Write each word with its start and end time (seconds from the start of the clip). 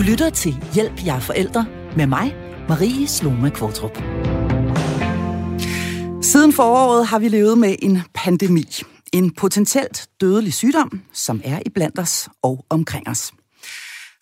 Du 0.00 0.04
lytter 0.04 0.30
til 0.30 0.64
Hjælp 0.74 1.06
jer 1.06 1.20
forældre 1.20 1.66
med 1.96 2.06
mig, 2.06 2.34
Marie 2.68 3.08
Sloma 3.08 3.48
Kvartrup. 3.48 3.96
Siden 6.22 6.52
foråret 6.52 7.06
har 7.06 7.18
vi 7.18 7.28
levet 7.28 7.58
med 7.58 7.76
en 7.82 7.98
pandemi. 8.14 8.64
En 9.12 9.30
potentielt 9.30 10.08
dødelig 10.20 10.54
sygdom, 10.54 11.00
som 11.12 11.40
er 11.44 11.58
iblandt 11.66 11.98
os 11.98 12.28
og 12.42 12.64
omkring 12.68 13.08
os. 13.08 13.32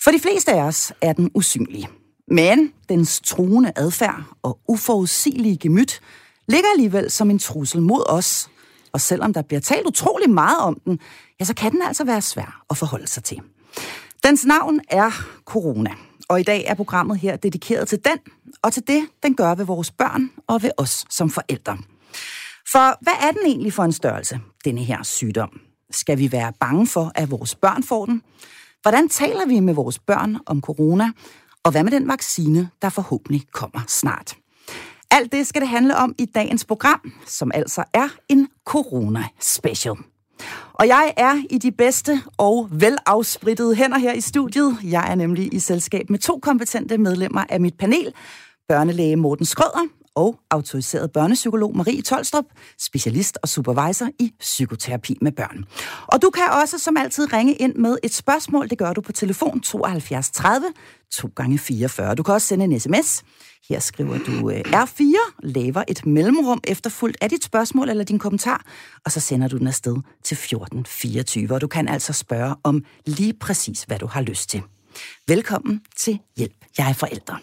For 0.05 0.11
de 0.11 0.19
fleste 0.19 0.53
af 0.53 0.63
os 0.63 0.93
er 1.03 1.13
den 1.13 1.31
usynlig. 1.35 1.89
Men 2.29 2.73
dens 2.89 3.21
truende 3.21 3.73
adfærd 3.77 4.23
og 4.43 4.59
uforudsigelige 4.69 5.57
gemyt 5.57 6.01
ligger 6.49 6.69
alligevel 6.75 7.11
som 7.11 7.31
en 7.31 7.39
trussel 7.39 7.83
mod 7.83 8.05
os. 8.09 8.49
Og 8.93 9.01
selvom 9.01 9.33
der 9.33 9.43
bliver 9.43 9.61
talt 9.61 9.87
utrolig 9.87 10.31
meget 10.31 10.59
om 10.59 10.81
den, 10.85 10.99
ja, 11.41 11.45
så 11.45 11.55
kan 11.55 11.73
den 11.73 11.83
altså 11.83 12.05
være 12.05 12.23
svær 12.23 12.63
at 12.71 12.77
forholde 12.77 13.07
sig 13.07 13.25
til. 13.25 13.41
Dens 14.25 14.45
navn 14.45 14.81
er 14.89 15.11
corona, 15.45 15.91
og 16.29 16.41
i 16.41 16.43
dag 16.43 16.65
er 16.67 16.75
programmet 16.75 17.19
her 17.19 17.37
dedikeret 17.37 17.89
til 17.89 17.99
den, 18.05 18.19
og 18.63 18.73
til 18.73 18.83
det, 18.87 19.09
den 19.23 19.35
gør 19.35 19.55
ved 19.55 19.65
vores 19.65 19.91
børn 19.91 20.31
og 20.47 20.63
ved 20.63 20.71
os 20.77 21.05
som 21.11 21.31
forældre. 21.31 21.79
For 22.73 23.05
hvad 23.05 23.29
er 23.29 23.33
den 23.33 23.47
egentlig 23.47 23.73
for 23.73 23.85
en 23.85 23.93
størrelse, 23.93 24.41
denne 24.65 24.85
her 24.85 25.03
sygdom? 25.03 25.61
Skal 25.91 26.19
vi 26.19 26.33
være 26.33 26.53
bange 26.61 26.87
for, 26.87 27.13
at 27.15 27.31
vores 27.31 27.55
børn 27.55 27.83
får 27.83 28.07
den? 28.07 28.23
Hvordan 28.83 29.09
taler 29.09 29.47
vi 29.47 29.61
med 29.61 29.75
vores 29.75 29.99
børn 29.99 30.37
om 30.47 30.61
corona? 30.61 31.11
Og 31.65 31.71
hvad 31.71 31.85
med 31.85 31.93
den 31.93 32.09
vaccine, 32.09 32.71
der 32.83 32.89
forhåbentlig 32.89 33.43
kommer 33.53 33.81
snart? 33.87 34.37
Alt 35.11 35.33
det 35.33 35.47
skal 35.47 35.61
det 35.61 35.69
handle 35.69 35.97
om 35.97 36.15
i 36.19 36.25
dagens 36.25 36.65
program, 36.65 37.13
som 37.27 37.51
altså 37.55 37.85
er 37.95 38.09
en 38.29 38.49
corona-special. 38.65 39.97
Og 40.73 40.89
jeg 40.89 41.15
er 41.17 41.43
i 41.51 41.59
de 41.59 41.73
bedste 41.73 42.21
og 42.39 42.69
velafsprittede 42.71 43.75
hænder 43.75 43.99
her 43.99 44.13
i 44.13 44.21
studiet. 44.21 44.77
Jeg 44.85 45.11
er 45.11 45.15
nemlig 45.15 45.55
i 45.55 45.59
selskab 45.59 46.11
med 46.11 46.19
to 46.19 46.39
kompetente 46.43 46.99
medlemmer 46.99 47.45
af 47.49 47.61
mit 47.61 47.79
panel. 47.79 48.15
Børnelæge 48.69 49.17
Morten 49.17 49.47
Skrøder 49.47 49.98
og 50.19 50.41
autoriseret 50.51 51.13
børnepsykolog 51.13 51.77
Marie 51.77 52.03
Tolstrup, 52.03 52.45
specialist 52.79 53.39
og 53.43 53.49
supervisor 53.49 54.09
i 54.19 54.33
psykoterapi 54.41 55.19
med 55.21 55.33
børn. 55.33 55.65
Og 56.07 56.23
du 56.23 56.31
kan 56.31 56.45
også 56.63 56.79
som 56.79 56.97
altid 56.97 57.33
ringe 57.33 57.55
ind 57.55 57.75
med 57.75 57.99
et 58.03 58.15
spørgsmål. 58.15 58.71
Det 58.71 58.79
gør 58.79 58.93
du 58.93 59.01
på 59.01 59.13
telefon 59.13 59.61
72 59.61 60.31
30 60.31 60.67
2 61.11 61.31
gange 61.37 61.59
44. 61.59 62.15
Du 62.15 62.23
kan 62.23 62.35
også 62.35 62.47
sende 62.47 62.65
en 62.65 62.81
sms. 62.81 63.23
Her 63.69 63.81
skriver 63.81 64.19
du 64.19 64.51
øh, 64.51 64.61
R4, 64.61 65.41
laver 65.43 65.85
et 65.89 66.07
mellemrum 66.07 66.61
efterfulgt 66.65 67.17
af 67.21 67.31
dit 67.31 67.45
spørgsmål 67.45 67.89
eller 67.89 68.05
din 68.05 68.19
kommentar, 68.19 68.65
og 69.05 69.13
så 69.13 69.21
sender 69.21 69.49
du 69.49 69.59
den 69.59 69.67
afsted 69.67 69.97
til 70.25 70.35
1424. 70.35 71.55
Og 71.55 71.61
du 71.61 71.67
kan 71.67 71.89
altså 71.89 72.13
spørge 72.13 72.55
om 72.63 72.85
lige 73.07 73.35
præcis, 73.41 73.83
hvad 73.83 73.99
du 73.99 74.07
har 74.07 74.21
lyst 74.21 74.51
til. 74.51 74.63
Velkommen 75.29 75.81
til 75.97 76.19
Hjælp, 76.37 76.65
jeg 76.79 76.89
er 76.89 76.93
forældre. 76.93 77.39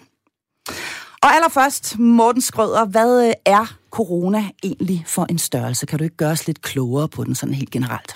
Og 1.26 1.36
allerførst, 1.36 2.00
Morten 2.00 2.42
Skrøder, 2.42 2.86
hvad 2.86 3.28
øh, 3.28 3.34
er 3.46 3.78
corona 3.92 4.44
egentlig 4.64 5.04
for 5.08 5.26
en 5.30 5.38
størrelse? 5.38 5.86
Kan 5.86 5.98
du 5.98 6.04
ikke 6.04 6.16
gøre 6.16 6.32
os 6.32 6.48
lidt 6.48 6.62
klogere 6.62 7.08
på 7.08 7.24
den 7.24 7.36
sådan 7.36 7.56
helt 7.56 7.72
generelt? 7.72 8.16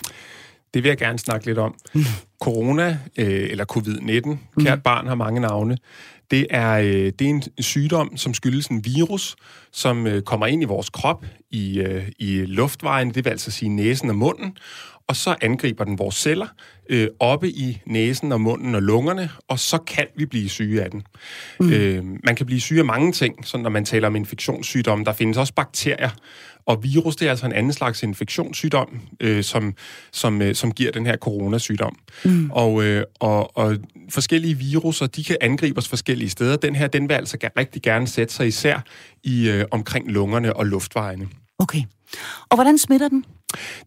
Det 0.74 0.84
vil 0.84 0.90
jeg 0.90 0.98
gerne 0.98 1.20
snakke 1.20 1.46
lidt 1.46 1.58
om. 1.58 1.76
Mm. 1.94 2.04
Corona, 2.42 3.00
øh, 3.18 3.50
eller 3.52 3.66
covid-19, 3.72 4.30
mm. 4.30 4.64
kært 4.64 4.84
barn 4.84 5.08
har 5.08 5.16
mange 5.16 5.42
navne, 5.42 5.78
det 6.32 6.48
er, 6.50 6.72
øh, 6.72 6.86
det 6.86 7.22
er 7.22 7.30
en 7.30 7.44
sygdom, 7.60 8.18
som 8.18 8.34
skyldes 8.34 8.68
en 8.68 8.86
virus, 8.86 9.36
som 9.72 10.08
øh, 10.08 10.22
kommer 10.22 10.48
ind 10.48 10.62
i 10.62 10.66
vores 10.66 10.90
krop, 10.90 11.26
i, 11.52 11.80
øh, 11.80 12.08
i 12.20 12.46
luftvejen, 12.46 13.14
det 13.14 13.26
vil 13.26 13.32
altså 13.32 13.52
sige 13.52 13.70
næsen 13.70 14.10
og 14.10 14.16
munden, 14.16 14.58
og 15.10 15.16
så 15.16 15.36
angriber 15.42 15.84
den 15.84 16.00
vores 16.00 16.16
celler 16.16 16.48
øh, 16.90 17.08
oppe 17.20 17.50
i 17.50 17.82
næsen 17.86 18.32
og 18.32 18.42
munden 18.42 18.76
og 18.76 18.82
lungerne, 18.82 19.30
og 19.48 19.60
så 19.60 19.78
kan 19.78 20.08
vi 20.16 20.26
blive 20.26 20.50
syge 20.50 20.84
af 20.84 20.92
den. 20.92 21.04
Mm. 21.60 21.74
Øh, 21.74 22.04
man 22.24 22.36
kan 22.36 22.46
blive 22.46 22.62
syge 22.62 22.80
af 22.80 22.86
mange 22.86 23.12
ting, 23.12 23.48
så 23.48 23.58
når 23.58 23.70
man 23.70 23.86
taler 23.86 24.08
om 24.08 24.16
infektionssygdomme. 24.16 25.06
Der 25.06 25.14
findes 25.14 25.38
også 25.38 25.54
bakterier, 25.54 26.10
og 26.66 26.84
virus 26.84 27.16
det 27.16 27.26
er 27.26 27.30
altså 27.30 27.46
en 27.46 27.54
anden 27.54 27.74
slags 27.74 28.04
infektionssygdom, 28.04 29.00
øh, 29.20 29.44
som, 29.44 29.74
som, 30.12 30.42
øh, 30.42 30.56
som 30.56 30.72
giver 30.72 30.92
den 30.92 31.06
her 31.06 31.18
coronasygdom. 31.18 31.96
Mm. 32.26 32.52
Og, 32.52 32.84
øh, 32.84 33.04
og, 33.20 33.58
og 33.58 33.78
forskellige 34.10 34.58
viruser, 34.58 35.08
de 35.08 35.24
kan 35.24 35.38
angribe 35.42 35.78
os 35.78 35.88
forskellige 35.88 36.30
steder. 36.30 36.58
Den 36.58 36.76
her, 36.76 36.88
den 36.88 37.10
vil 37.10 37.16
altså 37.16 37.38
rigtig 37.58 37.82
gerne 37.82 38.08
sætte 38.08 38.34
sig 38.34 38.48
især 38.48 38.80
i 39.24 39.50
øh, 39.50 39.66
omkring 39.72 40.12
lungerne 40.12 40.56
og 40.56 40.66
luftvejene. 40.66 41.28
Okay. 41.60 41.82
Og 42.50 42.58
hvordan 42.58 42.78
smitter 42.78 43.08
den? 43.08 43.26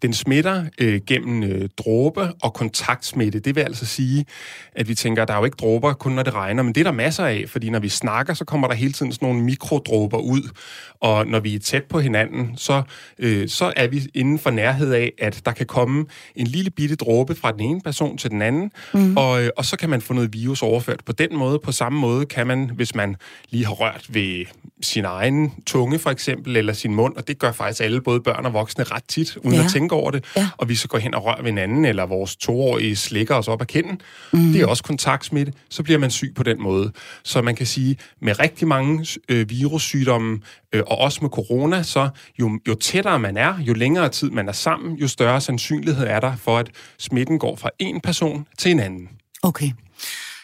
Den 0.03 0.13
smitter 0.13 0.65
øh, 0.79 1.01
gennem 1.07 1.43
øh, 1.43 1.69
dråbe 1.77 2.33
og 2.43 2.55
kontaktsmitte. 2.55 3.41
Det 3.41 3.57
vil 3.57 3.61
altså 3.61 3.87
sige, 3.87 4.25
at 4.73 4.89
vi 4.89 4.95
tænker, 4.95 5.23
at 5.23 5.29
der 5.29 5.35
er 5.35 5.39
jo 5.39 5.45
ikke 5.45 5.57
dråber 5.57 5.93
kun 5.93 6.13
når 6.13 6.23
det 6.23 6.35
regner, 6.35 6.63
men 6.63 6.75
det 6.75 6.81
er 6.81 6.85
der 6.85 6.93
masser 6.93 7.25
af, 7.25 7.45
fordi 7.49 7.71
når 7.71 7.79
vi 7.79 7.89
snakker, 7.89 8.35
så 8.35 8.45
kommer 8.45 8.69
der 8.69 8.75
hele 8.75 8.93
tiden 8.93 9.13
sådan 9.13 9.29
nogle 9.29 9.45
mikrodråber 9.45 10.19
ud, 10.19 10.43
og 11.01 11.27
når 11.27 11.41
vi 11.41 11.55
er 11.55 11.59
tæt 11.59 11.85
på 11.85 12.01
hinanden, 12.01 12.57
så, 12.57 12.83
øh, 13.19 13.49
så 13.49 13.73
er 13.77 13.87
vi 13.87 14.03
inden 14.15 14.39
for 14.39 14.51
nærhed 14.51 14.93
af, 14.93 15.13
at 15.19 15.43
der 15.45 15.53
kan 15.53 15.67
komme 15.67 16.07
en 16.37 16.47
lille 16.47 16.71
bitte 16.71 16.97
dråbe 16.97 17.35
fra 17.35 17.53
den 17.53 17.61
ene 17.61 17.81
person 17.81 18.19
til 18.19 18.31
den 18.31 18.43
anden, 18.43 18.71
mm. 18.95 19.17
og, 19.17 19.43
øh, 19.43 19.51
og 19.57 19.65
så 19.65 19.77
kan 19.77 19.91
man 19.91 20.01
få 20.01 20.13
noget 20.13 20.33
virus 20.33 20.63
overført 20.63 21.05
på 21.05 21.13
den 21.13 21.37
måde. 21.37 21.59
På 21.59 21.73
samme 21.73 21.99
måde 21.99 22.27
kan 22.27 22.47
man, 22.47 22.71
hvis 22.75 22.95
man 22.95 23.17
lige 23.51 23.67
har 23.67 23.73
rørt 23.73 24.07
ved 24.09 24.45
sin 24.83 25.05
egen 25.05 25.53
tunge 25.67 25.99
for 25.99 26.11
eksempel, 26.11 26.57
eller 26.57 26.73
sin 26.73 26.95
mund, 26.95 27.17
og 27.17 27.29
det 27.29 27.39
gør 27.39 27.53
faktisk 27.53 27.81
alle, 27.81 28.01
både 28.01 28.21
børn 28.21 28.47
og 28.47 28.53
voksne, 28.53 28.85
ret 28.85 29.05
tit, 29.09 29.39
uden 29.53 29.61
ja. 29.61 29.65
at 29.67 29.73
tænke 29.73 29.95
over 29.95 30.11
det, 30.11 30.25
ja. 30.37 30.49
og 30.57 30.69
vi 30.69 30.75
så 30.75 30.89
går 30.89 30.99
hen 30.99 31.15
og 31.15 31.25
rører 31.25 31.43
ved 31.43 31.47
hinanden, 31.47 31.85
eller 31.85 32.07
vores 32.07 32.37
toårige 32.37 32.97
slikker 32.97 33.35
os 33.35 33.49
op 33.49 33.61
af 33.61 33.67
kinden, 33.67 34.01
mm. 34.33 34.53
det 34.53 34.63
er 34.63 34.67
også 34.67 34.83
kontaktsmitte, 34.83 35.53
så 35.71 35.83
bliver 35.83 35.99
man 35.99 36.11
syg 36.11 36.33
på 36.37 36.43
den 36.43 36.63
måde. 36.63 36.93
Så 37.25 37.43
man 37.43 37.57
kan 37.57 37.67
sige, 37.67 37.97
med 38.21 38.39
rigtig 38.39 38.69
mange 38.69 39.07
øh, 39.29 39.51
virussygdomme, 39.51 40.41
øh, 40.73 40.83
og 40.87 40.99
også 40.99 41.19
med 41.23 41.31
corona, 41.31 41.83
så 41.83 42.09
jo, 42.41 42.61
jo 42.69 42.75
tættere 42.75 43.19
man 43.19 43.37
er, 43.37 43.55
jo 43.61 43.75
længere 43.75 44.09
tid 44.09 44.31
man 44.31 44.49
er 44.49 44.53
sammen, 44.53 44.97
jo 44.97 45.09
større 45.09 45.41
sandsynlighed 45.41 46.07
er 46.07 46.21
der 46.21 46.37
for, 46.37 46.59
at 46.59 46.69
smitten 46.99 47.39
går 47.39 47.57
fra 47.57 47.71
en 47.79 48.01
person 48.01 48.47
til 48.59 48.71
en 48.71 48.81
anden. 48.81 49.09
Okay. 49.43 49.71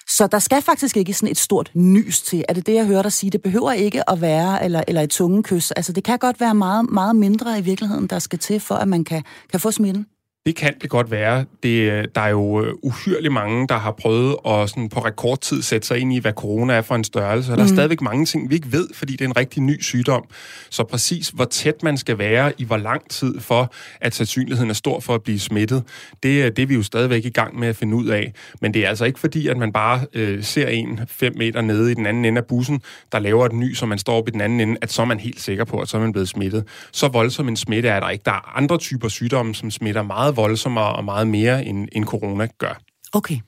Så 0.08 0.26
der 0.26 0.38
skal 0.38 0.62
faktisk 0.62 0.96
ikke 0.96 1.14
sådan 1.14 1.30
et 1.30 1.38
stort 1.38 1.70
nys 1.74 2.22
til. 2.22 2.44
Er 2.48 2.52
det 2.52 2.66
det, 2.66 2.74
jeg 2.74 2.86
hører 2.86 3.02
dig 3.02 3.12
sige? 3.12 3.30
Det 3.30 3.42
behøver 3.42 3.72
ikke 3.72 4.10
at 4.10 4.20
være, 4.20 4.64
eller, 4.64 4.82
eller 4.88 5.02
et 5.02 5.10
tungekys. 5.10 5.70
Altså, 5.70 5.92
det 5.92 6.04
kan 6.04 6.18
godt 6.18 6.40
være 6.40 6.54
meget, 6.54 6.90
meget 6.90 7.16
mindre 7.16 7.58
i 7.58 7.62
virkeligheden, 7.62 8.06
der 8.06 8.18
skal 8.18 8.38
til, 8.38 8.60
for 8.60 8.74
at 8.74 8.88
man 8.88 9.04
kan, 9.04 9.22
kan 9.50 9.60
få 9.60 9.70
smitten. 9.70 10.06
Det 10.48 10.56
kan 10.56 10.74
det 10.82 10.90
godt 10.90 11.10
være. 11.10 11.44
Det, 11.62 12.06
der 12.14 12.20
er 12.20 12.28
jo 12.28 12.64
øh, 12.64 12.74
uhyrligt 12.82 13.32
mange, 13.32 13.68
der 13.68 13.78
har 13.78 13.92
prøvet 13.92 14.36
at 14.46 14.70
sådan 14.70 14.88
på 14.88 15.00
rekordtid 15.00 15.62
sætte 15.62 15.86
sig 15.86 15.98
ind 15.98 16.12
i, 16.12 16.18
hvad 16.18 16.32
corona 16.32 16.74
er 16.74 16.82
for 16.82 16.94
en 16.94 17.04
størrelse. 17.04 17.52
Og 17.52 17.58
der 17.58 17.64
er 17.64 17.68
mm. 17.68 17.74
stadigvæk 17.74 18.00
mange 18.00 18.26
ting, 18.26 18.50
vi 18.50 18.54
ikke 18.54 18.72
ved, 18.72 18.88
fordi 18.94 19.12
det 19.12 19.20
er 19.20 19.28
en 19.28 19.36
rigtig 19.36 19.62
ny 19.62 19.82
sygdom. 19.82 20.24
Så 20.70 20.84
præcis 20.84 21.28
hvor 21.28 21.44
tæt 21.44 21.82
man 21.82 21.96
skal 21.96 22.18
være 22.18 22.52
i 22.58 22.64
hvor 22.64 22.76
lang 22.76 23.10
tid 23.10 23.40
for, 23.40 23.72
at 24.00 24.14
sandsynligheden 24.14 24.70
er 24.70 24.74
stor 24.74 25.00
for 25.00 25.14
at 25.14 25.22
blive 25.22 25.40
smittet, 25.40 25.82
det, 26.22 26.56
det 26.56 26.62
er 26.62 26.66
vi 26.66 26.74
jo 26.74 26.82
stadigvæk 26.82 27.24
i 27.24 27.30
gang 27.30 27.58
med 27.58 27.68
at 27.68 27.76
finde 27.76 27.96
ud 27.96 28.06
af. 28.06 28.32
Men 28.60 28.74
det 28.74 28.84
er 28.84 28.88
altså 28.88 29.04
ikke 29.04 29.20
fordi, 29.20 29.48
at 29.48 29.56
man 29.56 29.72
bare 29.72 30.00
øh, 30.12 30.44
ser 30.44 30.68
en 30.68 31.00
fem 31.08 31.32
meter 31.36 31.60
nede 31.60 31.90
i 31.90 31.94
den 31.94 32.06
anden 32.06 32.24
ende 32.24 32.38
af 32.38 32.46
bussen, 32.46 32.82
der 33.12 33.18
laver 33.18 33.46
et 33.46 33.52
ny, 33.52 33.74
som 33.74 33.88
man 33.88 33.98
står 33.98 34.18
op 34.18 34.28
i 34.28 34.30
den 34.30 34.40
anden 34.40 34.60
ende, 34.60 34.76
at 34.82 34.92
så 34.92 35.02
er 35.02 35.06
man 35.06 35.20
helt 35.20 35.40
sikker 35.40 35.64
på, 35.64 35.80
at 35.80 35.88
så 35.88 35.96
er 35.96 36.00
man 36.00 36.12
blevet 36.12 36.28
smittet. 36.28 36.64
Så 36.92 37.08
voldsom 37.08 37.48
en 37.48 37.56
smitte 37.56 37.88
er 37.88 38.00
der 38.00 38.10
ikke. 38.10 38.22
Der 38.24 38.32
er 38.32 38.56
andre 38.56 38.78
typer 38.78 39.08
sygdomme, 39.08 39.54
som 39.54 39.70
smitter 39.70 40.02
meget 40.02 40.37
voldsommere 40.38 40.92
og 40.96 41.04
meget 41.04 41.26
mere, 41.28 41.64
end, 41.64 41.88
end 41.92 42.04
corona 42.04 42.46
gør. 42.58 42.80
Okay. 43.12 43.38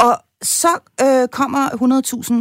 Og 0.00 0.14
så 0.42 0.68
øh, 1.02 1.28
kommer 1.28 1.68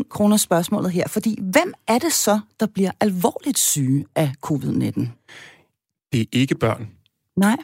100.000 0.03 0.09
kroner 0.09 0.37
spørgsmålet 0.37 0.91
her, 0.91 1.07
fordi 1.07 1.37
hvem 1.41 1.73
er 1.87 1.99
det 1.99 2.13
så, 2.13 2.39
der 2.59 2.65
bliver 2.65 2.91
alvorligt 2.99 3.59
syge 3.59 4.05
af 4.15 4.31
covid-19? 4.45 5.07
Det 6.13 6.21
er 6.21 6.25
ikke 6.31 6.55
børn. 6.55 6.89
Nej. 7.35 7.57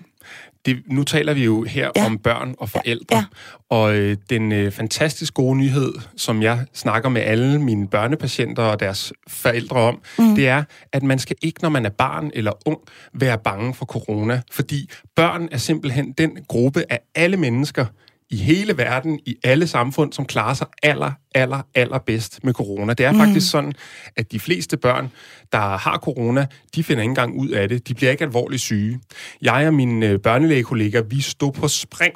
Det, 0.65 0.83
nu 0.87 1.03
taler 1.03 1.33
vi 1.33 1.43
jo 1.43 1.63
her 1.63 1.91
ja. 1.95 2.05
om 2.05 2.17
børn 2.17 2.55
og 2.57 2.69
forældre, 2.69 3.17
ja. 3.17 3.25
og 3.69 3.95
øh, 3.95 4.17
den 4.29 4.51
øh, 4.51 4.71
fantastisk 4.71 5.33
gode 5.33 5.57
nyhed, 5.57 5.93
som 6.17 6.41
jeg 6.41 6.65
snakker 6.73 7.09
med 7.09 7.21
alle 7.21 7.61
mine 7.61 7.87
børnepatienter 7.87 8.63
og 8.63 8.79
deres 8.79 9.13
forældre 9.27 9.77
om, 9.77 10.01
mm. 10.19 10.35
det 10.35 10.47
er, 10.47 10.63
at 10.91 11.03
man 11.03 11.19
skal 11.19 11.35
ikke, 11.41 11.61
når 11.61 11.69
man 11.69 11.85
er 11.85 11.89
barn 11.89 12.31
eller 12.33 12.51
ung, 12.65 12.79
være 13.13 13.37
bange 13.37 13.73
for 13.73 13.85
corona, 13.85 14.41
fordi 14.51 14.89
børn 15.15 15.49
er 15.51 15.57
simpelthen 15.57 16.11
den 16.11 16.37
gruppe 16.47 16.83
af 16.89 16.99
alle 17.15 17.37
mennesker 17.37 17.85
i 18.29 18.37
hele 18.37 18.77
verden, 18.77 19.19
i 19.25 19.35
alle 19.43 19.67
samfund, 19.67 20.13
som 20.13 20.25
klarer 20.25 20.53
sig 20.53 20.67
aller, 20.83 21.11
aller, 21.35 21.61
aller 21.75 21.97
bedst 21.97 22.43
med 22.43 22.53
corona. 22.53 22.93
Det 22.93 23.05
er 23.05 23.11
mm. 23.11 23.17
faktisk 23.17 23.51
sådan, 23.51 23.73
at 24.15 24.31
de 24.31 24.39
fleste 24.39 24.77
børn, 24.77 25.11
der 25.51 25.77
har 25.77 25.97
corona, 25.97 26.47
de 26.75 26.83
finder 26.83 27.03
ikke 27.03 27.09
engang 27.09 27.35
ud 27.35 27.49
af 27.49 27.69
det. 27.69 27.87
De 27.87 27.93
bliver 27.93 28.11
ikke 28.11 28.23
alvorligt 28.23 28.61
syge. 28.61 28.99
Jeg 29.41 29.67
og 29.67 29.73
mine 29.73 30.05
øh, 30.05 30.19
børnelægekolleger, 30.19 31.01
vi 31.01 31.21
stod 31.21 31.51
på 31.51 31.67
spring 31.67 32.13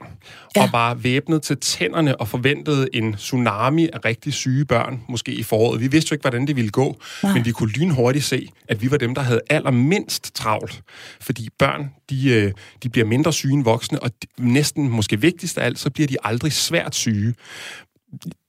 ja. 0.55 0.63
og 0.63 0.69
var 0.71 0.93
væbnet 0.93 1.41
til 1.41 1.57
tænderne 1.57 2.21
og 2.21 2.27
forventede 2.27 2.87
en 2.93 3.13
tsunami 3.13 3.89
af 3.93 4.05
rigtig 4.05 4.33
syge 4.33 4.65
børn, 4.65 5.01
måske 5.09 5.31
i 5.31 5.43
foråret. 5.43 5.81
Vi 5.81 5.87
vidste 5.87 6.11
jo 6.11 6.15
ikke, 6.15 6.23
hvordan 6.23 6.47
det 6.47 6.55
ville 6.55 6.71
gå, 6.71 6.97
Nej. 7.23 7.33
men 7.33 7.45
vi 7.45 7.51
kunne 7.51 7.71
lynhurtigt 7.71 8.25
se, 8.25 8.49
at 8.67 8.81
vi 8.81 8.91
var 8.91 8.97
dem, 8.97 9.15
der 9.15 9.21
havde 9.21 9.41
allermindst 9.49 10.35
travlt. 10.35 10.81
Fordi 11.21 11.49
børn, 11.59 11.89
de, 12.09 12.29
øh, 12.29 12.51
de 12.83 12.89
bliver 12.89 13.07
mindre 13.07 13.33
syge 13.33 13.53
end 13.53 13.63
voksne, 13.63 14.03
og 14.03 14.11
næsten 14.37 14.89
måske 14.89 15.21
vigtigst 15.21 15.57
af 15.57 15.65
alt, 15.65 15.79
så 15.79 15.89
bliver 15.89 16.07
de 16.07 16.17
aldrig 16.23 16.53
svært 16.53 16.95
syge 16.95 17.33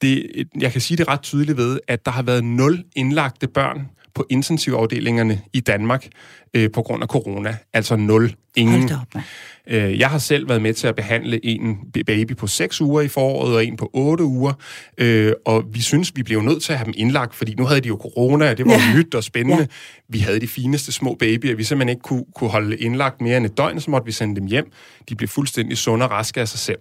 det, 0.02 0.26
jeg 0.60 0.72
kan 0.72 0.80
sige 0.80 0.98
det 0.98 1.08
ret 1.08 1.22
tydeligt 1.22 1.58
ved, 1.58 1.80
at 1.88 2.04
der 2.04 2.10
har 2.10 2.22
været 2.22 2.44
nul 2.44 2.84
indlagte 2.96 3.48
børn 3.48 3.88
på 4.14 4.26
intensivafdelingerne 4.30 5.40
i 5.52 5.60
Danmark 5.60 6.08
øh, 6.54 6.70
på 6.72 6.82
grund 6.82 7.02
af 7.02 7.08
corona. 7.08 7.56
Altså 7.72 7.96
nul. 7.96 8.34
Ingen. 8.56 8.92
Op, 8.92 9.22
Øh, 9.70 9.98
jeg 9.98 10.10
har 10.10 10.18
selv 10.18 10.48
været 10.48 10.62
med 10.62 10.74
til 10.74 10.86
at 10.86 10.96
behandle 10.96 11.46
en 11.46 11.78
baby 12.06 12.36
på 12.36 12.46
6 12.46 12.80
uger 12.80 13.00
i 13.00 13.08
foråret 13.08 13.54
og 13.54 13.64
en 13.64 13.76
på 13.76 13.90
8 13.92 14.24
uger, 14.24 14.52
øh, 14.98 15.32
og 15.46 15.64
vi 15.72 15.80
synes, 15.80 16.12
vi 16.16 16.22
blev 16.22 16.40
nødt 16.42 16.62
til 16.62 16.72
at 16.72 16.78
have 16.78 16.84
dem 16.84 16.94
indlagt, 16.96 17.34
fordi 17.34 17.54
nu 17.54 17.64
havde 17.64 17.80
de 17.80 17.88
jo 17.88 17.98
corona, 18.00 18.50
og 18.50 18.58
det 18.58 18.66
var 18.66 18.72
ja. 18.72 18.96
nyt 18.96 19.14
og 19.14 19.24
spændende. 19.24 19.60
Ja. 19.60 19.66
Vi 20.08 20.18
havde 20.18 20.40
de 20.40 20.48
fineste 20.48 20.92
små 20.92 21.14
babyer, 21.14 21.54
vi 21.54 21.64
simpelthen 21.64 21.88
ikke 21.88 22.02
kunne, 22.02 22.24
kunne 22.34 22.50
holde 22.50 22.76
indlagt 22.76 23.20
mere 23.20 23.36
end 23.36 23.46
et 23.46 23.58
døgn, 23.58 23.80
så 23.80 23.90
måtte 23.90 24.06
vi 24.06 24.12
sende 24.12 24.36
dem 24.36 24.46
hjem. 24.46 24.72
De 25.08 25.16
blev 25.16 25.28
fuldstændig 25.28 25.78
sunde 25.78 26.06
og 26.06 26.10
raske 26.10 26.40
af 26.40 26.48
sig 26.48 26.58
selv. 26.58 26.80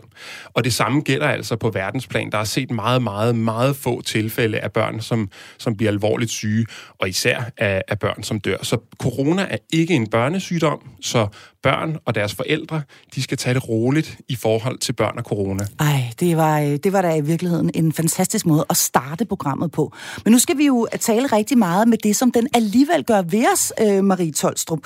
Og 0.54 0.64
det 0.64 0.74
samme 0.74 1.02
gælder 1.02 1.28
altså 1.28 1.56
på 1.56 1.70
verdensplan. 1.70 2.32
Der 2.32 2.38
er 2.38 2.44
set 2.44 2.72
meget, 2.72 3.04
meget, 3.04 3.36
meget 3.36 3.76
få 3.76 4.02
tilfælde 4.02 4.60
af 4.60 4.72
børn, 4.72 5.02
som, 5.02 5.30
som 5.58 5.78
bliver 5.78 5.92
alvorligt 5.92 6.32
syge, 6.32 6.66
og 7.00 7.10
især 7.10 7.44
af, 7.58 7.84
af 7.88 8.00
børn, 8.00 8.24
som 8.24 8.40
dør. 8.40 8.58
Så 8.62 8.78
corona 9.00 9.48
er 9.50 9.58
ikke 9.74 9.94
en 9.94 10.08
børnesygdom, 10.08 10.80
så 11.02 11.28
børn 11.64 11.98
og 12.06 12.16
deres 12.16 12.36
forældre, 12.36 12.82
de 13.16 13.24
skal 13.24 13.38
tage 13.38 13.54
det 13.54 13.70
roligt 13.70 14.18
i 14.28 14.36
forhold 14.36 14.78
til 14.78 14.94
børn 14.94 15.18
og 15.18 15.24
corona. 15.24 15.68
Ej, 15.80 16.04
det 16.20 16.38
var, 16.38 16.60
øh, 16.60 16.78
det 16.84 16.94
var 16.94 17.02
da 17.02 17.16
i 17.16 17.22
virkeligheden 17.22 17.72
en 17.74 17.94
fantastisk 17.94 18.46
måde 18.46 18.66
at 18.70 18.78
starte 18.78 19.26
programmet 19.26 19.72
på. 19.72 19.94
Men 20.26 20.32
nu 20.32 20.40
skal 20.40 20.58
vi 20.58 20.66
jo 20.66 20.88
tale 21.00 21.28
rigtig 21.28 21.58
meget 21.58 21.88
med 21.88 21.98
det, 21.98 22.16
som 22.16 22.32
den 22.32 22.48
alligevel 22.54 23.04
gør 23.04 23.22
ved 23.22 23.46
os, 23.54 23.74
øh, 23.82 24.04
Marie 24.04 24.32
Tolstrup. 24.32 24.80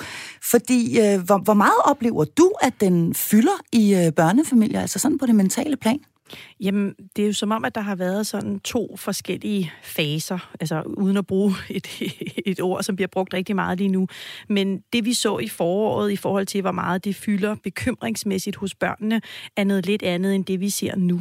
Fordi, 0.50 1.00
øh, 1.00 1.20
hvor, 1.20 1.38
hvor 1.38 1.54
meget 1.54 1.80
oplever 1.84 2.24
du, 2.24 2.52
at 2.62 2.72
den 2.80 3.14
fylder 3.14 3.60
i 3.72 4.10
børnefamilier, 4.16 4.80
altså 4.80 4.98
sådan 4.98 5.18
på 5.18 5.26
det 5.26 5.34
mentale 5.34 5.76
plan? 5.76 5.98
Jamen, 6.60 6.94
det 7.16 7.22
er 7.22 7.26
jo 7.26 7.32
som 7.32 7.50
om, 7.50 7.64
at 7.64 7.74
der 7.74 7.80
har 7.80 7.94
været 7.94 8.26
sådan 8.26 8.60
to 8.60 8.96
forskellige 8.96 9.72
faser, 9.82 10.50
altså 10.60 10.82
uden 10.82 11.16
at 11.16 11.26
bruge 11.26 11.52
et, 11.70 11.86
et 12.46 12.60
ord, 12.60 12.82
som 12.82 12.96
bliver 12.96 13.08
brugt 13.08 13.34
rigtig 13.34 13.54
meget 13.54 13.78
lige 13.78 13.88
nu. 13.88 14.06
Men 14.48 14.78
det 14.92 15.04
vi 15.04 15.12
så 15.12 15.38
i 15.38 15.48
foråret 15.48 16.12
i 16.12 16.16
forhold 16.16 16.46
til, 16.46 16.60
hvor 16.60 16.72
meget 16.72 17.04
det 17.04 17.16
fylder 17.16 17.56
bekymringsmæssigt 17.62 18.56
hos 18.56 18.74
børnene, 18.74 19.20
er 19.56 19.64
noget 19.64 19.86
lidt 19.86 20.02
andet 20.02 20.34
end 20.34 20.44
det, 20.44 20.60
vi 20.60 20.70
ser 20.70 20.96
nu. 20.96 21.20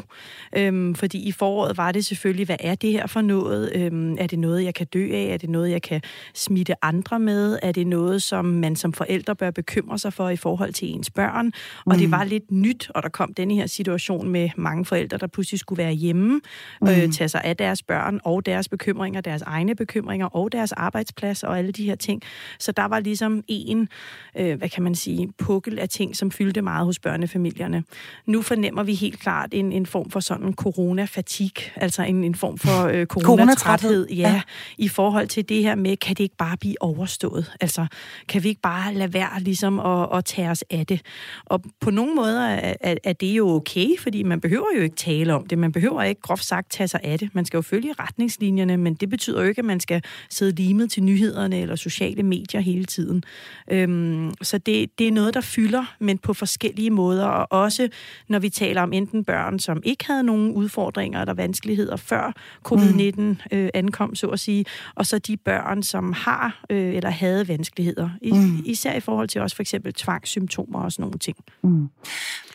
Øhm, 0.57 0.95
fordi 0.95 1.27
i 1.27 1.31
foråret 1.31 1.77
var 1.77 1.91
det 1.91 2.05
selvfølgelig, 2.05 2.45
hvad 2.45 2.57
er 2.59 2.75
det 2.75 2.91
her 2.91 3.07
for 3.07 3.21
noget? 3.21 3.71
Øhm, 3.75 4.15
er 4.19 4.27
det 4.27 4.39
noget, 4.39 4.63
jeg 4.63 4.73
kan 4.73 4.87
dø 4.87 5.11
af? 5.13 5.33
Er 5.33 5.37
det 5.37 5.49
noget, 5.49 5.71
jeg 5.71 5.81
kan 5.81 6.01
smitte 6.33 6.85
andre 6.85 7.19
med? 7.19 7.59
Er 7.61 7.71
det 7.71 7.87
noget, 7.87 8.23
som 8.23 8.45
man 8.45 8.75
som 8.75 8.93
forældre 8.93 9.35
bør 9.35 9.51
bekymre 9.51 9.99
sig 9.99 10.13
for 10.13 10.29
i 10.29 10.35
forhold 10.35 10.73
til 10.73 10.87
ens 10.87 11.09
børn? 11.09 11.51
Og 11.85 11.93
mm. 11.95 11.99
det 11.99 12.11
var 12.11 12.23
lidt 12.23 12.51
nyt, 12.51 12.91
og 12.95 13.03
der 13.03 13.09
kom 13.09 13.33
denne 13.33 13.55
her 13.55 13.67
situation 13.67 14.29
med 14.29 14.49
mange 14.57 14.85
forældre, 14.85 14.93
der 15.07 15.27
pludselig 15.27 15.59
skulle 15.59 15.83
være 15.83 15.91
hjemme, 15.91 16.41
mm. 16.81 16.87
øh, 16.87 17.11
tage 17.11 17.27
sig 17.27 17.41
af 17.43 17.57
deres 17.57 17.83
børn 17.83 18.19
og 18.23 18.45
deres 18.45 18.69
bekymringer, 18.69 19.21
deres 19.21 19.41
egne 19.41 19.75
bekymringer 19.75 20.25
og 20.25 20.51
deres 20.51 20.71
arbejdsplads 20.71 21.43
og 21.43 21.57
alle 21.57 21.71
de 21.71 21.83
her 21.83 21.95
ting. 21.95 22.21
Så 22.59 22.71
der 22.71 22.85
var 22.85 22.99
ligesom 22.99 23.43
en, 23.47 23.89
øh, 24.37 24.57
hvad 24.57 24.69
kan 24.69 24.83
man 24.83 24.95
sige, 24.95 25.29
pukkel 25.37 25.79
af 25.79 25.89
ting, 25.89 26.15
som 26.15 26.31
fyldte 26.31 26.61
meget 26.61 26.85
hos 26.85 26.99
børnefamilierne. 26.99 27.83
Nu 28.25 28.41
fornemmer 28.41 28.83
vi 28.83 28.93
helt 28.93 29.19
klart 29.19 29.49
en, 29.53 29.71
en 29.71 29.85
form 29.85 30.09
for 30.09 30.19
sådan 30.19 30.53
corona-fatig, 30.53 31.51
altså 31.75 32.03
en, 32.03 32.23
en 32.23 32.35
form 32.35 32.57
for 32.57 32.87
øh, 32.87 33.05
coronatræthed, 33.15 34.07
ja, 34.09 34.15
ja, 34.15 34.41
i 34.77 34.87
forhold 34.87 35.27
til 35.27 35.49
det 35.49 35.63
her 35.63 35.75
med, 35.75 35.97
kan 35.97 36.15
det 36.15 36.23
ikke 36.23 36.37
bare 36.37 36.57
blive 36.57 36.81
overstået? 36.81 37.51
Altså, 37.61 37.85
kan 38.27 38.43
vi 38.43 38.49
ikke 38.49 38.61
bare 38.61 38.93
lade 38.93 39.13
være 39.13 39.39
ligesom 39.39 39.79
at, 39.79 40.17
at 40.17 40.25
tage 40.25 40.49
os 40.49 40.63
af 40.69 40.85
det? 40.85 41.01
Og 41.45 41.61
på 41.79 41.91
nogle 41.91 42.15
måder 42.15 42.47
er, 42.47 42.73
er, 42.81 42.95
er 43.03 43.13
det 43.13 43.27
jo 43.37 43.49
okay, 43.49 43.87
fordi 43.99 44.23
man 44.23 44.41
behøver 44.41 44.65
jo 44.77 44.81
ikke 44.83 44.95
tale 44.95 45.33
om 45.33 45.47
det. 45.47 45.57
Man 45.57 45.71
behøver 45.71 46.03
ikke 46.03 46.21
groft 46.21 46.45
sagt 46.45 46.71
tage 46.71 46.87
sig 46.87 46.99
af 47.03 47.19
det. 47.19 47.29
Man 47.33 47.45
skal 47.45 47.57
jo 47.57 47.61
følge 47.61 47.93
retningslinjerne, 47.99 48.77
men 48.77 48.93
det 48.93 49.09
betyder 49.09 49.41
jo 49.41 49.47
ikke, 49.47 49.59
at 49.59 49.65
man 49.65 49.79
skal 49.79 50.03
sidde 50.29 50.51
limet 50.51 50.91
til 50.91 51.03
nyhederne 51.03 51.59
eller 51.59 51.75
sociale 51.75 52.23
medier 52.23 52.61
hele 52.61 52.85
tiden. 52.85 53.23
Øhm, 53.71 54.31
så 54.41 54.57
det, 54.57 54.99
det 54.99 55.07
er 55.07 55.11
noget, 55.11 55.33
der 55.33 55.41
fylder, 55.41 55.95
men 55.99 56.17
på 56.17 56.33
forskellige 56.33 56.89
måder, 56.89 57.25
og 57.25 57.61
også 57.63 57.89
når 58.27 58.39
vi 58.39 58.49
taler 58.49 58.81
om 58.81 58.93
enten 58.93 59.23
børn, 59.23 59.59
som 59.59 59.81
ikke 59.83 60.05
havde 60.07 60.23
nogen 60.23 60.51
udfordringer 60.51 61.21
eller 61.21 61.33
vanskeligheder 61.33 61.95
før 61.95 62.33
covid-19 62.67 63.21
mm. 63.21 63.37
øh, 63.51 63.69
ankom, 63.73 64.15
så 64.15 64.27
at 64.27 64.39
sige, 64.39 64.65
og 64.95 65.05
så 65.05 65.19
de 65.19 65.37
børn, 65.37 65.83
som 65.83 66.13
har 66.13 66.63
øh, 66.69 66.95
eller 66.95 67.09
havde 67.09 67.47
vanskeligheder, 67.47 68.09
I, 68.21 68.31
mm. 68.31 68.61
især 68.65 68.93
i 68.93 68.99
forhold 68.99 69.27
til 69.27 69.41
også 69.41 69.55
for 69.55 69.63
eksempel 69.63 69.93
tvangssymptomer 69.93 70.79
og 70.79 70.91
sådan 70.91 71.03
nogle 71.03 71.19
ting. 71.19 71.37
Mm. 71.63 71.89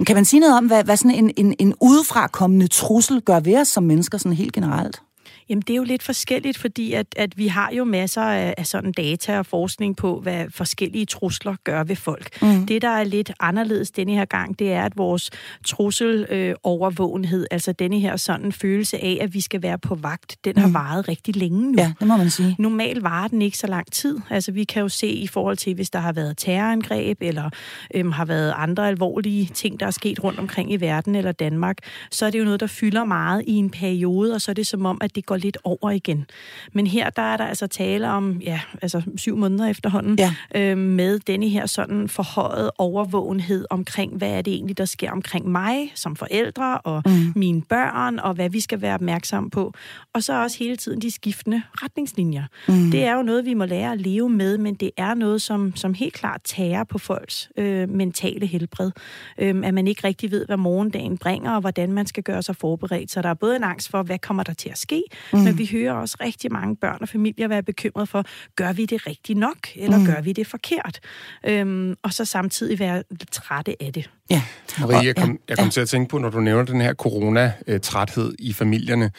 Kan 0.07 0.17
man 0.17 0.25
sige 0.25 0.41
noget 0.41 0.57
om, 0.57 0.67
hvad, 0.67 0.85
hvad 0.85 0.97
sådan 0.97 1.25
en, 1.25 1.33
en, 1.37 1.55
en 1.59 1.75
udefra 1.81 2.18
kommende 2.27 2.69
trussel 2.69 3.23
gør 3.23 3.41
ved 3.41 3.61
os 3.61 3.69
som 3.69 3.83
mennesker 3.83 4.19
sådan 4.19 4.37
helt 4.37 4.53
generelt? 4.53 5.03
Jamen, 5.49 5.63
det 5.63 5.71
er 5.71 5.77
jo 5.77 5.85
lidt 5.85 6.03
forskelligt, 6.03 6.59
fordi 6.59 6.93
at, 6.93 7.07
at 7.17 7.39
vi 7.39 7.47
har 7.47 7.71
jo 7.73 7.85
masser 7.85 8.23
af, 8.23 8.55
af 8.59 8.67
sådan 8.67 8.93
data 8.93 9.39
og 9.39 9.47
forskning 9.47 9.97
på, 9.97 10.21
hvad 10.21 10.47
forskellige 10.51 11.07
trusler 11.07 11.55
gør 11.65 11.85
ved 11.85 11.97
folk. 11.97 12.43
Mm. 12.43 12.67
Det, 12.67 12.83
der 12.83 12.89
er 12.89 13.05
lidt 13.05 13.33
anderledes 13.41 13.91
denne 13.91 14.13
her 14.13 14.25
gang, 14.25 14.59
det 14.59 14.73
er, 14.73 14.83
at 14.83 14.97
vores 14.97 15.31
trusselovervågenhed, 15.67 17.41
øh, 17.41 17.47
altså 17.51 17.73
denne 17.73 17.99
her 18.01 18.17
sådan 18.17 18.53
følelse 18.53 18.99
af, 19.05 19.19
at 19.21 19.35
vi 19.35 19.41
skal 19.41 19.63
være 19.63 19.79
på 19.79 19.95
vagt, 19.95 20.37
den 20.45 20.53
mm. 20.57 20.63
har 20.63 20.69
varet 20.69 21.09
rigtig 21.09 21.37
længe 21.37 21.73
nu. 21.73 21.79
Ja, 21.79 21.93
det 22.01 22.09
må 22.09 22.17
man 22.17 22.31
sige. 22.31 22.57
Normalt 22.59 23.03
varer 23.03 23.29
den 23.29 23.43
ikke 23.43 23.59
så 23.59 23.67
lang 23.67 23.93
tid. 23.93 24.19
Altså, 24.31 24.53
vi 24.53 24.65
kan 24.65 24.83
jo 24.83 24.89
se 24.89 25.07
i 25.09 25.27
forhold 25.27 25.57
til, 25.57 25.75
hvis 25.75 25.91
der 25.91 25.99
har 25.99 26.13
været 26.13 26.39
terrorangreb, 26.39 27.19
eller 27.21 27.51
øhm, 27.95 28.13
har 28.13 28.25
været 28.25 28.55
andre 28.57 28.89
alvorlige 28.89 29.51
ting, 29.55 29.81
der 29.81 29.87
er 29.87 29.91
sket 29.91 30.25
rundt 30.25 30.39
omkring 30.39 30.73
i 30.73 30.77
verden 30.77 31.15
eller 31.15 31.33
Danmark, 31.33 31.79
så 32.11 32.27
er 32.27 32.31
det 32.31 32.39
jo 32.39 32.45
noget, 32.45 32.61
der 32.61 32.67
fylder 32.67 33.05
meget 33.05 33.45
i 33.47 33.53
en 33.53 33.71
periode, 33.71 34.35
og 34.35 34.41
så 34.41 34.51
er 34.51 34.55
det 34.55 34.67
som 34.67 34.87
om, 34.87 34.99
at 35.01 35.15
det 35.15 35.27
går 35.27 35.37
lidt 35.39 35.59
over 35.65 35.91
igen. 35.91 36.27
Men 36.73 36.87
her, 36.87 37.11
der 37.11 37.23
er 37.23 37.37
der 37.37 37.45
altså 37.45 37.67
tale 37.67 38.11
om, 38.11 38.41
ja, 38.41 38.61
altså 38.83 39.03
syv 39.17 39.37
måneder 39.37 39.67
efterhånden, 39.67 40.19
ja. 40.19 40.35
øh, 40.55 40.79
med 40.79 41.19
denne 41.19 41.49
her 41.49 41.67
sådan 41.67 42.09
forhøjet 42.09 42.71
overvågenhed 42.79 43.65
omkring, 43.71 44.17
hvad 44.17 44.31
er 44.31 44.43
det 44.43 44.53
egentlig, 44.53 44.79
der 44.79 44.85
sker 44.85 45.11
omkring 45.11 45.49
mig 45.49 45.93
som 45.95 46.17
forældre 46.17 46.79
og 46.79 47.03
mm. 47.07 47.33
mine 47.37 47.63
børn, 47.63 48.19
og 48.19 48.35
hvad 48.35 48.51
vi 48.51 48.61
skal 48.61 48.81
være 48.81 48.95
opmærksom 48.95 49.51
på. 49.51 49.73
Og 50.13 50.23
så 50.23 50.43
også 50.43 50.59
hele 50.59 50.77
tiden 50.77 51.03
de 51.03 51.11
skiftende 51.11 51.63
retningslinjer. 51.73 52.45
Mm. 52.69 52.91
Det 52.91 53.05
er 53.05 53.15
jo 53.15 53.23
noget, 53.23 53.45
vi 53.45 53.55
må 53.55 53.65
lære 53.65 53.93
at 53.93 54.01
leve 54.01 54.29
med, 54.29 54.59
men 54.59 54.75
det 54.75 54.91
er 54.97 55.15
noget, 55.15 55.43
som, 55.43 55.77
som 55.77 55.95
helt 55.95 56.15
klart 56.15 56.41
tager 56.45 56.85
på 56.85 56.99
folks 56.99 57.49
øh, 57.57 57.89
mentale 57.89 58.47
helbred. 58.47 58.91
Øh, 59.39 59.55
at 59.65 59.75
man 59.75 59.89
ikke 59.89 60.07
rigtig 60.07 60.31
ved, 60.31 60.47
hvad 60.47 60.57
morgendagen 60.57 61.19
bringer, 61.19 61.53
og 61.53 61.61
hvordan 61.61 61.93
man 61.93 62.07
skal 62.07 62.23
gøre 62.23 62.43
sig 62.43 62.57
forberedt. 62.57 63.11
Så 63.11 63.23
der 63.23 63.29
er 63.29 63.35
både 63.35 63.57
en 63.57 63.65
angst 63.65 63.91
for, 63.91 64.03
hvad 64.03 64.19
kommer 64.19 64.43
der 64.43 64.53
til 64.53 64.69
at 64.69 64.79
ske, 64.79 65.03
Mm. 65.33 65.39
Men 65.39 65.59
vi 65.59 65.69
hører 65.73 65.93
også 65.93 66.17
rigtig 66.21 66.53
mange 66.53 66.77
børn 66.77 66.99
og 67.01 67.09
familier 67.09 67.49
være 67.49 67.63
bekymret 67.63 68.09
for, 68.09 68.25
gør 68.57 68.73
vi 68.73 68.87
det 68.87 69.07
rigtigt 69.07 69.39
nok, 69.39 69.59
eller 69.77 69.99
mm. 69.99 70.07
gør 70.07 70.21
vi 70.21 70.33
det 70.33 70.47
forkert? 70.47 71.01
Øhm, 71.47 71.95
og 72.03 72.13
så 72.13 72.25
samtidig 72.25 72.79
være 72.79 73.03
trætte 73.33 73.83
af 73.83 73.93
det. 73.93 74.11
Ja. 74.31 74.43
Marie, 74.81 75.07
jeg 75.07 75.17
kom, 75.17 75.39
jeg 75.49 75.59
kom 75.59 75.67
ja. 75.67 75.71
til 75.71 75.81
at 75.81 75.89
tænke 75.89 76.09
på, 76.09 76.19
når 76.19 76.31
du 76.31 76.41
nævner 76.41 76.65
den 76.65 76.81
her 76.81 76.95
corona-træthed 76.95 78.35
i 78.39 78.53
familierne, 78.53 79.11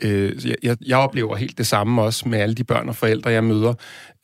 Øh, 0.00 0.46
jeg, 0.62 0.76
jeg 0.86 0.98
oplever 0.98 1.36
helt 1.36 1.58
det 1.58 1.66
samme 1.66 2.02
også 2.02 2.28
med 2.28 2.38
alle 2.38 2.54
de 2.54 2.64
børn 2.64 2.88
og 2.88 2.96
forældre, 2.96 3.30
jeg 3.30 3.44
møder. 3.44 3.74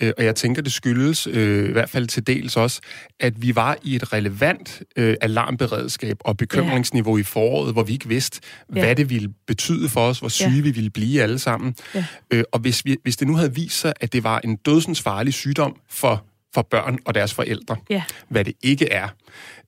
Øh, 0.02 0.12
og 0.18 0.24
jeg 0.24 0.36
tænker, 0.36 0.62
det 0.62 0.72
skyldes, 0.72 1.26
øh, 1.26 1.68
i 1.68 1.72
hvert 1.72 1.90
fald 1.90 2.06
til 2.06 2.26
dels 2.26 2.56
også, 2.56 2.80
at 3.20 3.42
vi 3.42 3.56
var 3.56 3.76
i 3.82 3.96
et 3.96 4.12
relevant 4.12 4.82
øh, 4.96 5.16
alarmberedskab 5.20 6.16
og 6.20 6.36
bekymringsniveau 6.36 7.16
ja. 7.16 7.20
i 7.20 7.24
foråret, 7.24 7.72
hvor 7.72 7.82
vi 7.82 7.92
ikke 7.92 8.08
vidste, 8.08 8.40
ja. 8.74 8.80
hvad 8.80 8.96
det 8.96 9.10
ville 9.10 9.28
betyde 9.46 9.88
for 9.88 10.00
os, 10.00 10.18
hvor 10.18 10.28
syge 10.28 10.50
ja. 10.50 10.62
vi 10.62 10.70
ville 10.70 10.90
blive 10.90 11.22
alle 11.22 11.38
sammen. 11.38 11.74
Ja. 11.94 12.04
Øh, 12.30 12.44
og 12.52 12.60
hvis, 12.60 12.84
vi, 12.84 12.96
hvis 13.02 13.16
det 13.16 13.28
nu 13.28 13.36
havde 13.36 13.54
vist 13.54 13.80
sig, 13.80 13.92
at 14.00 14.12
det 14.12 14.24
var 14.24 14.40
en 14.44 14.56
dødsens 14.56 15.02
farlig 15.02 15.34
sygdom 15.34 15.76
for 15.88 16.24
for 16.54 16.62
børn 16.62 16.98
og 17.04 17.14
deres 17.14 17.34
forældre, 17.34 17.76
ja. 17.90 18.02
hvad 18.28 18.44
det 18.44 18.54
ikke 18.62 18.92
er, 18.92 19.08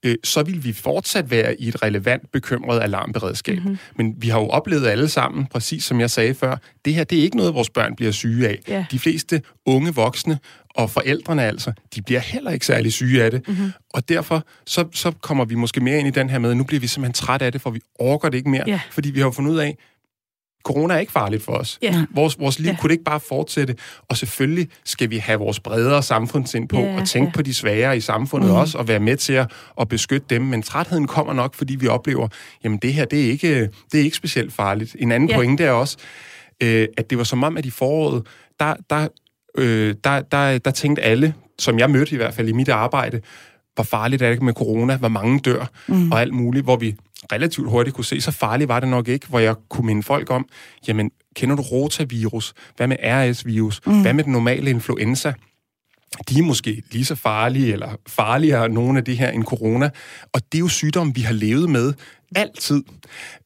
øh, 0.03 0.15
så 0.25 0.43
vil 0.43 0.65
vi 0.65 0.73
fortsat 0.73 1.31
være 1.31 1.61
i 1.61 1.69
et 1.69 1.83
relevant 1.83 2.33
bekymret 2.33 2.81
alarmberedskab. 2.81 3.59
Mm-hmm. 3.59 3.79
Men 3.97 4.15
vi 4.19 4.29
har 4.29 4.41
jo 4.41 4.49
oplevet 4.49 4.87
alle 4.87 5.09
sammen, 5.09 5.47
præcis 5.47 5.85
som 5.85 6.01
jeg 6.01 6.11
sagde 6.11 6.35
før, 6.35 6.57
det 6.85 6.95
her 6.95 7.05
det 7.05 7.19
er 7.19 7.23
ikke 7.23 7.37
noget, 7.37 7.55
vores 7.55 7.71
børn 7.71 7.97
bliver 7.97 8.13
syge 8.13 8.49
af. 8.49 8.59
Ja. 8.69 8.85
De 8.91 8.99
fleste 8.99 9.43
unge 9.67 9.95
voksne 9.95 10.39
og 10.75 10.91
forældrene 10.91 11.43
altså, 11.43 11.73
de 11.95 12.03
bliver 12.03 12.21
heller 12.21 12.51
ikke 12.51 12.67
særlig 12.67 12.93
syge 12.93 13.25
af 13.25 13.31
det. 13.31 13.49
Mm-hmm. 13.49 13.73
Og 13.95 14.09
derfor 14.09 14.47
så, 14.67 14.85
så 14.93 15.13
kommer 15.21 15.45
vi 15.45 15.55
måske 15.55 15.81
mere 15.81 15.99
ind 15.99 16.09
i 16.09 16.11
den 16.11 16.31
her 16.31 16.39
med, 16.39 16.51
at 16.51 16.57
nu 16.57 16.65
bliver 16.65 16.81
vi 16.81 16.87
simpelthen 16.87 17.13
træt 17.13 17.43
af 17.43 17.53
det, 17.53 17.61
for 17.61 17.71
vi 17.71 17.81
orker 17.99 18.29
det 18.29 18.39
ikke 18.39 18.51
mere. 18.51 18.65
Ja. 18.67 18.81
Fordi 18.91 19.11
vi 19.11 19.21
har 19.21 19.31
fundet 19.31 19.53
ud 19.53 19.59
af, 19.59 19.77
corona 20.65 20.95
er 20.95 20.99
ikke 20.99 21.13
farligt 21.13 21.45
for 21.45 21.53
os. 21.53 21.79
Yeah. 21.85 21.95
Vores, 22.15 22.39
vores 22.39 22.59
liv 22.59 22.67
yeah. 22.67 22.79
kunne 22.79 22.89
det 22.89 22.93
ikke 22.93 23.05
bare 23.05 23.21
fortsætte. 23.21 23.77
Og 24.09 24.17
selvfølgelig 24.17 24.69
skal 24.85 25.11
vi 25.11 25.17
have 25.17 25.39
vores 25.39 25.61
bredere 25.61 26.03
samfundsind 26.03 26.69
på 26.69 26.77
yeah, 26.77 27.01
og 27.01 27.09
tænke 27.09 27.27
yeah. 27.27 27.35
på 27.35 27.43
de 27.43 27.55
svagere 27.55 27.97
i 27.97 28.01
samfundet 28.01 28.51
mm. 28.51 28.57
også, 28.57 28.79
og 28.79 28.89
være 28.89 29.01
med 29.01 29.17
til 29.17 29.33
at, 29.33 29.51
at 29.81 29.89
beskytte 29.89 30.27
dem. 30.31 30.43
Men 30.43 30.63
trætheden 30.63 31.07
kommer 31.07 31.33
nok, 31.33 31.55
fordi 31.55 31.75
vi 31.75 31.87
oplever, 31.87 32.29
jamen 32.65 32.79
det 32.79 32.95
her, 32.95 33.05
det 33.05 33.27
er 33.27 33.31
ikke, 33.31 33.61
det 33.93 34.01
er 34.01 34.05
ikke 34.05 34.17
specielt 34.17 34.53
farligt. 34.53 34.97
En 34.99 35.13
anden 35.13 35.29
yeah. 35.29 35.39
pointe 35.39 35.65
er 35.65 35.71
også, 35.71 35.97
øh, 36.63 36.89
at 36.97 37.11
det 37.11 37.19
var 37.19 37.25
som 37.25 37.43
om, 37.43 37.57
at 37.57 37.67
i 37.67 37.71
foråret, 37.71 38.27
der, 38.61 38.75
der, 38.91 39.09
øh, 39.59 39.95
der, 40.05 40.21
der, 40.21 40.59
der 40.59 40.71
tænkte 40.71 41.03
alle, 41.03 41.35
som 41.59 41.79
jeg 41.79 41.91
mødte 41.91 42.13
i 42.13 42.17
hvert 42.17 42.35
fald 42.35 42.49
i 42.49 42.53
mit 42.53 42.69
arbejde, 42.69 43.21
hvor 43.75 43.85
farligt 43.85 44.23
er 44.23 44.31
det 44.31 44.43
med 44.43 44.53
corona, 44.53 44.97
hvor 44.97 45.09
mange 45.09 45.41
dør 45.41 45.71
mm. 45.89 46.13
og 46.13 46.21
alt 46.21 46.35
muligt, 46.35 46.65
hvor 46.65 46.77
vi 46.77 46.97
relativt 47.33 47.71
hurtigt 47.71 47.97
kunne 47.97 48.05
se, 48.05 48.21
så 48.21 48.31
farligt 48.31 48.69
var 48.69 48.81
det 48.81 48.89
nok 48.89 49.09
ikke, 49.09 49.27
hvor 49.29 49.39
jeg 49.39 49.55
kunne 49.69 49.87
minde 49.87 50.03
folk 50.03 50.31
om, 50.31 50.49
jamen, 50.89 51.11
kender 51.37 51.57
du 51.57 51.63
rotavirus? 51.63 52.55
Hvad 52.77 52.87
med 52.87 52.97
RS-virus? 53.03 53.81
Mm. 53.87 54.03
Hvad 54.03 54.13
med 54.13 54.25
den 54.25 54.33
normale 54.33 54.71
influenza? 54.71 55.33
de 56.29 56.39
er 56.39 56.43
måske 56.43 56.83
lige 56.91 57.05
så 57.05 57.15
farlige 57.15 57.73
eller 57.73 57.97
farligere 58.07 58.69
nogle 58.69 58.99
af 58.99 59.05
de 59.05 59.15
her 59.15 59.31
end 59.31 59.45
corona. 59.45 59.91
Og 60.33 60.41
det 60.53 60.59
er 60.59 60.61
jo 60.61 60.69
sygdomme, 60.69 61.15
vi 61.15 61.21
har 61.21 61.33
levet 61.33 61.71
med 61.71 61.95
altid. 62.35 62.83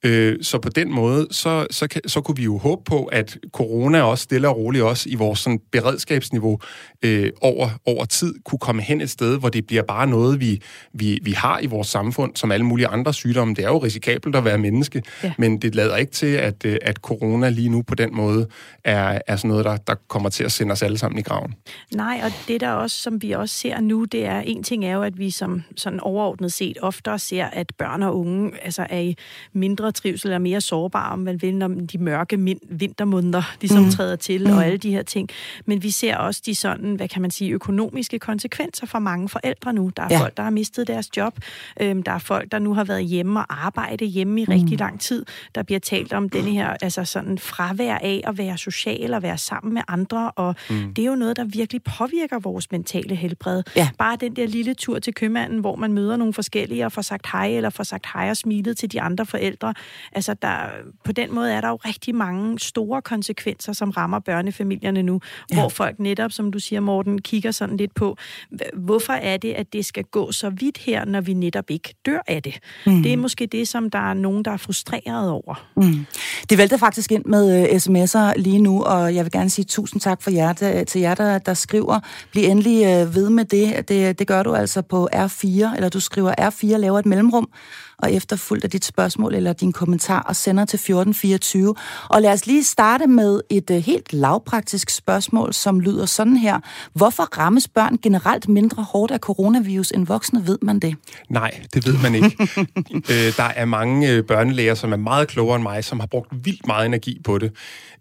Øh, 0.02 0.36
så 0.42 0.58
på 0.58 0.68
den 0.68 0.92
måde, 0.92 1.26
så, 1.30 1.66
så, 1.70 1.86
kan, 1.88 2.08
så 2.08 2.20
kunne 2.20 2.36
vi 2.36 2.44
jo 2.44 2.58
håbe 2.58 2.82
på, 2.84 3.04
at 3.04 3.38
corona 3.52 4.02
også 4.02 4.22
stille 4.24 4.48
og 4.48 4.56
roligt 4.56 4.84
også 4.84 5.08
i 5.08 5.14
vores 5.14 5.38
sådan, 5.38 5.60
beredskabsniveau 5.72 6.58
øh, 7.02 7.30
over, 7.40 7.68
over 7.86 8.04
tid 8.04 8.34
kunne 8.44 8.58
komme 8.58 8.82
hen 8.82 9.00
et 9.00 9.10
sted, 9.10 9.38
hvor 9.38 9.48
det 9.48 9.66
bliver 9.66 9.82
bare 9.82 10.06
noget, 10.06 10.40
vi, 10.40 10.62
vi, 10.92 11.18
vi 11.22 11.32
har 11.32 11.60
i 11.60 11.66
vores 11.66 11.88
samfund, 11.88 12.36
som 12.36 12.52
alle 12.52 12.66
mulige 12.66 12.86
andre 12.86 13.14
sygdomme. 13.14 13.54
Det 13.54 13.64
er 13.64 13.68
jo 13.68 13.78
risikabelt 13.78 14.36
at 14.36 14.44
være 14.44 14.58
menneske, 14.58 15.02
ja. 15.22 15.32
men 15.38 15.58
det 15.62 15.74
lader 15.74 15.96
ikke 15.96 16.12
til, 16.12 16.26
at, 16.26 16.64
øh, 16.64 16.76
at 16.82 16.96
corona 16.96 17.48
lige 17.48 17.68
nu 17.68 17.82
på 17.82 17.94
den 17.94 18.16
måde 18.16 18.46
er, 18.84 19.18
er 19.26 19.36
sådan 19.36 19.48
noget, 19.48 19.64
der, 19.64 19.76
der 19.76 19.94
kommer 20.08 20.28
til 20.28 20.44
at 20.44 20.52
sende 20.52 20.72
os 20.72 20.82
alle 20.82 20.98
sammen 20.98 21.18
i 21.18 21.22
graven. 21.22 21.54
Nej, 21.94 22.20
og 22.24 22.30
det 22.48 22.60
der 22.60 22.70
også, 22.70 22.96
som 22.96 23.22
vi 23.22 23.32
også 23.32 23.54
ser 23.54 23.80
nu, 23.80 24.04
det 24.04 24.26
er, 24.26 24.40
en 24.40 24.62
ting 24.62 24.84
er 24.84 24.92
jo, 24.92 25.02
at 25.02 25.18
vi 25.18 25.30
som 25.30 25.62
sådan 25.76 26.00
overordnet 26.00 26.52
set 26.52 26.76
oftere 26.82 27.18
ser, 27.18 27.44
at 27.44 27.72
børn 27.78 28.02
og 28.02 28.18
unge 28.18 28.52
altså 28.64 28.75
er 28.82 29.00
i 29.00 29.16
mindre 29.52 29.92
trivsel 29.92 30.28
eller 30.28 30.38
mere 30.38 30.60
sårbare, 30.60 31.12
om 31.12 31.18
man 31.18 31.42
vil, 31.42 31.54
når 31.54 31.68
de 31.68 31.98
mørke 31.98 32.56
vintermåneder 32.68 33.56
ligesom 33.60 33.84
mm. 33.84 33.90
træder 33.90 34.16
til, 34.16 34.46
mm. 34.48 34.56
og 34.56 34.66
alle 34.66 34.78
de 34.78 34.90
her 34.90 35.02
ting. 35.02 35.28
Men 35.66 35.82
vi 35.82 35.90
ser 35.90 36.16
også 36.16 36.42
de 36.46 36.54
sådan, 36.54 36.94
hvad 36.94 37.08
kan 37.08 37.22
man 37.22 37.30
sige, 37.30 37.50
økonomiske 37.50 38.18
konsekvenser 38.18 38.86
for 38.86 38.98
mange 38.98 39.28
forældre 39.28 39.72
nu. 39.72 39.90
Der 39.96 40.02
er 40.02 40.08
ja. 40.10 40.20
folk, 40.20 40.36
der 40.36 40.42
har 40.42 40.50
mistet 40.50 40.86
deres 40.86 41.16
job. 41.16 41.38
Øhm, 41.80 42.02
der 42.02 42.12
er 42.12 42.18
folk, 42.18 42.52
der 42.52 42.58
nu 42.58 42.74
har 42.74 42.84
været 42.84 43.04
hjemme 43.04 43.40
og 43.40 43.66
arbejde 43.66 44.04
hjemme 44.04 44.40
i 44.40 44.44
mm. 44.44 44.52
rigtig 44.52 44.78
lang 44.78 45.00
tid. 45.00 45.24
Der 45.54 45.62
bliver 45.62 45.80
talt 45.80 46.12
om 46.12 46.28
denne 46.28 46.50
her, 46.50 46.76
altså 46.82 47.04
sådan 47.04 47.38
fravær 47.38 47.94
af 47.94 48.20
at 48.24 48.38
være 48.38 48.58
social 48.58 49.14
og 49.14 49.22
være 49.22 49.38
sammen 49.38 49.74
med 49.74 49.82
andre, 49.88 50.30
og 50.30 50.54
mm. 50.70 50.94
det 50.94 51.02
er 51.02 51.06
jo 51.06 51.14
noget, 51.14 51.36
der 51.36 51.44
virkelig 51.44 51.82
påvirker 51.82 52.38
vores 52.38 52.72
mentale 52.72 53.14
helbred. 53.14 53.62
Ja. 53.76 53.88
Bare 53.98 54.16
den 54.20 54.36
der 54.36 54.46
lille 54.46 54.74
tur 54.74 54.98
til 54.98 55.14
købmanden, 55.14 55.58
hvor 55.58 55.76
man 55.76 55.92
møder 55.92 56.16
nogle 56.16 56.32
forskellige 56.32 56.86
og 56.86 56.92
får 56.92 57.02
sagt 57.02 57.26
hej, 57.32 57.48
eller 57.48 57.70
får 57.70 57.84
sagt 57.84 58.06
hej 58.14 58.30
og 58.30 58.36
smilet 58.66 58.76
til 58.76 58.92
de 58.92 59.00
andre 59.00 59.26
forældre. 59.26 59.74
Altså, 60.12 60.34
der, 60.42 60.56
på 61.04 61.12
den 61.12 61.34
måde 61.34 61.52
er 61.52 61.60
der 61.60 61.68
jo 61.68 61.76
rigtig 61.76 62.14
mange 62.14 62.58
store 62.58 63.02
konsekvenser, 63.02 63.72
som 63.72 63.90
rammer 63.90 64.18
børnefamilierne 64.18 65.02
nu, 65.02 65.20
ja. 65.50 65.60
hvor 65.60 65.68
folk 65.68 65.98
netop, 65.98 66.32
som 66.32 66.52
du 66.52 66.58
siger, 66.58 66.80
Morten, 66.80 67.20
kigger 67.20 67.50
sådan 67.50 67.76
lidt 67.76 67.94
på, 67.94 68.16
hvorfor 68.74 69.12
er 69.12 69.36
det, 69.36 69.52
at 69.52 69.72
det 69.72 69.84
skal 69.84 70.04
gå 70.04 70.32
så 70.32 70.50
vidt 70.50 70.78
her, 70.78 71.04
når 71.04 71.20
vi 71.20 71.34
netop 71.34 71.70
ikke 71.70 71.94
dør 72.06 72.20
af 72.26 72.42
det? 72.42 72.58
Mm. 72.86 73.02
Det 73.02 73.12
er 73.12 73.16
måske 73.16 73.46
det, 73.46 73.68
som 73.68 73.90
der 73.90 74.10
er 74.10 74.14
nogen, 74.14 74.44
der 74.44 74.50
er 74.50 74.56
frustreret 74.56 75.30
over. 75.30 75.66
Mm. 75.76 76.06
Det 76.50 76.58
vælter 76.58 76.76
faktisk 76.76 77.12
ind 77.12 77.24
med 77.24 77.62
uh, 77.62 77.76
sms'er 77.76 78.40
lige 78.40 78.58
nu, 78.58 78.82
og 78.82 79.14
jeg 79.14 79.24
vil 79.24 79.32
gerne 79.32 79.50
sige 79.50 79.64
tusind 79.64 80.00
tak 80.00 80.22
for 80.22 80.30
jer, 80.30 80.52
der, 80.52 80.84
til 80.84 81.00
jer, 81.00 81.14
der, 81.14 81.38
der 81.38 81.54
skriver. 81.54 82.00
Bliv 82.32 82.44
endelig 82.50 83.02
uh, 83.02 83.14
ved 83.14 83.30
med 83.30 83.44
det. 83.44 83.88
det. 83.88 84.18
Det 84.18 84.26
gør 84.26 84.42
du 84.42 84.54
altså 84.54 84.82
på 84.82 85.08
R4, 85.12 85.76
eller 85.76 85.88
du 85.88 86.00
skriver 86.00 86.34
R4, 86.40 86.76
laver 86.76 86.98
et 86.98 87.06
mellemrum, 87.06 87.48
og 87.98 88.12
efterfulgt 88.12 88.64
af 88.64 88.70
dit 88.70 88.84
spørgsmål 88.84 89.34
eller 89.34 89.52
din 89.52 89.72
kommentar 89.72 90.20
og 90.20 90.36
sender 90.36 90.64
til 90.64 90.76
1424. 90.76 91.74
Og 92.10 92.22
lad 92.22 92.32
os 92.32 92.46
lige 92.46 92.64
starte 92.64 93.06
med 93.06 93.40
et 93.50 93.70
uh, 93.70 93.76
helt 93.76 94.12
lavpraktisk 94.12 94.90
spørgsmål, 94.90 95.54
som 95.54 95.80
lyder 95.80 96.06
sådan 96.06 96.36
her. 96.36 96.60
Hvorfor 96.92 97.22
rammes 97.22 97.68
børn 97.68 97.98
generelt 98.02 98.48
mindre 98.48 98.82
hårdt 98.82 99.12
af 99.12 99.18
coronavirus 99.18 99.90
end 99.90 100.06
voksne? 100.06 100.46
Ved 100.46 100.58
man 100.62 100.78
det? 100.78 100.96
Nej, 101.28 101.60
det 101.74 101.86
ved 101.86 101.98
man 102.02 102.14
ikke. 102.14 102.36
øh, 103.12 103.36
der 103.36 103.52
er 103.56 103.64
mange 103.64 104.10
øh, 104.10 104.24
børnelæger, 104.24 104.74
som 104.74 104.92
er 104.92 104.96
meget 104.96 105.28
klogere 105.28 105.56
end 105.56 105.62
mig, 105.62 105.84
som 105.84 106.00
har 106.00 106.06
brugt 106.06 106.28
vildt 106.44 106.66
meget 106.66 106.86
energi 106.86 107.20
på 107.24 107.38
det. 107.38 107.52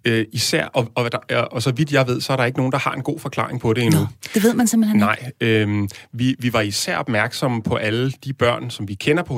Øh, 0.05 0.25
især, 0.31 0.65
og, 0.65 0.91
og, 0.95 1.09
og, 1.29 1.47
og 1.51 1.61
så 1.61 1.71
vidt 1.71 1.91
jeg 1.91 2.07
ved, 2.07 2.21
så 2.21 2.33
er 2.33 2.37
der 2.37 2.45
ikke 2.45 2.57
nogen, 2.57 2.71
der 2.71 2.77
har 2.77 2.93
en 2.93 3.01
god 3.01 3.19
forklaring 3.19 3.61
på 3.61 3.73
det 3.73 3.83
endnu. 3.83 3.99
Nå, 3.99 4.07
det 4.33 4.43
ved 4.43 4.53
man 4.53 4.67
simpelthen 4.67 4.95
ikke. 4.95 5.05
Nej, 5.05 5.31
øh, 5.41 5.89
vi, 6.13 6.35
vi 6.39 6.53
var 6.53 6.61
især 6.61 6.97
opmærksomme 6.97 7.63
på 7.63 7.75
alle 7.75 8.11
de 8.11 8.33
børn, 8.33 8.69
som 8.69 8.87
vi 8.87 8.93
kender 8.93 9.23
på 9.23 9.33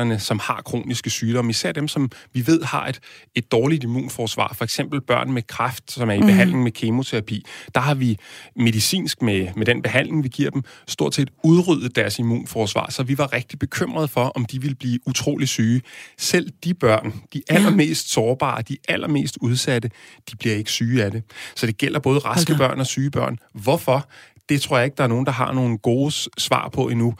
hospitalerne, 0.00 0.18
som 0.18 0.38
har 0.38 0.62
kroniske 0.64 1.10
sygdomme. 1.10 1.50
Især 1.50 1.72
dem, 1.72 1.88
som 1.88 2.10
vi 2.32 2.46
ved 2.46 2.62
har 2.62 2.86
et, 2.86 3.00
et 3.34 3.52
dårligt 3.52 3.84
immunforsvar. 3.84 4.54
For 4.54 4.64
eksempel 4.64 5.00
børn 5.00 5.32
med 5.32 5.42
kræft, 5.42 5.92
som 5.92 6.10
er 6.10 6.14
i 6.14 6.20
mm. 6.20 6.26
behandling 6.26 6.62
med 6.62 6.72
kemoterapi. 6.72 7.44
Der 7.74 7.80
har 7.80 7.94
vi 7.94 8.18
medicinsk 8.56 9.22
med, 9.22 9.48
med 9.56 9.66
den 9.66 9.82
behandling, 9.82 10.24
vi 10.24 10.28
giver 10.28 10.50
dem, 10.50 10.62
stort 10.86 11.14
set 11.14 11.30
udryddet 11.44 11.96
deres 11.96 12.18
immunforsvar. 12.18 12.90
Så 12.90 13.02
vi 13.02 13.18
var 13.18 13.32
rigtig 13.32 13.58
bekymrede 13.58 14.08
for, 14.08 14.32
om 14.34 14.44
de 14.44 14.60
ville 14.60 14.76
blive 14.76 14.98
utrolig 15.06 15.48
syge. 15.48 15.82
Selv 16.18 16.50
de 16.64 16.74
børn, 16.74 17.14
de 17.32 17.42
allermest 17.48 18.12
sårbare, 18.12 18.62
de 18.62 18.76
allermest 18.88 19.38
udsatte, 19.40 19.90
de 20.30 20.36
bliver 20.36 20.54
ikke 20.54 20.70
syge 20.70 21.04
af 21.04 21.10
det. 21.10 21.22
Så 21.56 21.66
det 21.66 21.78
gælder 21.78 22.00
både 22.00 22.18
raske 22.18 22.52
okay. 22.52 22.58
børn 22.58 22.80
og 22.80 22.86
syge 22.86 23.10
børn. 23.10 23.38
Hvorfor? 23.54 24.08
Det 24.48 24.62
tror 24.62 24.76
jeg 24.76 24.84
ikke, 24.84 24.96
der 24.96 25.04
er 25.04 25.08
nogen, 25.08 25.26
der 25.26 25.32
har 25.32 25.52
nogle 25.52 25.78
gode 25.78 26.12
svar 26.38 26.68
på 26.68 26.88
endnu. 26.88 27.14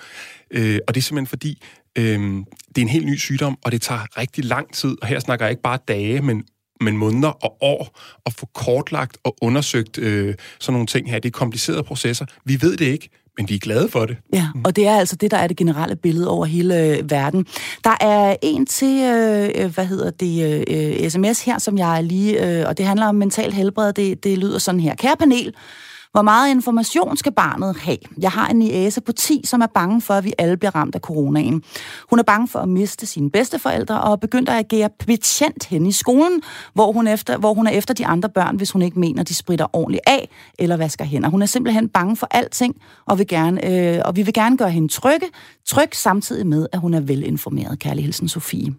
Øh, 0.51 0.79
og 0.89 0.95
det 0.95 1.01
er 1.01 1.03
simpelthen 1.03 1.27
fordi, 1.27 1.63
øh, 1.99 2.21
det 2.69 2.79
er 2.79 2.83
en 2.83 2.89
helt 2.89 3.07
ny 3.07 3.17
sygdom, 3.17 3.59
og 3.65 3.73
det 3.73 3.83
tager 3.83 4.19
rigtig 4.19 4.45
lang 4.45 4.73
tid. 4.73 4.97
Og 5.03 5.09
her 5.09 5.21
snakker 5.21 5.47
jeg 5.47 5.51
ikke 5.51 5.63
bare 5.63 5.79
dage, 5.89 6.23
men 6.23 6.45
men 6.81 6.97
måneder 6.97 7.29
og 7.29 7.57
år 7.61 7.99
at 8.27 8.33
få 8.33 8.47
kortlagt 8.55 9.19
og 9.25 9.37
undersøgt 9.43 9.99
øh, 9.99 10.35
sådan 10.61 10.73
nogle 10.73 10.87
ting 10.87 11.11
her. 11.11 11.19
Det 11.19 11.29
er 11.29 11.39
komplicerede 11.39 11.83
processer. 11.83 12.27
Vi 12.45 12.63
ved 12.63 12.77
det 12.77 12.85
ikke, 12.85 13.09
men 13.37 13.49
vi 13.49 13.55
er 13.55 13.59
glade 13.59 13.89
for 13.89 14.07
det. 14.07 14.17
Ja, 14.33 14.49
og 14.65 14.77
det 14.77 14.87
er 14.87 14.97
altså 14.97 15.17
det, 15.17 15.31
der 15.31 15.37
er 15.37 15.47
det 15.47 15.57
generelle 15.57 15.97
billede 15.97 16.29
over 16.29 16.47
hele 16.47 16.87
øh, 16.87 17.11
verden. 17.11 17.47
Der 17.85 17.97
er 18.01 18.37
en 18.43 18.67
til, 18.67 19.03
øh, 19.03 19.51
øh 19.55 19.75
hvad 19.75 19.87
hedder 19.87 20.11
det, 20.11 20.65
øh, 20.69 21.11
sms 21.11 21.45
her, 21.45 21.59
som 21.59 21.79
jeg 21.79 22.05
lige, 22.05 22.61
øh, 22.61 22.69
og 22.69 22.79
det 22.79 22.87
handler 22.87 23.07
om 23.07 23.15
mental 23.15 23.53
helbred. 23.53 23.93
Det, 23.93 24.25
det 24.25 24.39
lyder 24.39 24.59
sådan 24.59 24.81
her. 24.81 24.95
Kære 24.95 25.17
panel, 25.17 25.55
hvor 26.13 26.23
meget 26.23 26.51
information 26.51 27.17
skal 27.17 27.33
barnet 27.33 27.77
have? 27.77 27.99
Jeg 28.21 28.31
har 28.31 28.49
en 28.49 28.57
niæse 28.57 29.01
på 29.01 29.13
10, 29.13 29.41
som 29.45 29.61
er 29.61 29.67
bange 29.67 30.01
for, 30.01 30.15
at 30.15 30.25
vi 30.25 30.33
alle 30.39 30.57
bliver 30.57 30.75
ramt 30.75 30.95
af 30.95 31.01
coronaen. 31.01 31.63
Hun 32.11 32.19
er 32.19 32.23
bange 32.23 32.49
for 32.49 32.59
at 32.59 32.69
miste 32.69 33.07
sine 33.07 33.31
bedsteforældre 33.31 34.01
og 34.01 34.13
er 34.13 34.17
begyndt 34.17 34.49
at 34.49 34.55
agere 34.55 34.91
betjent 35.07 35.65
hen 35.65 35.87
i 35.87 35.93
skolen, 35.93 36.43
hvor 36.75 36.93
hun, 36.93 37.07
efter, 37.07 37.39
hvor 37.39 37.55
hun 37.55 37.67
er 37.67 37.71
efter 37.71 37.95
de 37.95 38.07
andre 38.07 38.29
børn, 38.29 38.57
hvis 38.57 38.71
hun 38.71 38.83
ikke 38.83 39.01
mener, 39.01 39.23
de 39.23 39.35
spritter 39.35 39.67
ordentligt 39.73 40.03
af 40.07 40.29
eller 40.59 40.77
vasker 40.77 41.05
hænder. 41.05 41.29
Hun 41.29 41.43
er 41.43 41.47
simpelthen 41.47 41.89
bange 41.89 42.17
for 42.17 42.27
alting, 42.31 42.77
og, 43.07 43.19
vil 43.19 43.27
gerne, 43.27 43.95
øh, 43.97 44.03
og 44.05 44.17
vi 44.17 44.23
vil 44.23 44.35
gerne 44.35 44.57
gøre 44.57 44.71
hende 44.71 44.89
trygge, 44.89 45.27
tryg 45.67 45.89
samtidig 45.97 46.47
med, 46.47 46.67
at 46.73 46.79
hun 46.79 46.95
er 46.95 47.01
velinformeret. 47.01 47.79
Kærlig 47.79 48.05
hilsen, 48.05 48.29
Sofie. 48.29 48.75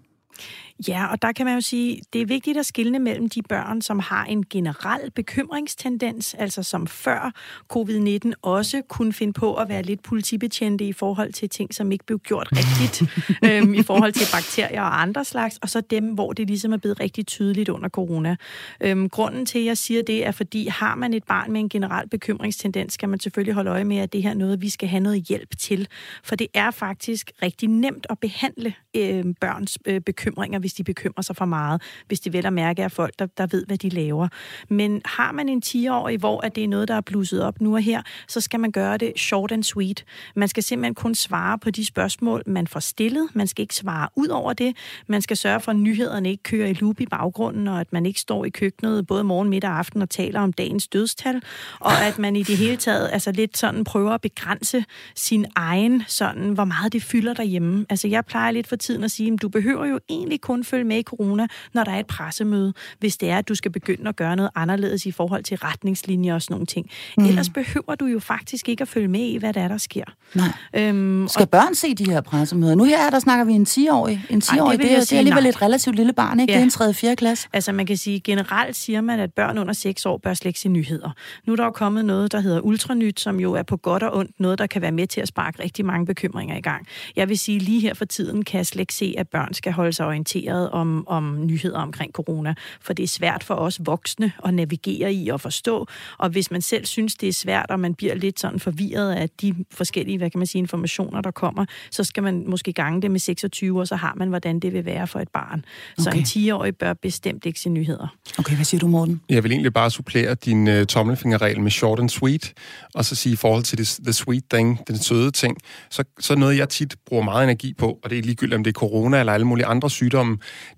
Ja, 0.87 1.11
og 1.11 1.21
der 1.21 1.31
kan 1.31 1.45
man 1.45 1.55
jo 1.55 1.61
sige, 1.61 2.01
det 2.13 2.21
er 2.21 2.25
vigtigt 2.25 2.57
at 2.57 2.65
skille 2.65 2.99
mellem 2.99 3.29
de 3.29 3.41
børn, 3.41 3.81
som 3.81 3.99
har 3.99 4.25
en 4.25 4.45
generel 4.49 5.11
bekymringstendens, 5.11 6.33
altså 6.33 6.63
som 6.63 6.87
før 6.87 7.31
covid-19 7.73 8.31
også 8.41 8.81
kunne 8.87 9.13
finde 9.13 9.33
på 9.33 9.55
at 9.55 9.69
være 9.69 9.81
lidt 9.81 10.03
politibetjente 10.03 10.85
i 10.85 10.93
forhold 10.93 11.33
til 11.33 11.49
ting, 11.49 11.73
som 11.73 11.91
ikke 11.91 12.05
blev 12.05 12.19
gjort 12.19 12.47
rigtigt, 12.57 13.11
øhm, 13.43 13.73
i 13.73 13.83
forhold 13.83 14.11
til 14.11 14.27
bakterier 14.33 14.81
og 14.81 15.01
andre 15.01 15.25
slags, 15.25 15.57
og 15.61 15.69
så 15.69 15.81
dem, 15.81 16.05
hvor 16.05 16.33
det 16.33 16.47
ligesom 16.47 16.73
er 16.73 16.77
blevet 16.77 16.99
rigtig 16.99 17.27
tydeligt 17.27 17.69
under 17.69 17.89
corona. 17.89 18.35
Øhm, 18.81 19.09
grunden 19.09 19.45
til, 19.45 19.59
at 19.59 19.65
jeg 19.65 19.77
siger 19.77 20.03
det, 20.03 20.25
er 20.25 20.31
fordi, 20.31 20.67
har 20.67 20.95
man 20.95 21.13
et 21.13 21.23
barn 21.23 21.51
med 21.51 21.59
en 21.59 21.69
generel 21.69 22.09
bekymringstendens, 22.09 22.93
skal 22.93 23.09
man 23.09 23.19
selvfølgelig 23.19 23.53
holde 23.53 23.71
øje 23.71 23.83
med, 23.83 23.97
at 23.97 24.13
det 24.13 24.23
her 24.23 24.29
er 24.29 24.33
noget, 24.33 24.61
vi 24.61 24.69
skal 24.69 24.89
have 24.89 25.03
noget 25.03 25.23
hjælp 25.23 25.57
til. 25.57 25.87
For 26.23 26.35
det 26.35 26.47
er 26.53 26.71
faktisk 26.71 27.31
rigtig 27.41 27.69
nemt 27.69 28.07
at 28.09 28.19
behandle 28.19 28.73
øh, 28.95 29.25
børns 29.41 29.77
øh, 29.85 30.01
bekymringer, 30.01 30.59
hvis 30.71 30.75
de 30.75 30.83
bekymrer 30.83 31.21
sig 31.21 31.35
for 31.35 31.45
meget, 31.45 31.81
hvis 32.07 32.19
de 32.19 32.33
vel 32.33 32.45
at 32.45 32.53
mærke 32.53 32.81
er 32.81 32.87
folk, 32.87 33.13
der, 33.19 33.25
der 33.25 33.47
ved, 33.47 33.65
hvad 33.65 33.77
de 33.77 33.89
laver. 33.89 34.27
Men 34.69 35.01
har 35.05 35.31
man 35.31 35.49
en 35.49 35.61
10-årig, 35.65 36.17
hvor 36.17 36.45
at 36.45 36.55
det 36.55 36.63
er 36.63 36.67
noget, 36.67 36.87
der 36.87 36.93
er 36.93 37.01
blusset 37.01 37.43
op 37.43 37.61
nu 37.61 37.73
og 37.73 37.81
her, 37.81 38.01
så 38.27 38.41
skal 38.41 38.59
man 38.59 38.71
gøre 38.71 38.97
det 38.97 39.13
short 39.17 39.51
and 39.51 39.63
sweet. 39.63 40.05
Man 40.35 40.47
skal 40.47 40.63
simpelthen 40.63 40.95
kun 40.95 41.15
svare 41.15 41.59
på 41.59 41.69
de 41.69 41.85
spørgsmål, 41.85 42.43
man 42.45 42.67
får 42.67 42.79
stillet. 42.79 43.29
Man 43.33 43.47
skal 43.47 43.61
ikke 43.61 43.75
svare 43.75 44.09
ud 44.15 44.27
over 44.27 44.53
det. 44.53 44.77
Man 45.07 45.21
skal 45.21 45.37
sørge 45.37 45.59
for, 45.59 45.71
at 45.71 45.77
nyhederne 45.77 46.29
ikke 46.29 46.43
kører 46.43 46.67
i 46.67 46.73
loop 46.73 46.99
i 46.99 47.05
baggrunden, 47.05 47.67
og 47.67 47.79
at 47.79 47.93
man 47.93 48.05
ikke 48.05 48.19
står 48.19 48.45
i 48.45 48.49
køkkenet 48.49 49.07
både 49.07 49.23
morgen, 49.23 49.49
middag 49.49 49.69
og 49.69 49.77
aften 49.77 50.01
og 50.01 50.09
taler 50.09 50.39
om 50.39 50.53
dagens 50.53 50.87
dødstal, 50.87 51.41
og 51.79 52.05
at 52.05 52.19
man 52.19 52.35
i 52.35 52.43
det 52.43 52.57
hele 52.57 52.77
taget 52.77 53.09
altså 53.11 53.31
lidt 53.31 53.57
sådan 53.57 53.83
prøver 53.83 54.11
at 54.11 54.21
begrænse 54.21 54.85
sin 55.15 55.45
egen 55.55 56.03
sådan, 56.07 56.49
hvor 56.49 56.65
meget 56.65 56.93
det 56.93 57.03
fylder 57.03 57.33
derhjemme. 57.33 57.85
Altså 57.89 58.07
jeg 58.07 58.25
plejer 58.25 58.51
lidt 58.51 58.67
for 58.67 58.75
tiden 58.75 59.03
at 59.03 59.11
sige, 59.11 59.33
at 59.33 59.41
du 59.41 59.49
behøver 59.49 59.85
jo 59.85 59.99
egentlig 60.09 60.41
kun 60.41 60.60
kun 60.61 60.65
følge 60.65 60.83
med 60.83 60.97
i 60.97 61.03
corona, 61.03 61.47
når 61.73 61.83
der 61.83 61.91
er 61.91 61.99
et 61.99 62.07
pressemøde, 62.07 62.73
hvis 62.99 63.17
det 63.17 63.29
er, 63.29 63.37
at 63.37 63.47
du 63.47 63.55
skal 63.55 63.71
begynde 63.71 64.09
at 64.09 64.15
gøre 64.15 64.35
noget 64.35 64.51
anderledes 64.55 65.05
i 65.05 65.11
forhold 65.11 65.43
til 65.43 65.57
retningslinjer 65.57 66.33
og 66.33 66.41
sådan 66.41 66.53
nogle 66.53 66.65
ting. 66.65 66.89
Mm. 67.17 67.25
Ellers 67.25 67.49
behøver 67.49 67.95
du 67.95 68.05
jo 68.05 68.19
faktisk 68.19 68.69
ikke 68.69 68.81
at 68.81 68.87
følge 68.87 69.07
med 69.07 69.19
i, 69.19 69.37
hvad 69.37 69.53
der 69.53 69.61
er, 69.61 69.67
der 69.67 69.77
sker. 69.77 70.03
Nej. 70.35 70.47
Øhm, 70.73 71.27
skal 71.27 71.43
og... 71.43 71.49
børn 71.49 71.75
se 71.75 71.93
de 71.93 72.11
her 72.11 72.21
pressemøder? 72.21 72.75
Nu 72.75 72.83
her, 72.83 73.09
der 73.09 73.19
snakker 73.19 73.45
vi 73.45 73.53
en 73.53 73.65
10-årig. 73.69 74.25
En 74.29 74.41
10-årig, 74.45 74.67
Ej, 74.67 74.71
det, 74.71 74.81
det, 74.81 74.91
er, 74.91 74.99
det 74.99 75.13
er 75.13 75.17
alligevel 75.17 75.43
nej. 75.43 75.49
et 75.49 75.61
relativt 75.61 75.95
lille 75.95 76.13
barn, 76.13 76.39
ikke? 76.39 76.53
Ja. 76.53 76.57
Det 76.57 76.61
er 76.61 76.65
en 76.65 76.69
3. 76.69 76.93
4. 76.93 77.15
klasse. 77.15 77.47
Altså 77.53 77.71
man 77.71 77.85
kan 77.85 77.97
sige, 77.97 78.19
generelt 78.19 78.75
siger 78.75 79.01
man, 79.01 79.19
at 79.19 79.33
børn 79.33 79.57
under 79.57 79.73
6 79.73 80.05
år 80.05 80.17
bør 80.17 80.33
slet 80.33 80.49
ikke 80.49 80.59
se 80.59 80.69
nyheder. 80.69 81.09
Nu 81.47 81.53
er 81.53 81.57
der 81.57 81.63
jo 81.63 81.71
kommet 81.71 82.05
noget, 82.05 82.31
der 82.31 82.39
hedder 82.39 82.59
Ultranyt, 82.59 83.19
som 83.19 83.39
jo 83.39 83.53
er 83.53 83.63
på 83.63 83.77
godt 83.77 84.03
og 84.03 84.17
ondt 84.17 84.39
noget, 84.39 84.59
der 84.59 84.67
kan 84.67 84.81
være 84.81 84.91
med 84.91 85.07
til 85.07 85.21
at 85.21 85.27
sparke 85.27 85.63
rigtig 85.63 85.85
mange 85.85 86.05
bekymringer 86.05 86.57
i 86.57 86.61
gang. 86.61 86.87
Jeg 87.15 87.29
vil 87.29 87.37
sige, 87.37 87.59
lige 87.59 87.79
her 87.79 87.93
for 87.93 88.05
tiden 88.05 88.43
kan 88.43 88.57
jeg 88.57 88.65
slet 88.65 88.81
ikke 88.81 88.93
se, 88.93 89.15
at 89.17 89.27
børn 89.29 89.53
skal 89.53 89.71
holde 89.71 89.93
sig 89.93 90.05
orienteret 90.05 90.40
om, 90.49 91.07
om 91.07 91.45
nyheder 91.45 91.79
omkring 91.79 92.11
corona, 92.11 92.53
for 92.81 92.93
det 92.93 93.03
er 93.03 93.07
svært 93.07 93.43
for 93.43 93.55
os 93.55 93.79
voksne 93.85 94.31
at 94.45 94.53
navigere 94.53 95.13
i 95.13 95.29
og 95.29 95.41
forstå, 95.41 95.87
og 96.17 96.29
hvis 96.29 96.51
man 96.51 96.61
selv 96.61 96.85
synes, 96.85 97.15
det 97.15 97.29
er 97.29 97.33
svært, 97.33 97.65
og 97.69 97.79
man 97.79 97.93
bliver 97.93 98.15
lidt 98.15 98.39
sådan 98.39 98.59
forvirret 98.59 99.11
af 99.11 99.29
de 99.29 99.55
forskellige, 99.71 100.17
hvad 100.17 100.29
kan 100.29 100.37
man 100.37 100.47
sige, 100.47 100.59
informationer, 100.59 101.21
der 101.21 101.31
kommer, 101.31 101.65
så 101.91 102.03
skal 102.03 102.23
man 102.23 102.43
måske 102.47 102.73
gange 102.73 103.01
det 103.01 103.11
med 103.11 103.19
26, 103.19 103.79
og 103.79 103.87
så 103.87 103.95
har 103.95 104.13
man, 104.17 104.29
hvordan 104.29 104.59
det 104.59 104.73
vil 104.73 104.85
være 104.85 105.07
for 105.07 105.19
et 105.19 105.29
barn. 105.33 105.65
Okay. 105.97 106.23
Så 106.23 106.39
en 106.39 106.49
10-årig 106.49 106.75
bør 106.75 106.93
bestemt 106.93 107.45
ikke 107.45 107.59
se 107.59 107.69
nyheder. 107.69 108.07
Okay, 108.39 108.55
hvad 108.55 108.65
siger 108.65 108.79
du, 108.79 108.87
Morten? 108.87 109.21
Jeg 109.29 109.43
vil 109.43 109.51
egentlig 109.51 109.73
bare 109.73 109.91
supplere 109.91 110.35
din 110.35 110.67
uh, 110.67 110.83
tommelfingerregel 110.83 111.61
med 111.61 111.71
short 111.71 111.99
and 111.99 112.09
sweet, 112.09 112.53
og 112.93 113.05
så 113.05 113.15
sige 113.15 113.33
i 113.33 113.35
forhold 113.35 113.63
til 113.63 113.77
det, 113.77 113.99
the 114.03 114.13
sweet 114.13 114.43
thing, 114.49 114.87
den 114.87 114.97
søde 114.97 115.31
ting, 115.31 115.57
så, 115.89 116.03
så 116.19 116.35
noget, 116.35 116.57
jeg 116.57 116.69
tit 116.69 116.95
bruger 117.05 117.23
meget 117.23 117.43
energi 117.43 117.73
på, 117.73 117.99
og 118.03 118.09
det 118.09 118.17
er 118.17 118.21
ligegyldigt, 118.23 118.55
om 118.55 118.63
det 118.63 118.71
er 118.71 118.79
corona 118.79 119.19
eller 119.19 119.33
alle 119.33 119.47
mulige 119.47 119.65
andre 119.65 119.89
sygdomme, 119.89 120.30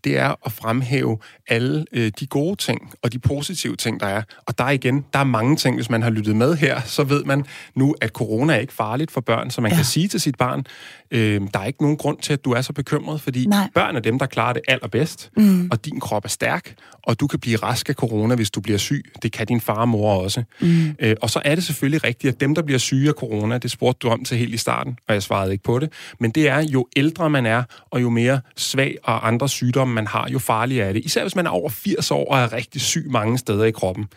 det 0.03 0.17
er 0.17 0.35
at 0.45 0.51
fremhæve 0.51 1.17
alle 1.47 1.85
uh, 1.97 2.07
de 2.19 2.27
gode 2.27 2.55
ting 2.55 2.93
og 3.01 3.13
de 3.13 3.19
positive 3.19 3.75
ting, 3.75 3.99
der 3.99 4.07
er. 4.07 4.21
Og 4.45 4.57
der 4.57 4.69
igen, 4.69 5.05
der 5.13 5.19
er 5.19 5.23
mange 5.23 5.55
ting, 5.55 5.75
hvis 5.75 5.89
man 5.89 6.03
har 6.03 6.09
lyttet 6.09 6.35
med 6.35 6.55
her, 6.55 6.81
så 6.85 7.03
ved 7.03 7.23
man 7.23 7.45
nu, 7.75 7.95
at 8.01 8.09
corona 8.09 8.53
er 8.53 8.59
ikke 8.59 8.73
farligt 8.73 9.11
for 9.11 9.21
børn, 9.21 9.49
så 9.49 9.61
man 9.61 9.71
ja. 9.71 9.75
kan 9.75 9.85
sige 9.85 10.07
til 10.07 10.19
sit 10.19 10.37
barn, 10.37 10.65
øh, 11.11 11.41
der 11.53 11.59
er 11.59 11.65
ikke 11.65 11.81
nogen 11.81 11.97
grund 11.97 12.17
til, 12.17 12.33
at 12.33 12.45
du 12.45 12.51
er 12.51 12.61
så 12.61 12.73
bekymret, 12.73 13.21
fordi 13.21 13.45
Nej. 13.45 13.69
børn 13.75 13.95
er 13.95 13.99
dem, 13.99 14.19
der 14.19 14.25
klarer 14.25 14.53
det 14.53 14.61
allerbedst, 14.67 15.31
mm. 15.37 15.67
og 15.71 15.85
din 15.85 15.99
krop 15.99 16.25
er 16.25 16.29
stærk, 16.29 16.75
og 17.03 17.19
du 17.19 17.27
kan 17.27 17.39
blive 17.39 17.57
rask 17.57 17.89
af 17.89 17.95
corona, 17.95 18.35
hvis 18.35 18.51
du 18.51 18.61
bliver 18.61 18.77
syg. 18.77 19.11
Det 19.23 19.31
kan 19.31 19.47
din 19.47 19.61
far 19.61 19.73
og 19.73 19.89
mor 19.89 20.13
også. 20.13 20.43
Mm. 20.61 20.95
Øh, 20.99 21.15
og 21.21 21.29
så 21.29 21.41
er 21.45 21.55
det 21.55 21.63
selvfølgelig 21.63 22.03
rigtigt, 22.03 22.33
at 22.33 22.41
dem, 22.41 22.55
der 22.55 22.61
bliver 22.61 22.79
syge 22.79 23.09
af 23.09 23.13
corona, 23.13 23.57
det 23.57 23.71
spurgte 23.71 24.07
du 24.07 24.13
om 24.13 24.23
til 24.25 24.37
helt 24.37 24.53
i 24.53 24.57
starten, 24.57 24.97
og 25.07 25.13
jeg 25.13 25.23
svarede 25.23 25.51
ikke 25.51 25.63
på 25.63 25.79
det, 25.79 25.91
men 26.19 26.31
det 26.31 26.49
er, 26.49 26.59
jo 26.59 26.87
ældre 26.95 27.29
man 27.29 27.45
er, 27.45 27.63
og 27.91 28.01
jo 28.01 28.09
mere 28.09 28.41
svag 28.55 28.97
og 29.03 29.27
andre 29.27 29.42
sygdomme 29.47 29.93
man 29.93 30.07
har, 30.07 30.29
jo 30.29 30.39
farligere 30.39 30.87
er 30.87 30.93
det. 30.93 31.05
Især 31.05 31.21
hvis 31.21 31.35
man 31.35 31.45
er 31.45 31.49
over 31.49 31.69
80 31.69 32.11
år 32.11 32.31
og 32.31 32.39
er 32.39 32.53
rigtig 32.53 32.81
syg 32.81 33.05
mange 33.09 33.37
steder 33.37 33.63
i 33.63 33.71
kroppen. 33.71 34.07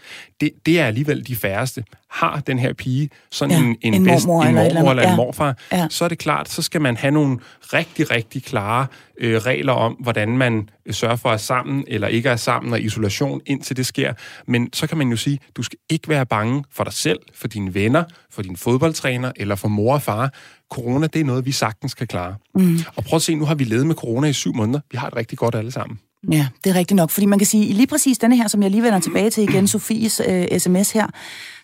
Det, 0.41 0.51
det 0.67 0.81
er 0.81 0.87
alligevel 0.87 1.27
de 1.27 1.37
færreste. 1.37 1.85
Har 2.17 2.41
den 2.47 2.59
her 2.59 2.73
pige 2.73 3.11
sådan 3.31 3.55
ja, 3.55 3.65
en, 3.65 3.77
en, 3.81 3.95
en 3.95 4.05
bedst, 4.05 4.27
mormor, 4.27 4.45
en 4.45 4.55
mormor 4.55 4.69
eller, 4.69 4.91
eller 4.91 5.03
en 5.03 5.09
ja. 5.09 5.17
morfar, 5.17 5.57
ja. 5.73 5.87
så 5.91 6.05
er 6.05 6.09
det 6.09 6.19
klart, 6.19 6.49
så 6.49 6.63
skal 6.63 6.81
man 6.81 6.97
have 6.97 7.11
nogle 7.11 7.39
rigtig, 7.73 8.11
rigtig 8.11 8.45
klare 8.45 8.87
øh, 9.21 9.39
regler 9.39 9.73
om, 9.73 9.93
hvordan 9.93 10.39
man 10.39 10.69
sørger 10.91 11.17
for 11.17 11.29
at 11.29 11.35
er 11.35 11.39
sammen 11.39 11.85
eller 11.89 12.09
ikke 12.09 12.29
er 12.29 12.37
sammen, 12.37 12.73
og 12.73 12.81
isolation, 12.81 13.41
indtil 13.47 13.77
det 13.77 13.87
sker. 13.87 14.13
Men 14.47 14.73
så 14.73 14.87
kan 14.87 14.99
man 14.99 15.09
jo 15.09 15.17
sige, 15.17 15.39
du 15.57 15.63
skal 15.63 15.79
ikke 15.91 16.09
være 16.09 16.27
bange 16.27 16.65
for 16.73 16.85
dig 16.85 16.93
selv, 16.93 17.19
for 17.35 17.49
dine 17.49 17.75
venner, 17.75 18.05
for 18.31 18.43
din 18.43 18.57
fodboldtræner 18.57 19.33
eller 19.37 19.55
for 19.55 19.69
mor 19.69 19.95
og 19.95 20.03
far. 20.03 20.33
Corona, 20.71 21.07
det 21.07 21.21
er 21.21 21.25
noget, 21.25 21.47
vi 21.47 21.53
sagtens 21.53 21.95
kan 21.95 22.07
klare. 22.07 22.35
Mm. 22.55 22.79
Og 22.97 23.05
prøv 23.05 23.17
at 23.17 23.23
se, 23.23 23.35
nu 23.35 23.45
har 23.45 23.55
vi 23.55 23.65
levet 23.65 23.87
med 23.87 23.95
corona 23.95 24.29
i 24.29 24.33
syv 24.33 24.55
måneder. 24.55 24.81
Vi 24.91 24.97
har 24.97 25.09
det 25.09 25.17
rigtig 25.17 25.39
godt 25.39 25.55
alle 25.55 25.71
sammen. 25.71 25.99
Ja, 26.33 26.49
det 26.65 26.71
er 26.71 26.75
rigtigt 26.75 26.97
nok, 26.97 27.11
fordi 27.11 27.27
man 27.27 27.39
kan 27.39 27.47
sige, 27.47 27.73
lige 27.73 27.87
præcis 27.87 28.19
denne 28.19 28.37
her, 28.37 28.49
som 28.49 28.63
jeg 28.63 28.71
lige 28.71 28.83
vender 28.83 29.01
tilbage 29.01 29.31
til 29.31 29.43
igen, 29.43 29.69
Sofies 29.69 30.21
øh, 30.29 30.59
sms 30.59 30.91
her, 30.91 31.07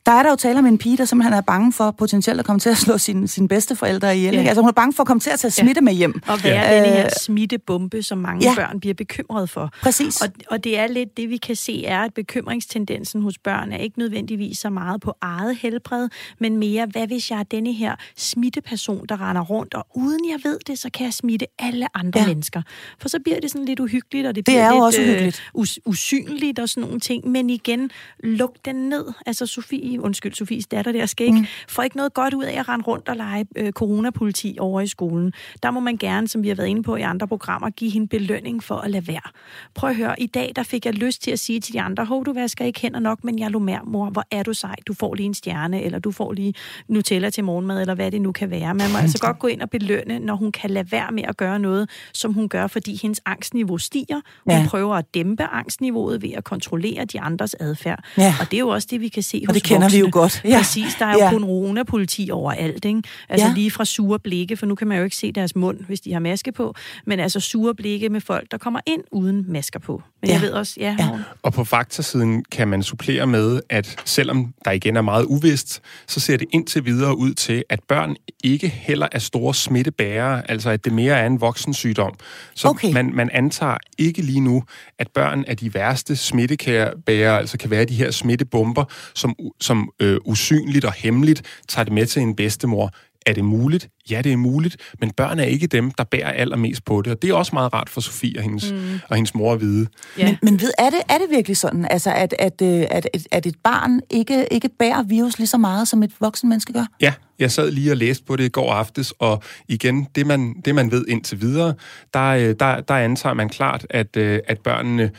der 0.07 0.13
er 0.13 0.23
der 0.23 0.31
jo 0.31 0.37
tale 0.37 0.59
om 0.59 0.67
en 0.67 0.79
pige, 0.79 0.97
der 0.97 1.05
simpelthen 1.05 1.35
er 1.35 1.41
bange 1.41 1.73
for 1.73 1.91
potentielt 1.91 2.41
at 2.41 2.47
komme 2.47 2.61
til 2.61 2.71
at 2.71 2.77
slå 2.77 2.99
sine, 2.99 3.29
sin 3.29 3.49
forældre 3.75 4.17
ihjel. 4.17 4.35
Ja. 4.35 4.43
Altså 4.43 4.61
hun 4.61 4.69
er 4.69 4.73
bange 4.73 4.93
for 4.93 5.03
at 5.03 5.07
komme 5.07 5.21
til 5.21 5.31
at 5.31 5.41
tage 5.41 5.51
smitte 5.51 5.79
ja. 5.79 5.81
med 5.81 5.93
hjem. 5.93 6.21
Og 6.27 6.45
være 6.45 6.75
ja. 6.75 6.85
den 6.85 6.93
her 6.93 7.09
smittebombe, 7.21 8.03
som 8.03 8.19
mange 8.19 8.49
ja. 8.49 8.55
børn 8.55 8.81
bliver 8.81 8.95
bekymret 8.95 9.51
for. 9.51 9.71
Præcis. 9.83 10.21
Og, 10.21 10.29
og 10.51 10.65
det 10.65 10.79
er 10.79 10.87
lidt 10.87 11.17
det, 11.17 11.31
vi 11.31 11.37
kan 11.37 11.57
se, 11.57 11.85
er, 11.85 12.01
at 12.01 12.15
bekymringstendensen 12.15 13.23
hos 13.23 13.39
børn 13.39 13.73
er 13.73 13.77
ikke 13.77 13.99
nødvendigvis 13.99 14.59
så 14.59 14.71
meget 14.71 15.01
på 15.01 15.15
eget 15.21 15.57
helbred, 15.57 16.09
men 16.41 16.57
mere, 16.57 16.87
hvad 16.87 17.07
hvis 17.07 17.31
jeg 17.31 17.39
er 17.39 17.43
denne 17.43 17.73
her 17.73 17.95
smitteperson, 18.17 19.07
der 19.09 19.29
render 19.29 19.43
rundt, 19.43 19.75
og 19.75 19.87
uden 19.95 20.31
jeg 20.31 20.39
ved 20.51 20.59
det, 20.67 20.79
så 20.79 20.91
kan 20.95 21.05
jeg 21.05 21.13
smitte 21.13 21.47
alle 21.59 21.97
andre 21.97 22.21
ja. 22.21 22.27
mennesker. 22.27 22.63
For 22.99 23.09
så 23.09 23.19
bliver 23.25 23.41
det 23.41 23.51
sådan 23.51 23.65
lidt 23.65 23.81
uhyggeligt, 23.81 24.27
og 24.27 24.35
det, 24.35 24.47
det 24.47 24.53
bliver 24.53 24.67
er 24.67 24.73
lidt 24.73 24.83
også 24.83 25.01
uhyggeligt. 25.01 25.43
Øh, 25.57 25.63
us- 25.63 25.79
usynligt 25.87 26.59
og 26.59 26.69
sådan 26.69 26.83
nogle 26.89 27.01
ting. 27.01 27.29
Men 27.29 27.51
igen, 27.51 27.91
luk 28.25 28.55
den 28.65 28.77
ned. 28.77 29.05
Altså 29.27 29.47
Sofie 29.47 29.92
undskyld, 30.01 30.35
Sofies 30.35 30.67
datter 30.67 30.93
der, 30.93 31.07
skal 31.07 31.27
ikke, 31.27 31.39
mm. 31.39 31.47
får 31.69 31.83
ikke 31.83 31.97
noget 31.97 32.15
godt 32.15 32.35
ud 32.35 32.45
af 32.45 32.59
at 32.59 32.69
rende 32.69 32.85
rundt 32.85 33.09
og 33.09 33.17
lege 33.17 33.47
øh, 33.57 33.73
coronapoliti 33.73 34.57
over 34.61 34.81
i 34.81 34.87
skolen. 34.87 35.33
Der 35.63 35.71
må 35.71 35.81
man 35.81 35.97
gerne, 35.97 36.29
som 36.29 36.43
vi 36.43 36.49
har 36.49 36.55
været 36.55 36.69
inde 36.69 36.83
på 36.83 36.97
i 36.97 37.01
andre 37.01 37.29
programmer, 37.29 37.71
give 37.71 37.91
hende 37.91 38.07
belønning 38.07 38.65
for 38.65 38.77
at 38.77 38.91
lade 38.91 39.09
være. 39.09 39.31
Prøv 39.75 39.91
at 39.91 39.97
høre, 39.97 40.21
i 40.21 40.27
dag 40.27 40.53
der 40.57 40.63
fik 40.63 40.87
jeg 40.87 40.95
lyst 40.95 41.23
til 41.23 41.31
at 41.31 41.39
sige 41.39 41.61
til 41.61 41.75
de 41.75 41.81
andre, 41.81 42.05
hov, 42.05 42.25
du 42.27 42.33
vasker 42.33 42.65
ikke 42.65 42.81
hænder 42.81 43.01
nok, 43.01 43.25
men 43.25 43.39
jeg 43.39 43.51
lå 43.51 43.59
mere, 43.59 43.81
mor, 43.85 44.11
hvor 44.11 44.25
er 44.31 44.43
du 44.43 44.53
sej, 44.53 44.77
du 44.87 44.95
får 44.95 45.15
lige 45.15 45.27
en 45.27 45.35
stjerne, 45.35 45.83
eller 45.83 45.99
du 45.99 46.11
får 46.11 46.33
lige 46.33 46.55
Nutella 46.89 47.31
til 47.31 47.45
morgenmad, 47.45 47.81
eller 47.81 47.95
hvad 47.95 48.11
det 48.11 48.21
nu 48.23 48.33
kan 48.33 48.51
være. 48.51 48.75
Man 48.75 48.93
må 48.93 48.99
altså 48.99 49.19
godt 49.19 49.39
gå 49.39 49.47
ind 49.47 49.63
og 49.63 49.71
belønne, 49.71 50.19
når 50.19 50.35
hun 50.35 50.53
kan 50.53 50.71
lade 50.71 50.93
være 50.93 51.13
med 51.13 51.23
at 51.29 51.37
gøre 51.37 51.59
noget, 51.59 51.91
som 52.13 52.33
hun 52.33 52.49
gør, 52.49 52.67
fordi 52.67 52.99
hendes 53.03 53.21
angstniveau 53.27 53.79
stiger. 53.79 54.21
Hun 54.45 54.55
ja. 54.55 54.67
prøver 54.69 54.95
at 54.95 55.15
dæmpe 55.15 55.45
angstniveauet 55.45 56.23
ved 56.23 56.31
at 56.37 56.45
kontrollere 56.45 57.05
de 57.05 57.21
andres 57.21 57.57
adfærd. 57.61 58.05
Ja. 58.19 58.35
Og 58.41 58.51
det 58.51 58.57
er 58.57 58.61
jo 58.61 58.69
også 58.69 58.89
det, 58.91 59.01
vi 59.01 59.09
kan 59.09 59.23
se 59.23 59.43
og 59.49 59.55
hos 59.55 59.63
det 59.63 59.65
kender 59.91 59.99
voksne. 59.99 59.99
vi 59.99 60.01
jo 60.01 60.09
godt. 60.13 60.41
Ja. 60.45 60.59
Præcis, 60.59 60.95
der 60.99 61.07
er 61.07 61.13
jo 61.13 61.19
ja. 61.19 61.31
coronapoliti 61.31 62.29
overalt, 62.33 62.85
ikke? 62.85 63.03
Altså 63.29 63.47
ja. 63.47 63.55
lige 63.55 63.71
fra 63.71 63.85
sure 63.85 64.19
blikke, 64.19 64.57
for 64.57 64.67
nu 64.67 64.75
kan 64.75 64.87
man 64.87 64.99
jo 64.99 65.05
ikke 65.05 65.17
se 65.17 65.33
deres 65.33 65.57
mund, 65.57 65.79
hvis 65.87 66.01
de 66.01 66.13
har 66.13 66.21
maske 66.21 66.53
på, 66.53 66.75
men 67.07 67.21
altså 67.21 67.41
sure 67.41 67.75
blikke 67.75 68.09
med 68.09 68.21
folk, 68.21 68.51
der 68.51 68.59
kommer 68.59 68.81
ind 68.87 69.03
uden 69.13 69.45
masker 69.49 69.79
på. 69.79 70.03
Men 70.21 70.29
ja. 70.29 70.35
jeg 70.35 70.43
ved 70.43 70.51
også, 70.51 70.75
ja, 70.77 70.97
ja. 70.99 71.09
Og 71.43 71.53
på 71.53 71.65
faktasiden 71.65 72.45
kan 72.53 72.69
man 72.69 72.83
supplere 72.83 73.27
med, 73.27 73.61
at 73.69 74.01
selvom 74.05 74.55
der 74.65 74.71
igen 74.71 74.97
er 74.97 75.03
meget 75.03 75.25
uvist, 75.25 75.81
så 76.07 76.21
ser 76.21 76.37
det 76.37 76.49
indtil 76.53 76.85
videre 76.85 77.19
ud 77.19 77.35
til, 77.35 77.65
at 77.69 77.81
børn 77.89 78.17
ikke 78.45 78.69
heller 78.69 79.09
er 79.13 79.19
store 79.19 79.55
smittebærere, 79.55 80.51
altså 80.51 80.71
at 80.71 80.85
det 80.85 80.93
mere 80.93 81.19
er 81.19 81.27
en 81.27 81.41
voksensygdom. 81.41 82.15
Så 82.55 82.69
okay. 82.69 82.93
man, 82.93 83.15
man 83.15 83.31
antager 83.33 83.77
ikke 83.99 84.23
lige 84.23 84.41
nu, 84.41 84.63
at 84.99 85.09
børn 85.09 85.45
er 85.47 85.55
de 85.55 85.75
værste 85.75 86.17
smittekærebærere, 86.17 87.39
altså 87.39 87.59
kan 87.59 87.71
være 87.71 87.85
de 87.85 87.95
her 87.95 88.11
smittebomber, 88.11 88.85
som, 89.15 89.35
som 89.61 89.72
øh, 90.01 90.19
usynligt 90.25 90.85
og 90.85 90.93
hemmeligt 90.93 91.43
tager 91.69 91.85
det 91.85 91.93
med 91.93 92.07
til 92.07 92.23
en 92.23 92.37
bedstemor. 92.37 92.91
Er 93.27 93.33
det 93.33 93.45
muligt? 93.45 93.89
Ja, 94.11 94.23
det 94.23 94.33
er 94.33 94.37
muligt, 94.37 94.77
men 95.01 95.11
børn 95.11 95.39
er 95.39 95.45
ikke 95.45 95.67
dem, 95.67 95.91
der 95.91 96.05
bærer 96.05 96.31
allermest 96.33 96.85
på 96.85 97.03
det. 97.03 97.13
Og 97.13 97.23
det 97.23 97.31
er 97.31 97.35
også 97.35 97.51
meget 97.55 97.73
rart 97.73 97.91
for 97.91 98.01
Sofie 98.01 98.39
og 98.39 98.43
hendes, 98.43 98.73
mm. 98.73 99.01
og 99.09 99.17
hendes 99.17 99.35
mor 99.35 99.53
at 99.53 99.61
vide. 99.61 99.87
Ja. 100.19 100.27
Men, 100.27 100.39
men 100.43 100.61
ved, 100.61 100.73
er, 100.79 100.91
det, 100.91 100.99
er 101.09 101.19
det 101.19 101.27
virkelig 101.31 101.57
sådan, 101.57 101.87
altså, 101.91 102.13
at, 102.13 102.35
at, 102.39 102.63
øh, 102.63 102.87
at, 102.91 103.09
at, 103.15 103.29
at 103.31 103.47
et 103.47 103.57
barn 103.65 104.01
ikke, 104.11 104.47
ikke 104.51 104.69
bærer 104.69 105.03
virus 105.03 105.39
lige 105.39 105.47
så 105.47 105.59
meget, 105.59 105.89
som 105.89 106.03
et 106.03 106.13
voksen 106.21 106.49
menneske 106.49 106.73
gør? 106.73 106.87
Ja, 107.01 107.13
jeg 107.39 107.51
sad 107.51 107.71
lige 107.71 107.91
og 107.91 107.97
læste 107.97 108.25
på 108.25 108.37
det 108.37 108.45
i 108.45 108.49
går 108.49 108.73
aftes, 108.73 109.13
og 109.19 109.43
igen, 109.69 110.07
det 110.15 110.27
man, 110.27 110.55
det 110.65 110.75
man 110.75 110.91
ved 110.91 111.05
indtil 111.09 111.41
videre, 111.41 111.75
der, 112.15 112.29
øh, 112.29 112.55
der, 112.61 112.81
der 112.81 112.95
antager 112.95 113.35
man 113.35 113.49
klart, 113.49 113.87
at, 113.91 114.17
øh, 114.17 114.41
at 114.49 114.59
børnene 114.59 115.11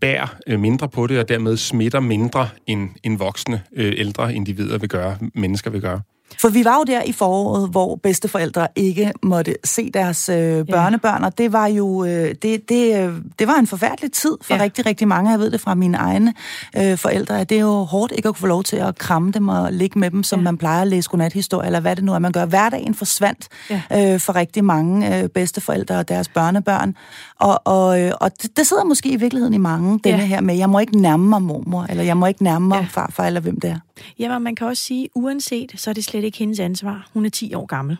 bærer 0.00 0.56
mindre 0.56 0.88
på 0.88 1.06
det, 1.06 1.18
og 1.18 1.28
dermed 1.28 1.56
smitter 1.56 2.00
mindre 2.00 2.48
end, 2.66 2.88
end 3.02 3.18
voksne 3.18 3.62
ældre 3.76 4.34
individer 4.34 4.78
vil 4.78 4.88
gøre, 4.88 5.16
mennesker 5.34 5.70
vil 5.70 5.80
gøre. 5.80 6.00
For 6.38 6.48
vi 6.48 6.64
var 6.64 6.76
jo 6.76 6.84
der 6.84 7.02
i 7.02 7.12
foråret, 7.12 7.70
hvor 7.70 7.96
bedsteforældre 7.96 8.68
ikke 8.76 9.12
måtte 9.22 9.54
se 9.64 9.90
deres 9.90 10.28
øh, 10.28 10.66
børnebørn, 10.66 11.24
og 11.24 11.38
det 11.38 11.52
var 11.52 11.66
jo 11.66 12.04
øh, 12.04 12.34
det, 12.42 12.68
det, 12.68 12.96
øh, 12.96 13.14
det 13.38 13.46
var 13.46 13.54
en 13.54 13.66
forfærdelig 13.66 14.12
tid 14.12 14.36
for 14.42 14.54
ja. 14.54 14.62
rigtig, 14.62 14.86
rigtig 14.86 15.08
mange. 15.08 15.30
Jeg 15.30 15.38
ved 15.38 15.50
det 15.50 15.60
fra 15.60 15.74
mine 15.74 15.98
egne 15.98 16.34
øh, 16.76 16.98
forældre, 16.98 17.40
at 17.40 17.50
det 17.50 17.56
er 17.56 17.60
jo 17.60 17.82
hårdt 17.82 18.12
ikke 18.12 18.28
at 18.28 18.34
kunne 18.34 18.40
få 18.40 18.46
lov 18.46 18.62
til 18.62 18.76
at 18.76 18.98
kramme 18.98 19.32
dem 19.32 19.48
og 19.48 19.72
ligge 19.72 19.98
med 19.98 20.10
dem, 20.10 20.22
som 20.22 20.38
ja. 20.38 20.44
man 20.44 20.58
plejer 20.58 20.82
at 20.82 20.88
læse 20.88 21.10
godnathistorie, 21.10 21.66
eller 21.66 21.80
hvad 21.80 21.96
det 21.96 22.04
nu 22.04 22.14
er, 22.14 22.18
man 22.18 22.32
gør. 22.32 22.46
Hverdagen 22.46 22.94
forsvandt 22.94 23.48
ja. 23.70 24.14
øh, 24.14 24.20
for 24.20 24.36
rigtig 24.36 24.64
mange 24.64 25.22
øh, 25.22 25.28
bedsteforældre 25.28 25.98
og 25.98 26.08
deres 26.08 26.28
børnebørn, 26.28 26.96
og, 27.40 27.60
og, 27.64 28.00
øh, 28.00 28.12
og 28.20 28.42
det, 28.42 28.56
det 28.56 28.66
sidder 28.66 28.84
måske 28.84 29.08
i 29.08 29.16
virkeligheden 29.16 29.54
i 29.54 29.58
mange, 29.58 30.00
denne 30.04 30.18
ja. 30.18 30.24
her 30.24 30.40
med, 30.40 30.54
jeg 30.54 30.70
må 30.70 30.78
ikke 30.78 31.00
nærme 31.00 31.28
mig 31.28 31.42
mormor, 31.42 31.86
eller 31.90 32.04
jeg 32.04 32.16
må 32.16 32.26
ikke 32.26 32.42
nærme 32.42 32.68
mig 32.68 32.80
ja. 32.80 32.86
farfar, 32.90 33.26
eller 33.26 33.40
hvem 33.40 33.60
det 33.60 33.70
er. 33.70 33.78
Jamen, 34.18 34.42
man 34.42 34.54
kan 34.54 34.66
også 34.66 34.82
sige, 34.82 35.08
uanset, 35.14 35.72
så 35.76 35.90
er 35.90 35.94
det 35.94 36.04
slet 36.04 36.21
slet 36.22 36.26
ikke 36.26 36.38
hendes 36.38 36.60
ansvar. 36.60 37.08
Hun 37.14 37.24
er 37.26 37.30
10 37.30 37.54
år 37.54 37.66
gammel. 37.66 37.96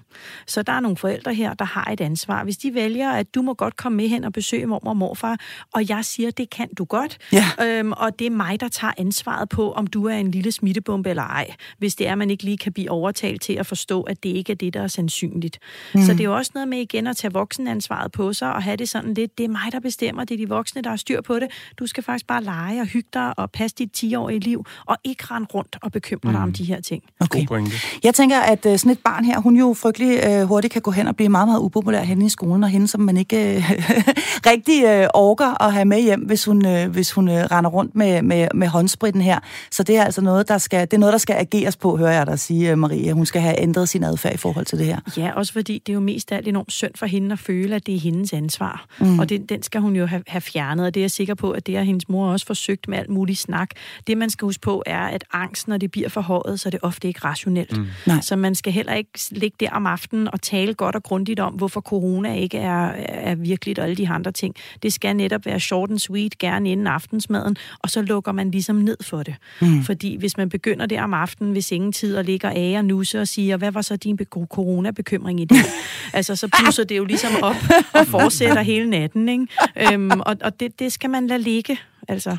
Så 0.46 0.62
der 0.62 0.72
er 0.72 0.80
nogle 0.80 0.96
forældre 0.96 1.34
her, 1.34 1.54
der 1.54 1.64
har 1.64 1.90
et 1.92 2.00
ansvar. 2.00 2.44
Hvis 2.44 2.56
de 2.56 2.74
vælger, 2.74 3.10
at 3.10 3.34
du 3.34 3.42
må 3.42 3.54
godt 3.54 3.76
komme 3.76 3.96
med 3.96 4.08
hen 4.08 4.24
og 4.24 4.32
besøge 4.32 4.66
mormor 4.66 4.90
og 4.90 4.96
morfar, 4.96 5.38
og 5.74 5.88
jeg 5.88 6.04
siger, 6.04 6.30
det 6.30 6.50
kan 6.50 6.68
du 6.78 6.84
godt, 6.84 7.18
Ja. 7.32 7.44
øhm, 7.78 7.92
og 7.92 8.18
det 8.18 8.26
er 8.26 8.30
mig, 8.30 8.60
der 8.60 8.68
tager 8.68 8.92
ansvaret 8.98 9.48
på, 9.48 9.72
om 9.72 9.86
du 9.86 10.04
er 10.06 10.14
en 10.14 10.30
lille 10.30 10.52
smittebombe 10.52 11.10
eller 11.10 11.22
ej, 11.22 11.54
hvis 11.78 11.94
det 11.94 12.06
er, 12.08 12.12
at 12.12 12.18
man 12.18 12.30
ikke 12.30 12.44
lige 12.44 12.58
kan 12.58 12.72
blive 12.72 12.90
overtalt 12.90 13.42
til 13.42 13.52
at 13.52 13.66
forstå, 13.66 14.02
at 14.02 14.22
det 14.22 14.28
ikke 14.28 14.52
er 14.52 14.56
det, 14.56 14.74
der 14.74 14.82
er 14.82 14.86
sandsynligt. 14.86 15.58
Mm. 15.94 16.02
Så 16.02 16.12
det 16.12 16.20
er 16.20 16.24
jo 16.24 16.36
også 16.36 16.50
noget 16.54 16.68
med 16.68 16.78
igen 16.78 17.06
at 17.06 17.16
tage 17.16 17.32
voksenansvaret 17.32 18.12
på 18.12 18.32
sig 18.32 18.52
og 18.54 18.62
have 18.62 18.76
det 18.76 18.88
sådan 18.88 19.14
lidt, 19.14 19.38
det 19.38 19.44
er 19.44 19.48
mig, 19.48 19.72
der 19.72 19.80
bestemmer, 19.80 20.24
det 20.24 20.34
er 20.34 20.38
de 20.38 20.48
voksne, 20.48 20.82
der 20.82 20.90
har 20.90 20.96
styr 20.96 21.20
på 21.20 21.38
det. 21.38 21.48
Du 21.78 21.86
skal 21.86 22.02
faktisk 22.02 22.26
bare 22.26 22.42
lege 22.44 22.80
og 22.80 22.86
hygge 22.86 23.08
dig 23.12 23.38
og 23.38 23.50
passe 23.50 23.76
dit 23.76 24.04
10-årige 24.04 24.40
liv, 24.40 24.64
og 24.86 24.96
ikke 25.04 25.24
rende 25.24 25.48
rundt 25.54 25.76
og 25.82 25.92
bekymre 25.92 26.32
dig 26.32 26.40
om 26.40 26.52
de 26.52 26.64
her 26.64 26.80
ting. 26.80 27.02
Okay. 27.20 27.38
God 27.38 27.46
pointe. 27.46 27.72
Jeg 28.04 28.11
tænker, 28.14 28.40
at 28.40 28.66
øh, 28.66 28.78
sådan 28.78 28.92
et 28.92 28.98
barn 28.98 29.24
her, 29.24 29.40
hun 29.40 29.56
jo 29.56 29.74
frygtelig 29.74 30.20
øh, 30.26 30.42
hurtigt 30.42 30.72
kan 30.72 30.82
gå 30.82 30.90
hen 30.90 31.06
og 31.06 31.16
blive 31.16 31.28
meget, 31.28 31.48
meget 31.48 31.60
upopulær 31.60 32.02
henne 32.02 32.26
i 32.26 32.28
skolen, 32.28 32.64
og 32.64 32.68
hende, 32.68 32.88
som 32.88 33.00
man 33.00 33.16
ikke 33.16 33.56
øh, 33.56 33.70
rigtig 34.50 34.84
øh, 34.84 35.08
orker 35.14 35.62
at 35.62 35.72
have 35.72 35.84
med 35.84 36.02
hjem, 36.02 36.20
hvis 36.20 36.44
hun, 36.44 36.66
øh, 36.66 36.90
hvis 36.90 37.12
hun 37.12 37.28
øh, 37.28 37.34
render 37.34 37.70
rundt 37.70 37.94
med, 37.94 38.22
med, 38.22 38.48
med 38.54 38.68
håndspritten 38.68 39.22
her. 39.22 39.38
Så 39.70 39.82
det 39.82 39.96
er 39.96 40.04
altså 40.04 40.20
noget, 40.20 40.48
der 40.48 40.58
skal, 40.58 40.80
det 40.80 40.94
er 40.94 40.98
noget, 40.98 41.12
der 41.12 41.18
skal 41.18 41.36
ageres 41.38 41.76
på, 41.76 41.96
hører 41.96 42.12
jeg 42.12 42.26
dig 42.26 42.38
sige, 42.38 42.70
øh, 42.70 42.78
Marie. 42.78 43.12
Hun 43.12 43.26
skal 43.26 43.40
have 43.40 43.60
ændret 43.60 43.88
sin 43.88 44.04
adfærd 44.04 44.34
i 44.34 44.36
forhold 44.36 44.66
til 44.66 44.78
det 44.78 44.86
her. 44.86 44.98
Ja, 45.16 45.32
også 45.34 45.52
fordi 45.52 45.82
det 45.86 45.92
er 45.92 45.94
jo 45.94 46.00
mest 46.00 46.32
alt 46.32 46.48
enormt 46.48 46.72
synd 46.72 46.92
for 46.94 47.06
hende 47.06 47.32
at 47.32 47.38
føle, 47.38 47.74
at 47.74 47.86
det 47.86 47.94
er 47.94 48.00
hendes 48.00 48.32
ansvar. 48.32 48.86
Mm. 49.00 49.18
Og 49.18 49.28
det, 49.28 49.48
den 49.48 49.62
skal 49.62 49.80
hun 49.80 49.96
jo 49.96 50.06
have, 50.06 50.22
have 50.26 50.40
fjernet, 50.40 50.86
og 50.86 50.94
det 50.94 51.00
er 51.00 51.04
jeg 51.04 51.10
sikker 51.10 51.34
på, 51.34 51.50
at 51.50 51.66
det 51.66 51.76
har 51.76 51.82
hendes 51.82 52.08
mor 52.08 52.28
også 52.28 52.46
forsøgt 52.46 52.88
med 52.88 52.98
alt 52.98 53.10
muligt 53.10 53.38
snak. 53.38 53.70
Det, 54.06 54.18
man 54.18 54.30
skal 54.30 54.46
huske 54.46 54.60
på, 54.60 54.82
er, 54.86 55.06
at 55.06 55.24
angst, 55.32 55.68
når 55.68 55.76
det 55.76 55.90
bliver 55.90 56.08
forhøjet, 56.08 56.60
så 56.60 56.68
er 56.68 56.70
det 56.70 56.80
ofte 56.82 57.08
ikke 57.08 57.20
rationelt. 57.24 57.76
Mm. 57.76 57.86
Nej. 58.06 58.20
Så 58.20 58.36
man 58.36 58.54
skal 58.54 58.72
heller 58.72 58.94
ikke 58.94 59.10
ligge 59.30 59.56
der 59.60 59.70
om 59.70 59.86
aftenen 59.86 60.28
og 60.32 60.42
tale 60.42 60.74
godt 60.74 60.96
og 60.96 61.02
grundigt 61.02 61.40
om, 61.40 61.52
hvorfor 61.54 61.80
corona 61.80 62.34
ikke 62.34 62.58
er, 62.58 62.92
er 63.08 63.34
virkeligt 63.34 63.78
og 63.78 63.84
alle 63.84 63.96
de 63.96 64.08
andre 64.08 64.32
ting. 64.32 64.54
Det 64.82 64.92
skal 64.92 65.16
netop 65.16 65.46
være 65.46 65.60
short 65.60 65.90
and 65.90 65.98
sweet, 65.98 66.38
gerne 66.38 66.70
inden 66.70 66.86
aftensmaden, 66.86 67.56
og 67.78 67.90
så 67.90 68.02
lukker 68.02 68.32
man 68.32 68.50
ligesom 68.50 68.76
ned 68.76 68.96
for 69.00 69.22
det. 69.22 69.34
Mm. 69.60 69.82
Fordi 69.82 70.16
hvis 70.16 70.36
man 70.36 70.48
begynder 70.48 70.86
der 70.86 71.02
om 71.02 71.14
aftenen 71.14 71.54
ved 71.54 71.62
sengetid 71.62 72.16
og 72.16 72.24
ligger 72.24 72.50
af 72.50 72.74
og 72.78 72.84
nusse 72.84 73.20
og 73.20 73.28
siger, 73.28 73.56
hvad 73.56 73.72
var 73.72 73.82
så 73.82 73.96
din 73.96 74.16
be- 74.16 74.24
coronabekymring 74.24 75.40
i 75.40 75.44
det? 75.44 75.56
altså, 76.12 76.36
så 76.36 76.48
blusser 76.60 76.84
det 76.84 76.96
jo 76.96 77.04
ligesom 77.04 77.30
op 77.42 77.56
og 77.92 78.06
fortsætter 78.06 78.62
hele 78.62 78.90
natten, 78.90 79.28
ikke? 79.28 79.46
Øhm, 79.94 80.20
og 80.20 80.36
og 80.40 80.60
det, 80.60 80.78
det 80.78 80.92
skal 80.92 81.10
man 81.10 81.26
lade 81.26 81.42
ligge. 81.42 81.78
Altså, 82.08 82.36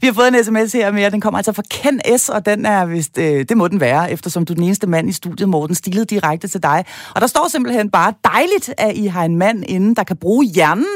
Vi 0.00 0.06
har 0.06 0.12
fået 0.12 0.28
en 0.28 0.44
sms 0.44 0.72
her 0.72 0.92
med, 0.92 1.10
den 1.10 1.20
kommer 1.20 1.38
altså 1.38 1.52
fra 1.52 1.62
Ken 1.70 2.00
S, 2.18 2.28
og 2.28 2.46
den 2.46 2.66
er 2.66 2.86
vist, 2.86 3.18
øh, 3.18 3.44
det 3.48 3.56
må 3.56 3.68
den 3.68 3.80
være, 3.80 4.12
eftersom 4.12 4.44
du 4.44 4.52
er 4.52 4.54
den 4.54 4.64
eneste 4.64 4.86
mand 4.86 5.08
i 5.08 5.12
studiet, 5.12 5.48
Morten, 5.48 5.74
stilet 5.74 6.10
direkte 6.10 6.48
til 6.48 6.62
dig. 6.62 6.84
Og 7.14 7.20
der 7.20 7.26
står 7.26 7.48
simpelthen 7.48 7.90
bare 7.90 8.14
dejligt, 8.24 8.74
at 8.78 8.96
I 8.96 9.06
har 9.06 9.24
en 9.24 9.36
mand 9.36 9.64
inden, 9.68 9.96
der 9.96 10.04
kan 10.04 10.16
bruge 10.16 10.44
hjernen 10.44 10.86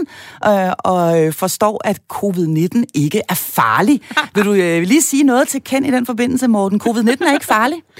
øh, 0.46 0.72
og 0.79 1.24
øh, 1.24 1.33
forstår, 1.33 1.81
at 1.85 2.00
covid-19 2.12 2.85
ikke 2.94 3.22
er 3.29 3.35
farlig. 3.35 4.00
Vil 4.35 4.44
du 4.44 4.52
øh, 4.52 4.83
lige 4.83 5.02
sige 5.02 5.22
noget 5.22 5.48
til 5.48 5.62
Ken 5.64 5.85
i 5.85 5.90
den 5.90 6.07
forbindelse, 6.07 6.48
Morten? 6.48 6.81
Covid-19 6.85 7.29
er 7.29 7.33
ikke 7.33 7.46
farlig? 7.46 7.79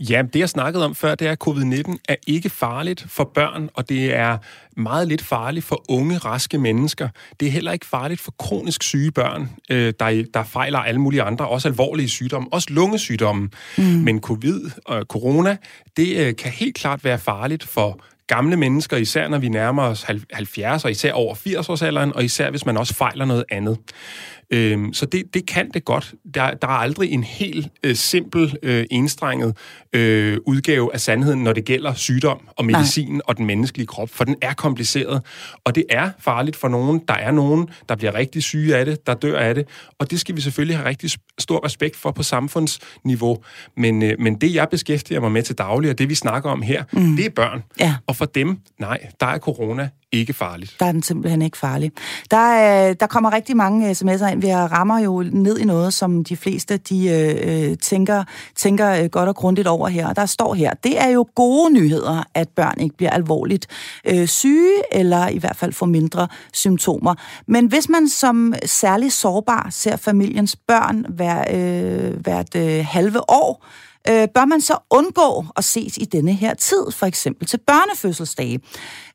Ja, 0.00 0.22
det 0.32 0.40
jeg 0.40 0.48
snakkede 0.48 0.84
om 0.84 0.94
før, 0.94 1.14
det 1.14 1.26
er, 1.26 1.32
at 1.32 1.48
covid-19 1.48 1.96
er 2.08 2.16
ikke 2.26 2.50
farligt 2.50 3.04
for 3.08 3.30
børn, 3.34 3.68
og 3.74 3.88
det 3.88 4.14
er 4.14 4.38
meget 4.76 5.08
lidt 5.08 5.22
farligt 5.22 5.64
for 5.64 5.84
unge, 5.88 6.18
raske 6.18 6.58
mennesker. 6.58 7.08
Det 7.40 7.48
er 7.48 7.52
heller 7.52 7.72
ikke 7.72 7.86
farligt 7.86 8.20
for 8.20 8.34
kronisk 8.38 8.82
syge 8.82 9.10
børn, 9.10 9.50
øh, 9.70 9.92
der, 10.00 10.24
der 10.34 10.44
fejler 10.44 10.78
alle 10.78 11.00
mulige 11.00 11.22
andre, 11.22 11.48
også 11.48 11.68
alvorlige 11.68 12.08
sygdomme, 12.08 12.48
også 12.52 12.68
lungesygdomme. 12.70 13.48
Mm. 13.78 13.84
Men 13.84 14.20
covid 14.20 14.70
og 14.84 15.02
corona, 15.02 15.56
det 15.96 16.16
øh, 16.16 16.36
kan 16.36 16.50
helt 16.50 16.74
klart 16.74 17.04
være 17.04 17.18
farligt 17.18 17.64
for 17.64 18.00
gamle 18.26 18.56
mennesker, 18.56 18.96
især 18.96 19.28
når 19.28 19.38
vi 19.38 19.48
nærmer 19.48 19.82
os 19.82 20.06
70 20.32 20.84
og 20.84 20.90
især 20.90 21.12
over 21.12 21.34
80-årsalderen, 21.34 22.12
og 22.14 22.24
især 22.24 22.50
hvis 22.50 22.66
man 22.66 22.76
også 22.76 22.94
fejler 22.94 23.24
noget 23.24 23.44
andet. 23.50 23.78
Øhm, 24.50 24.92
så 24.92 25.06
det, 25.06 25.34
det 25.34 25.46
kan 25.46 25.70
det 25.74 25.84
godt. 25.84 26.14
Der, 26.34 26.54
der 26.54 26.68
er 26.68 26.72
aldrig 26.72 27.10
en 27.10 27.24
helt 27.24 27.68
øh, 27.84 27.94
simpel, 27.94 28.56
øh, 28.62 28.84
enstrenget 28.90 29.56
øh, 29.92 30.38
udgave 30.46 30.94
af 30.94 31.00
sandheden, 31.00 31.44
når 31.44 31.52
det 31.52 31.64
gælder 31.64 31.94
sygdom 31.94 32.48
og 32.56 32.64
medicin 32.64 33.12
Nej. 33.12 33.20
og 33.24 33.36
den 33.36 33.46
menneskelige 33.46 33.86
krop, 33.86 34.10
for 34.10 34.24
den 34.24 34.36
er 34.42 34.54
kompliceret, 34.54 35.22
og 35.64 35.74
det 35.74 35.84
er 35.90 36.10
farligt 36.18 36.56
for 36.56 36.68
nogen. 36.68 37.00
Der 37.08 37.14
er 37.14 37.30
nogen, 37.30 37.68
der 37.88 37.96
bliver 37.96 38.14
rigtig 38.14 38.42
syge 38.42 38.76
af 38.76 38.84
det, 38.84 39.06
der 39.06 39.14
dør 39.14 39.38
af 39.38 39.54
det, 39.54 39.68
og 39.98 40.10
det 40.10 40.20
skal 40.20 40.36
vi 40.36 40.40
selvfølgelig 40.40 40.76
have 40.76 40.88
rigtig 40.88 41.10
stor 41.38 41.64
respekt 41.64 41.96
for 41.96 42.10
på 42.10 42.22
samfundsniveau. 42.22 43.38
Men, 43.76 44.02
øh, 44.02 44.14
men 44.18 44.34
det, 44.34 44.54
jeg 44.54 44.68
beskæftiger 44.70 45.20
mig 45.20 45.32
med 45.32 45.42
til 45.42 45.58
daglig, 45.58 45.90
og 45.90 45.98
det, 45.98 46.08
vi 46.08 46.14
snakker 46.14 46.50
om 46.50 46.62
her, 46.62 46.84
mm. 46.92 47.16
det 47.16 47.26
er 47.26 47.30
børn. 47.30 47.62
Ja. 47.80 47.94
Og 48.06 48.16
for 48.16 48.24
dem, 48.24 48.58
nej, 48.78 49.06
der 49.20 49.26
er 49.26 49.38
corona 49.38 49.88
ikke 50.12 50.32
farligt. 50.32 50.76
Der 50.80 50.86
er 50.86 50.92
den 50.92 51.02
simpelthen 51.02 51.42
ikke 51.42 51.56
farlig. 51.56 51.92
Der, 52.30 52.36
er, 52.36 52.94
der 52.94 53.06
kommer 53.06 53.32
rigtig 53.32 53.56
mange 53.56 53.88
øh, 53.88 53.90
sms'er 53.90 54.26
ind. 54.26 54.40
Vi 54.40 54.54
rammer 54.54 54.98
jo 54.98 55.22
ned 55.32 55.58
i 55.58 55.64
noget, 55.64 55.94
som 55.94 56.24
de 56.24 56.36
fleste 56.36 56.76
de, 56.76 57.08
øh, 57.08 57.70
øh 57.70 57.76
tænker, 57.78 58.24
tænker 58.56 59.08
godt 59.08 59.28
og 59.28 59.36
grundigt 59.36 59.68
over 59.68 59.88
her. 59.88 60.08
Og 60.08 60.16
der 60.16 60.26
står 60.26 60.54
her, 60.54 60.74
det 60.74 61.00
er 61.00 61.08
jo 61.08 61.26
gode 61.34 61.72
nyheder, 61.72 62.24
at 62.34 62.48
børn 62.48 62.80
ikke 62.80 62.96
bliver 62.96 63.10
alvorligt 63.10 63.66
øh, 64.04 64.28
syge, 64.28 64.82
eller 64.92 65.28
i 65.28 65.38
hvert 65.38 65.56
fald 65.56 65.72
får 65.72 65.86
mindre 65.86 66.28
symptomer. 66.52 67.14
Men 67.46 67.66
hvis 67.66 67.88
man 67.88 68.08
som 68.08 68.54
særlig 68.66 69.12
sårbar 69.12 69.66
ser 69.70 69.96
familiens 69.96 70.56
børn 70.56 71.06
hver, 71.08 71.44
øh, 71.50 72.20
hvert 72.20 72.56
øh, 72.56 72.84
halve 72.88 73.30
år, 73.30 73.64
øh, 74.08 74.28
bør 74.34 74.44
man 74.44 74.60
så 74.60 74.76
undgå 74.90 75.44
at 75.56 75.64
ses 75.64 75.96
i 75.96 76.04
denne 76.04 76.32
her 76.32 76.54
tid, 76.54 76.90
for 76.92 77.06
eksempel 77.06 77.46
til 77.46 77.60
børnefødselsdage, 77.66 78.60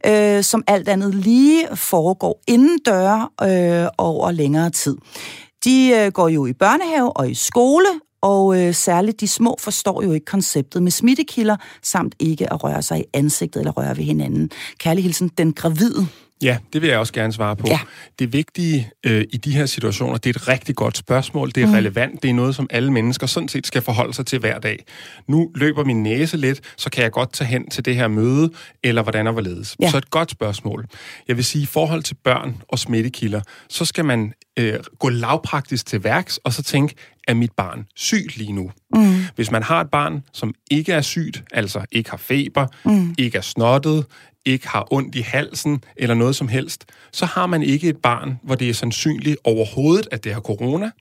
øh, 0.06 0.44
som 0.44 0.64
alt 0.68 0.90
andet 0.90 1.16
lige 1.16 1.68
foregår 1.76 2.42
inden 2.48 2.80
døre 2.86 3.30
øh, 3.44 3.90
over 3.98 4.32
længere 4.32 4.70
tid. 4.70 4.98
De 5.66 5.92
øh, 5.96 6.12
går 6.12 6.28
jo 6.28 6.46
i 6.46 6.54
børnehave 6.54 7.18
og 7.18 7.30
i 7.30 7.34
skole, 7.34 7.88
og 8.22 8.62
øh, 8.62 8.74
særligt 8.74 9.20
de 9.22 9.28
små 9.28 9.56
forstår 9.60 10.04
jo 10.04 10.12
ikke 10.12 10.26
konceptet 10.26 10.84
med 10.84 10.92
smittekilder, 10.92 11.58
samt 11.84 12.16
ikke 12.20 12.54
at 12.54 12.64
røre 12.64 12.82
sig 12.82 13.00
i 13.00 13.04
ansigtet 13.14 13.60
eller 13.60 13.72
røre 13.72 13.98
ved 13.98 14.04
hinanden. 14.04 14.50
Kærlig 14.78 15.04
hilsen, 15.04 15.32
den 15.38 15.54
gravide. 15.54 16.08
Ja, 16.42 16.58
det 16.74 16.82
vil 16.82 16.90
jeg 16.90 17.00
også 17.00 17.14
gerne 17.14 17.34
svare 17.34 17.56
på. 17.56 17.68
Ja. 17.68 17.80
Det 18.20 18.34
vigtige 18.34 18.92
øh, 19.06 19.26
i 19.30 19.38
de 19.38 19.52
her 19.52 19.66
situationer, 19.66 20.18
det 20.18 20.36
er 20.36 20.40
et 20.40 20.48
rigtig 20.48 20.76
godt 20.76 20.98
spørgsmål, 20.98 21.52
det 21.56 21.64
er 21.64 21.68
mm. 21.68 21.74
relevant, 21.74 22.24
det 22.24 22.30
er 22.30 22.34
noget, 22.34 22.56
som 22.56 22.68
alle 22.70 22.92
mennesker 22.92 23.28
sådan 23.28 23.50
set 23.50 23.68
skal 23.68 23.82
forholde 23.82 24.14
sig 24.14 24.26
til 24.26 24.40
hver 24.40 24.60
dag. 24.60 24.86
Nu 25.28 25.52
løber 25.56 25.84
min 25.84 26.04
næse 26.04 26.38
lidt, 26.38 26.62
så 26.78 26.90
kan 26.90 27.04
jeg 27.04 27.12
godt 27.12 27.34
tage 27.34 27.48
hen 27.48 27.70
til 27.70 27.86
det 27.86 27.96
her 27.96 28.08
møde, 28.08 28.52
eller 28.84 29.04
hvordan 29.04 29.28
og 29.28 29.34
hvorledes. 29.34 29.76
Ja. 29.82 29.92
Så 29.92 29.98
et 29.98 30.10
godt 30.10 30.32
spørgsmål. 30.32 30.86
Jeg 31.28 31.36
vil 31.36 31.46
sige, 31.46 31.64
i 31.64 31.66
forhold 31.66 32.04
til 32.04 32.16
børn 32.24 32.62
og 32.70 32.80
smittekilder, 32.80 33.42
så 33.70 33.86
skal 33.86 34.06
man 34.06 34.34
øh, 34.60 34.80
gå 35.00 35.10
lavpraktisk 35.10 35.86
til 35.86 36.04
værks, 36.04 36.38
og 36.38 36.54
så 36.54 36.64
tænke, 36.64 36.96
er 37.28 37.34
mit 37.34 37.52
barn 37.52 37.86
sygt 37.96 38.38
lige 38.38 38.52
nu? 38.52 38.72
Mm. 38.96 39.26
Hvis 39.36 39.52
man 39.52 39.64
har 39.64 39.82
et 39.82 39.90
barn, 39.90 40.24
som 40.34 40.54
ikke 40.72 40.94
er 40.94 41.02
sygt, 41.02 41.44
altså 41.52 41.86
ikke 41.92 42.10
har 42.10 42.18
feber, 42.18 42.68
mm. 42.86 43.16
ikke 43.18 43.38
er 43.38 43.42
snottet, 43.42 44.06
ikke 44.46 44.68
har 44.68 44.94
ondt 44.94 45.16
i 45.16 45.22
halsen 45.22 45.84
eller 45.96 46.16
noget 46.16 46.36
som 46.36 46.48
helst, 46.48 46.86
så 47.12 47.26
har 47.26 47.48
man 47.48 47.64
ikke 47.64 47.90
et 47.90 47.98
barn, 47.98 48.40
hvor 48.44 48.56
det 48.56 48.70
er 48.70 48.74
sandsynligt 48.74 49.38
overhovedet, 49.44 50.08
at 50.12 50.24
det 50.24 50.34
har 50.34 50.42
corona. 50.42 50.92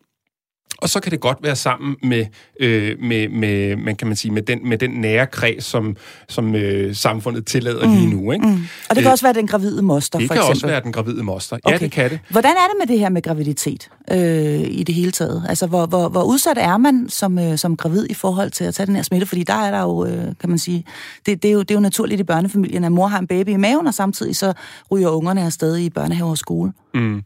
Og 0.78 0.90
så 0.90 1.00
kan 1.00 1.12
det 1.12 1.20
godt 1.20 1.38
være 1.42 1.56
sammen 1.56 1.96
med, 2.02 2.26
øh, 2.60 3.00
med, 3.00 3.28
med, 3.28 3.76
man 3.76 3.96
kan 3.96 4.06
man 4.06 4.16
sige, 4.16 4.32
med 4.32 4.42
den, 4.42 4.68
med 4.68 4.78
den 4.78 4.90
nære 4.90 5.26
kreds, 5.26 5.64
som, 5.64 5.96
som 6.28 6.54
øh, 6.54 6.94
samfundet 6.96 7.46
tillader 7.46 7.86
mm. 7.88 7.94
lige 7.94 8.10
nu. 8.10 8.32
Ikke? 8.32 8.46
Mm. 8.46 8.52
Og 8.90 8.96
det 8.96 8.96
kan 8.96 9.04
øh, 9.04 9.12
også 9.12 9.24
være 9.24 9.32
den 9.32 9.46
gravide 9.46 9.82
moster, 9.82 10.18
det 10.18 10.28
for 10.28 10.34
kan 10.34 10.42
eksempel. 10.42 10.56
også 10.56 10.66
være 10.66 10.80
den 10.82 10.92
gravide 10.92 11.22
moster. 11.22 11.56
Okay. 11.64 11.72
Ja, 11.72 11.78
det 11.78 11.92
kan 11.92 12.10
det. 12.10 12.20
Hvordan 12.28 12.50
er 12.50 12.68
det 12.68 12.76
med 12.80 12.86
det 12.86 12.98
her 12.98 13.08
med 13.08 13.22
graviditet 13.22 13.90
øh, 14.10 14.60
i 14.70 14.82
det 14.82 14.94
hele 14.94 15.10
taget? 15.10 15.44
Altså, 15.48 15.66
hvor, 15.66 15.86
hvor, 15.86 16.08
hvor 16.08 16.22
udsat 16.22 16.58
er 16.60 16.76
man 16.76 17.08
som, 17.08 17.38
øh, 17.38 17.58
som 17.58 17.76
gravid 17.76 18.06
i 18.10 18.14
forhold 18.14 18.50
til 18.50 18.64
at 18.64 18.74
tage 18.74 18.86
den 18.86 18.96
her 18.96 19.02
smitte? 19.02 19.26
Fordi 19.26 19.42
der 19.42 19.54
er 19.54 19.70
der 19.70 19.80
jo, 19.80 20.06
øh, 20.06 20.24
kan 20.40 20.48
man 20.48 20.58
sige, 20.58 20.84
det, 21.26 21.42
det, 21.42 21.48
er 21.48 21.52
jo, 21.52 21.60
det 21.60 21.70
er 21.70 21.74
jo 21.74 21.80
naturligt 21.80 22.20
i 22.20 22.24
børnefamilien, 22.24 22.84
at 22.84 22.92
mor 22.92 23.06
har 23.06 23.18
en 23.18 23.26
baby 23.26 23.48
i 23.48 23.56
maven, 23.56 23.86
og 23.86 23.94
samtidig 23.94 24.36
så 24.36 24.52
ryger 24.90 25.08
ungerne 25.08 25.42
afsted 25.42 25.78
i 25.78 25.90
børnehave 25.90 26.30
og 26.30 26.38
skole. 26.38 26.72
Mm. 26.94 27.22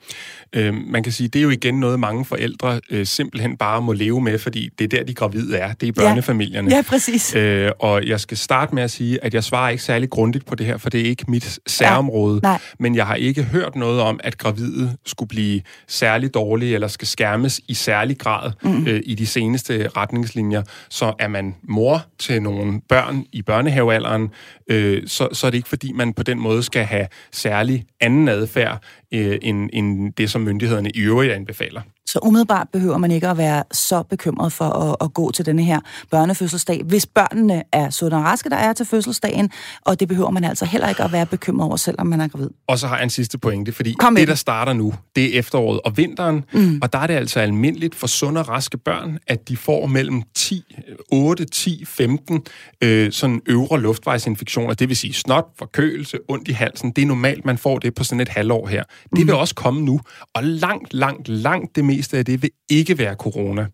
Øh, 0.52 0.74
man 0.74 1.02
kan 1.02 1.12
sige, 1.12 1.28
det 1.28 1.38
er 1.38 1.42
jo 1.42 1.50
igen 1.50 1.80
noget, 1.80 2.00
mange 2.00 2.24
forældre 2.24 2.80
øh, 2.90 3.06
simpelthen 3.06 3.56
bare 3.56 3.82
må 3.82 3.92
leve 3.92 4.20
med, 4.20 4.38
fordi 4.38 4.68
det 4.78 4.84
er 4.84 4.98
der, 4.98 5.04
de 5.04 5.14
gravide 5.14 5.56
er. 5.56 5.72
Det 5.72 5.82
er 5.82 5.88
i 5.88 5.92
børnefamilierne. 5.92 6.70
Ja, 6.70 6.76
ja 6.76 6.82
præcis. 6.82 7.34
Øh, 7.34 7.70
og 7.78 8.06
jeg 8.06 8.20
skal 8.20 8.36
starte 8.36 8.74
med 8.74 8.82
at 8.82 8.90
sige, 8.90 9.24
at 9.24 9.34
jeg 9.34 9.44
svarer 9.44 9.70
ikke 9.70 9.82
særlig 9.82 10.10
grundigt 10.10 10.46
på 10.46 10.54
det 10.54 10.66
her, 10.66 10.76
for 10.76 10.90
det 10.90 11.00
er 11.00 11.04
ikke 11.04 11.24
mit 11.28 11.58
særområde. 11.66 12.40
Ja, 12.42 12.48
nej. 12.48 12.58
Men 12.78 12.94
jeg 12.94 13.06
har 13.06 13.14
ikke 13.14 13.42
hørt 13.42 13.76
noget 13.76 14.00
om, 14.00 14.20
at 14.24 14.38
gravide 14.38 14.96
skulle 15.06 15.28
blive 15.28 15.60
særlig 15.88 16.34
dårlige, 16.34 16.67
eller 16.74 16.88
skal 16.88 17.08
skærmes 17.08 17.60
i 17.68 17.74
særlig 17.74 18.18
grad 18.18 18.52
mm. 18.62 18.86
øh, 18.86 19.00
i 19.04 19.14
de 19.14 19.26
seneste 19.26 19.88
retningslinjer. 19.88 20.62
Så 20.88 21.14
er 21.18 21.28
man 21.28 21.54
mor 21.62 22.06
til 22.18 22.42
nogle 22.42 22.80
børn 22.88 23.24
i 23.32 23.42
børnehavealderen, 23.42 24.30
øh, 24.70 25.02
så, 25.06 25.28
så 25.32 25.46
er 25.46 25.50
det 25.50 25.58
ikke, 25.58 25.68
fordi 25.68 25.92
man 25.92 26.12
på 26.12 26.22
den 26.22 26.38
måde 26.38 26.62
skal 26.62 26.84
have 26.84 27.06
særlig 27.32 27.84
anden 28.00 28.28
adfærd, 28.28 28.82
øh, 29.14 29.38
end, 29.42 29.70
end 29.72 30.12
det, 30.12 30.30
som 30.30 30.40
myndighederne 30.40 30.90
i 30.90 31.00
øvrigt 31.00 31.32
anbefaler. 31.32 31.80
Så 32.12 32.18
umiddelbart 32.22 32.68
behøver 32.72 32.98
man 32.98 33.10
ikke 33.10 33.28
at 33.28 33.38
være 33.38 33.64
så 33.72 34.02
bekymret 34.02 34.52
for 34.52 34.64
at, 34.64 34.96
at 35.00 35.14
gå 35.14 35.30
til 35.30 35.46
denne 35.46 35.64
her 35.64 35.80
børnefødselsdag, 36.10 36.82
hvis 36.84 37.06
børnene 37.06 37.62
er 37.72 37.90
sunde 37.90 38.16
og 38.16 38.24
raske, 38.24 38.50
der 38.50 38.56
er 38.56 38.72
til 38.72 38.86
fødselsdagen, 38.86 39.50
og 39.84 40.00
det 40.00 40.08
behøver 40.08 40.30
man 40.30 40.44
altså 40.44 40.64
heller 40.64 40.88
ikke 40.88 41.02
at 41.02 41.12
være 41.12 41.26
bekymret 41.26 41.66
over, 41.66 41.76
selvom 41.76 42.06
man 42.06 42.20
er 42.20 42.28
gravid. 42.28 42.48
Og 42.66 42.78
så 42.78 42.86
har 42.86 42.96
jeg 42.96 43.04
en 43.04 43.10
sidste 43.10 43.38
pointe, 43.38 43.72
fordi 43.72 43.94
Kom 43.98 44.14
det, 44.14 44.28
der 44.28 44.34
starter 44.34 44.72
nu, 44.72 44.94
det 45.16 45.34
er 45.34 45.38
efteråret 45.38 45.80
og 45.80 45.96
vinteren, 45.96 46.44
mm. 46.52 46.78
og 46.82 46.92
der 46.92 46.98
er 46.98 47.06
det 47.06 47.14
altså 47.14 47.40
almindeligt 47.40 47.94
for 47.94 48.06
sunde 48.06 48.40
og 48.40 48.48
raske 48.48 48.78
børn, 48.78 49.18
at 49.26 49.48
de 49.48 49.56
får 49.56 49.86
mellem 49.86 50.22
10, 50.34 50.64
8, 51.12 51.44
10, 51.44 51.84
15 51.84 52.44
øh, 52.80 53.12
sådan 53.12 53.40
øvre 53.46 53.80
luftvejsinfektioner, 53.80 54.74
det 54.74 54.88
vil 54.88 54.96
sige 54.96 55.14
snot, 55.14 55.46
forkølelse, 55.58 56.18
ondt 56.28 56.48
i 56.48 56.52
halsen. 56.52 56.90
Det 56.90 57.02
er 57.02 57.06
normalt, 57.06 57.44
man 57.44 57.58
får 57.58 57.78
det 57.78 57.94
på 57.94 58.04
sådan 58.04 58.20
et 58.20 58.28
halvår 58.28 58.66
her. 58.66 58.82
Det 59.16 59.26
vil 59.26 59.34
mm. 59.34 59.40
også 59.40 59.54
komme 59.54 59.80
nu, 59.80 60.00
og 60.34 60.44
langt, 60.44 60.94
langt, 60.94 61.28
langt 61.28 61.76
det 61.76 61.84
meste 61.84 61.97
af 62.18 62.24
det 62.24 62.42
vil 62.42 62.50
ikke 62.68 62.98
være 62.98 63.14
corona. 63.14 63.66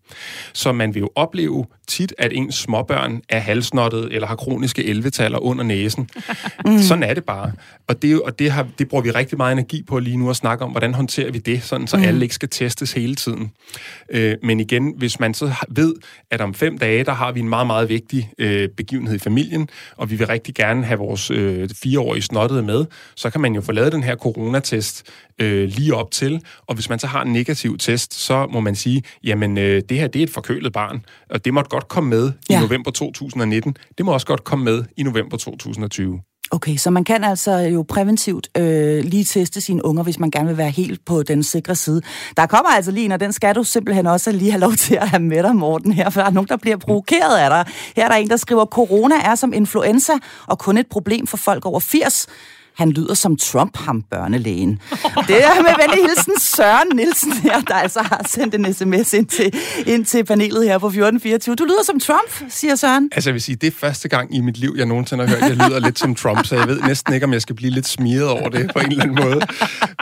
Så 0.53 0.71
man 0.71 0.93
vil 0.93 0.99
jo 0.99 1.09
opleve 1.15 1.65
tit, 1.87 2.13
at 2.17 2.31
ens 2.33 2.55
småbørn 2.55 3.21
er 3.29 3.39
halsnottet 3.39 4.13
eller 4.13 4.27
har 4.27 4.35
kroniske 4.35 4.85
elvetaller 4.85 5.39
under 5.39 5.63
næsen. 5.63 6.09
mm. 6.65 6.79
Sådan 6.79 7.03
er 7.03 7.13
det 7.13 7.23
bare. 7.23 7.51
Og, 7.87 8.01
det, 8.01 8.21
og 8.21 8.39
det, 8.39 8.51
har, 8.51 8.67
det 8.79 8.89
bruger 8.89 9.03
vi 9.03 9.11
rigtig 9.11 9.37
meget 9.37 9.51
energi 9.51 9.83
på 9.83 9.99
lige 9.99 10.17
nu 10.17 10.29
at 10.29 10.35
snakke 10.35 10.65
om, 10.65 10.71
hvordan 10.71 10.93
håndterer 10.93 11.31
vi 11.31 11.39
det, 11.39 11.63
sådan 11.63 11.87
så 11.87 11.97
mm. 11.97 12.03
alle 12.03 12.21
ikke 12.21 12.35
skal 12.35 12.49
testes 12.49 12.91
hele 12.93 13.15
tiden. 13.15 13.51
Øh, 14.09 14.35
men 14.43 14.59
igen, 14.59 14.93
hvis 14.97 15.19
man 15.19 15.33
så 15.33 15.53
ved, 15.69 15.95
at 16.31 16.41
om 16.41 16.53
fem 16.53 16.77
dage, 16.77 17.03
der 17.03 17.13
har 17.13 17.31
vi 17.31 17.39
en 17.39 17.49
meget, 17.49 17.67
meget 17.67 17.89
vigtig 17.89 18.31
øh, 18.37 18.69
begivenhed 18.69 19.15
i 19.15 19.19
familien, 19.19 19.69
og 19.97 20.11
vi 20.11 20.15
vil 20.15 20.27
rigtig 20.27 20.55
gerne 20.55 20.85
have 20.85 20.99
vores 20.99 21.31
øh, 21.31 21.69
fireårige 21.69 22.21
snottede 22.21 22.63
med, 22.63 22.85
så 23.15 23.29
kan 23.29 23.41
man 23.41 23.55
jo 23.55 23.61
få 23.61 23.71
lavet 23.71 23.91
den 23.91 24.03
her 24.03 24.15
coronatest 24.15 25.03
øh, 25.39 25.69
lige 25.69 25.95
op 25.95 26.11
til, 26.11 26.41
og 26.67 26.75
hvis 26.75 26.89
man 26.89 26.99
så 26.99 27.07
har 27.07 27.21
en 27.21 27.33
negativ 27.33 27.77
test, 27.77 28.13
så 28.13 28.47
må 28.47 28.59
man 28.59 28.75
sige, 28.75 29.03
jamen 29.23 29.57
øh, 29.57 29.81
det 29.89 29.97
her 29.97 30.07
det 30.07 30.19
er 30.19 30.23
et 30.23 30.29
forkølet 30.29 30.73
barn, 30.73 31.05
og 31.29 31.45
det 31.45 31.53
måtte 31.53 31.69
godt 31.75 31.87
komme 31.87 32.09
med 32.09 32.31
ja. 32.49 32.57
i 32.57 32.61
november 32.61 32.91
2019. 32.91 33.77
Det 33.97 34.05
må 34.05 34.13
også 34.13 34.27
godt 34.27 34.43
komme 34.43 34.65
med 34.65 34.83
i 34.97 35.03
november 35.03 35.37
2020. 35.37 36.19
Okay, 36.51 36.75
så 36.77 36.89
man 36.89 37.03
kan 37.03 37.23
altså 37.23 37.51
jo 37.57 37.85
præventivt 37.89 38.49
øh, 38.57 39.03
lige 39.03 39.23
teste 39.23 39.61
sine 39.61 39.85
unger, 39.85 40.03
hvis 40.03 40.19
man 40.19 40.31
gerne 40.31 40.47
vil 40.47 40.57
være 40.57 40.69
helt 40.69 41.05
på 41.05 41.23
den 41.23 41.43
sikre 41.43 41.75
side. 41.75 42.01
Der 42.37 42.45
kommer 42.45 42.69
altså 42.69 42.91
lige 42.91 43.13
og 43.13 43.19
den 43.19 43.33
skal 43.33 43.55
du 43.55 43.63
simpelthen 43.63 44.07
også 44.07 44.31
lige 44.31 44.51
have 44.51 44.61
lov 44.61 44.73
til 44.73 44.95
at 44.95 45.09
have 45.09 45.23
med 45.23 45.43
dig, 45.43 45.55
Morten, 45.55 45.91
her, 45.91 46.09
for 46.09 46.21
der 46.21 46.27
er 46.27 46.31
nogen, 46.31 46.47
der 46.47 46.57
bliver 46.57 46.77
provokeret 46.77 47.37
af 47.37 47.49
dig. 47.49 47.73
Her 47.95 48.05
er 48.05 48.09
der 48.09 48.15
en, 48.15 48.29
der 48.29 48.37
skriver, 48.37 48.65
corona 48.65 49.15
er 49.23 49.35
som 49.35 49.53
influenza, 49.53 50.13
og 50.47 50.59
kun 50.59 50.77
et 50.77 50.87
problem 50.87 51.27
for 51.27 51.37
folk 51.37 51.65
over 51.65 51.79
80 51.79 52.27
han 52.77 52.91
lyder 52.91 53.13
som 53.13 53.37
Trump, 53.37 53.77
ham 53.77 54.01
børnelægen. 54.01 54.79
Det 55.27 55.43
er 55.45 55.61
med 55.61 55.73
venlig 55.81 56.09
hilsen 56.09 56.39
Søren 56.39 56.87
Nielsen 56.95 57.33
her, 57.33 57.61
der 57.61 57.73
altså 57.73 57.99
har 57.99 58.25
sendt 58.29 58.55
en 58.55 58.73
sms 58.73 59.13
ind 59.13 59.27
til, 59.27 59.53
ind 59.85 60.05
til 60.05 60.25
panelet 60.25 60.63
her 60.63 60.77
på 60.77 60.87
1424. 60.87 61.55
Du 61.55 61.63
lyder 61.63 61.83
som 61.85 61.99
Trump, 61.99 62.49
siger 62.49 62.75
Søren. 62.75 63.09
Altså 63.11 63.29
jeg 63.29 63.33
vil 63.33 63.41
sige, 63.41 63.55
det 63.55 63.67
er 63.67 63.71
første 63.71 64.09
gang 64.09 64.35
i 64.35 64.41
mit 64.41 64.57
liv, 64.57 64.75
jeg 64.77 64.85
nogensinde 64.85 65.27
har 65.27 65.35
hørt, 65.35 65.51
at 65.51 65.57
jeg 65.57 65.69
lyder 65.69 65.79
lidt 65.79 65.99
som 65.99 66.15
Trump, 66.15 66.45
så 66.45 66.55
jeg 66.55 66.67
ved 66.67 66.81
næsten 66.81 67.13
ikke, 67.13 67.23
om 67.23 67.33
jeg 67.33 67.41
skal 67.41 67.55
blive 67.55 67.71
lidt 67.71 67.87
smiret 67.87 68.29
over 68.29 68.49
det 68.49 68.71
på 68.73 68.79
en 68.79 68.91
eller 68.91 69.03
anden 69.03 69.23
måde. 69.23 69.41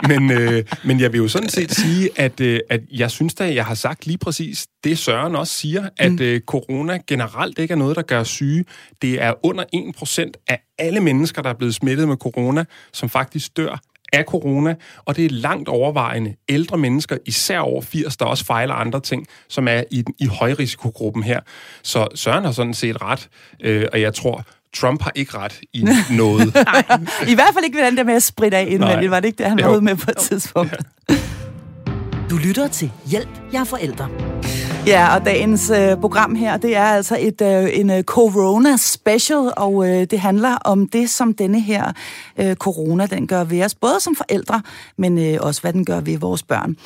Men, 0.08 0.30
øh, 0.30 0.64
men 0.84 1.00
jeg 1.00 1.12
vil 1.12 1.18
jo 1.18 1.28
sådan 1.28 1.48
set 1.48 1.74
sige, 1.74 2.10
at, 2.16 2.40
øh, 2.40 2.60
at 2.70 2.80
jeg 2.92 3.10
synes 3.10 3.34
da, 3.34 3.54
jeg 3.54 3.64
har 3.64 3.74
sagt 3.74 4.06
lige 4.06 4.18
præcis 4.18 4.66
det, 4.84 4.98
Søren 4.98 5.36
også 5.36 5.52
siger, 5.52 5.88
at 5.96 6.12
mm. 6.12 6.18
øh, 6.20 6.40
corona 6.40 6.98
generelt 7.06 7.58
ikke 7.58 7.72
er 7.72 7.78
noget, 7.78 7.96
der 7.96 8.02
gør 8.02 8.24
syge. 8.24 8.64
Det 9.02 9.22
er 9.22 9.32
under 9.42 9.64
1% 9.74 10.32
af 10.48 10.60
alle 10.78 11.00
mennesker, 11.00 11.42
der 11.42 11.50
er 11.50 11.54
blevet 11.54 11.74
smittet 11.74 12.08
med 12.08 12.16
corona, 12.16 12.64
som 12.92 13.08
faktisk 13.08 13.56
dør 13.56 13.80
af 14.12 14.24
corona, 14.24 14.74
og 15.04 15.16
det 15.16 15.24
er 15.24 15.28
langt 15.30 15.68
overvejende 15.68 16.34
ældre 16.48 16.78
mennesker, 16.78 17.16
især 17.26 17.58
over 17.58 17.82
80, 17.82 18.16
der 18.16 18.24
også 18.24 18.44
fejler 18.44 18.74
andre 18.74 19.00
ting, 19.00 19.26
som 19.48 19.68
er 19.68 19.82
i, 19.90 20.04
i 20.18 20.26
højrisikogruppen 20.26 21.22
her. 21.22 21.40
Så 21.82 22.08
Søren 22.14 22.44
har 22.44 22.52
sådan 22.52 22.74
set 22.74 23.02
ret, 23.02 23.28
øh, 23.60 23.86
og 23.92 24.00
jeg 24.00 24.14
tror, 24.14 24.44
Trump 24.74 25.02
har 25.02 25.12
ikke 25.14 25.38
ret 25.38 25.60
i 25.72 25.84
noget. 26.10 26.54
Nej, 26.54 26.84
i 27.28 27.34
hvert 27.34 27.54
fald 27.54 27.64
ikke 27.64 27.78
ved 27.78 27.86
den 27.86 27.96
der 27.96 28.04
med 28.04 28.14
at 28.14 28.22
spritte 28.22 28.56
af 28.56 28.66
indvendigt. 28.68 29.10
Var 29.10 29.20
det 29.20 29.28
ikke 29.28 29.38
det, 29.38 29.46
han 29.46 29.58
var 29.62 29.72
ude 29.72 29.80
med 29.80 29.96
på 29.96 30.10
et 30.10 30.16
tidspunkt? 30.16 30.76
Ja. 31.10 31.14
Du 32.30 32.36
lytter 32.36 32.68
til 32.68 32.92
Hjælp, 33.06 33.28
jeg 33.52 33.60
er 33.60 33.64
forældre. 33.64 34.08
Ja, 34.86 35.14
og 35.14 35.24
dagens 35.24 35.70
øh, 35.70 35.96
program 35.96 36.34
her, 36.34 36.56
det 36.56 36.76
er 36.76 36.84
altså 36.84 37.16
et 37.20 37.40
øh, 37.42 37.78
en 37.78 37.90
øh, 37.90 38.02
corona 38.02 38.76
special, 38.76 39.52
og 39.56 39.88
øh, 39.88 40.04
det 40.10 40.20
handler 40.20 40.56
om 40.56 40.88
det, 40.88 41.10
som 41.10 41.34
denne 41.34 41.60
her 41.60 41.92
øh, 42.40 42.56
corona, 42.56 43.06
den 43.06 43.26
gør 43.26 43.44
ved 43.44 43.64
os, 43.64 43.74
både 43.74 44.00
som 44.00 44.16
forældre, 44.16 44.62
men 44.96 45.18
øh, 45.18 45.38
også 45.40 45.60
hvad 45.60 45.72
den 45.72 45.84
gør 45.84 46.00
ved 46.00 46.18
vores 46.18 46.42
børn. 46.42 46.76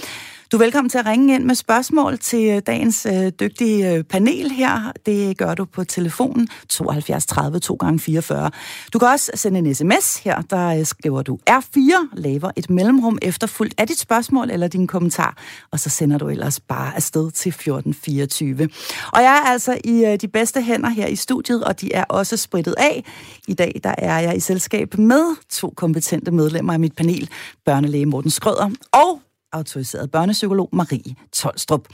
Du 0.53 0.57
er 0.57 0.59
velkommen 0.59 0.89
til 0.89 0.99
at 0.99 1.07
ringe 1.07 1.35
ind 1.35 1.45
med 1.45 1.55
spørgsmål 1.55 2.19
til 2.19 2.51
øh, 2.51 2.63
dagens 2.67 3.07
øh, 3.07 3.33
dygtige 3.41 3.93
øh, 3.93 4.05
panel 4.05 4.51
her. 4.51 4.93
Det 5.07 5.39
gør 5.39 5.55
du 5.55 5.65
på 5.65 5.85
telefonen 5.85 6.49
72 6.69 7.27
30 7.27 7.59
2 7.59 7.75
gange 7.75 7.99
44. 8.01 8.51
Du 8.93 8.99
kan 8.99 9.09
også 9.09 9.31
sende 9.35 9.59
en 9.59 9.75
sms 9.75 10.17
her, 10.17 10.43
der 10.43 10.67
øh, 10.67 10.85
skriver 10.85 11.23
du 11.23 11.39
R4, 11.51 12.09
laver 12.13 12.51
et 12.57 12.71
mellemrum 12.71 13.19
efterfuldt 13.23 13.75
af 13.79 13.87
dit 13.87 13.99
spørgsmål 13.99 14.51
eller 14.51 14.69
din 14.69 14.87
kommentar, 14.87 15.37
og 15.71 15.81
så 15.81 15.91
sender 15.91 16.19
du 16.19 16.29
ellers 16.29 16.61
bare 16.61 16.97
afsted 16.97 17.31
til 17.31 17.49
1424. 17.49 18.69
Og 19.13 19.23
jeg 19.23 19.43
er 19.45 19.51
altså 19.51 19.79
i 19.85 20.05
øh, 20.05 20.17
de 20.21 20.29
bedste 20.29 20.63
hænder 20.63 20.89
her 20.89 21.07
i 21.07 21.17
studiet, 21.17 21.65
og 21.65 21.81
de 21.81 21.93
er 21.93 22.05
også 22.05 22.37
spritet 22.37 22.75
af. 22.79 23.05
I 23.49 23.55
dag 23.55 23.81
der 23.85 23.95
er 23.99 24.21
jeg 24.21 24.37
i 24.37 24.41
selskab 24.41 24.99
med 24.99 25.37
to 25.51 25.73
kompetente 25.77 26.31
medlemmer 26.31 26.73
af 26.73 26.81
mit 26.81 26.97
panel, 26.97 27.31
børnelæge 27.65 28.07
Morten 28.07 28.31
Skrøder 28.31 28.71
og 28.93 29.21
autoriseret 29.53 30.11
børnepsykolog 30.11 30.69
Marie 30.73 31.15
Tolstrup. 31.33 31.89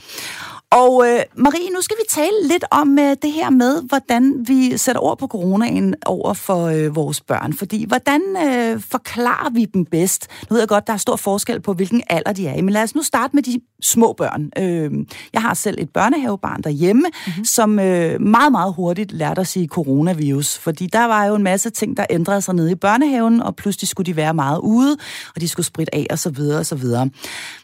Og 0.71 1.07
øh, 1.07 1.19
Marie, 1.35 1.69
nu 1.69 1.81
skal 1.81 1.97
vi 1.97 2.03
tale 2.09 2.47
lidt 2.47 2.63
om 2.71 2.99
øh, 2.99 3.15
det 3.21 3.31
her 3.31 3.49
med, 3.49 3.81
hvordan 3.87 4.45
vi 4.47 4.77
sætter 4.77 5.01
ord 5.01 5.17
på 5.17 5.27
coronaen 5.27 5.95
over 6.05 6.33
for 6.33 6.65
øh, 6.65 6.95
vores 6.95 7.21
børn. 7.21 7.53
Fordi 7.53 7.85
hvordan 7.87 8.21
øh, 8.47 8.81
forklarer 8.81 9.49
vi 9.49 9.65
dem 9.65 9.85
bedst? 9.85 10.27
Nu 10.49 10.53
ved 10.53 10.61
jeg 10.61 10.67
godt, 10.67 10.87
der 10.87 10.93
er 10.93 10.97
stor 10.97 11.15
forskel 11.15 11.61
på, 11.61 11.73
hvilken 11.73 12.03
alder 12.09 12.33
de 12.33 12.47
er 12.47 12.55
i. 12.55 12.61
Men 12.61 12.73
lad 12.73 12.83
os 12.83 12.95
nu 12.95 13.01
starte 13.01 13.35
med 13.35 13.43
de 13.43 13.61
små 13.81 14.13
børn. 14.13 14.51
Øh, 14.57 15.05
jeg 15.33 15.41
har 15.41 15.53
selv 15.53 15.75
et 15.79 15.89
børnehavebarn 15.89 16.61
derhjemme, 16.61 17.03
mm-hmm. 17.27 17.45
som 17.45 17.79
øh, 17.79 18.21
meget, 18.21 18.51
meget 18.51 18.73
hurtigt 18.73 19.11
lærte 19.11 19.41
at 19.41 19.47
sige 19.47 19.67
coronavirus. 19.67 20.57
Fordi 20.57 20.87
der 20.87 21.05
var 21.05 21.25
jo 21.25 21.35
en 21.35 21.43
masse 21.43 21.69
ting, 21.69 21.97
der 21.97 22.05
ændrede 22.09 22.41
sig 22.41 22.55
nede 22.55 22.71
i 22.71 22.75
børnehaven, 22.75 23.41
og 23.41 23.55
pludselig 23.55 23.87
skulle 23.87 24.05
de 24.05 24.15
være 24.15 24.33
meget 24.33 24.59
ude, 24.59 24.97
og 25.35 25.41
de 25.41 25.47
skulle 25.47 25.65
spritte 25.65 25.95
af, 25.95 26.07
og 26.09 26.19
så 26.19 26.29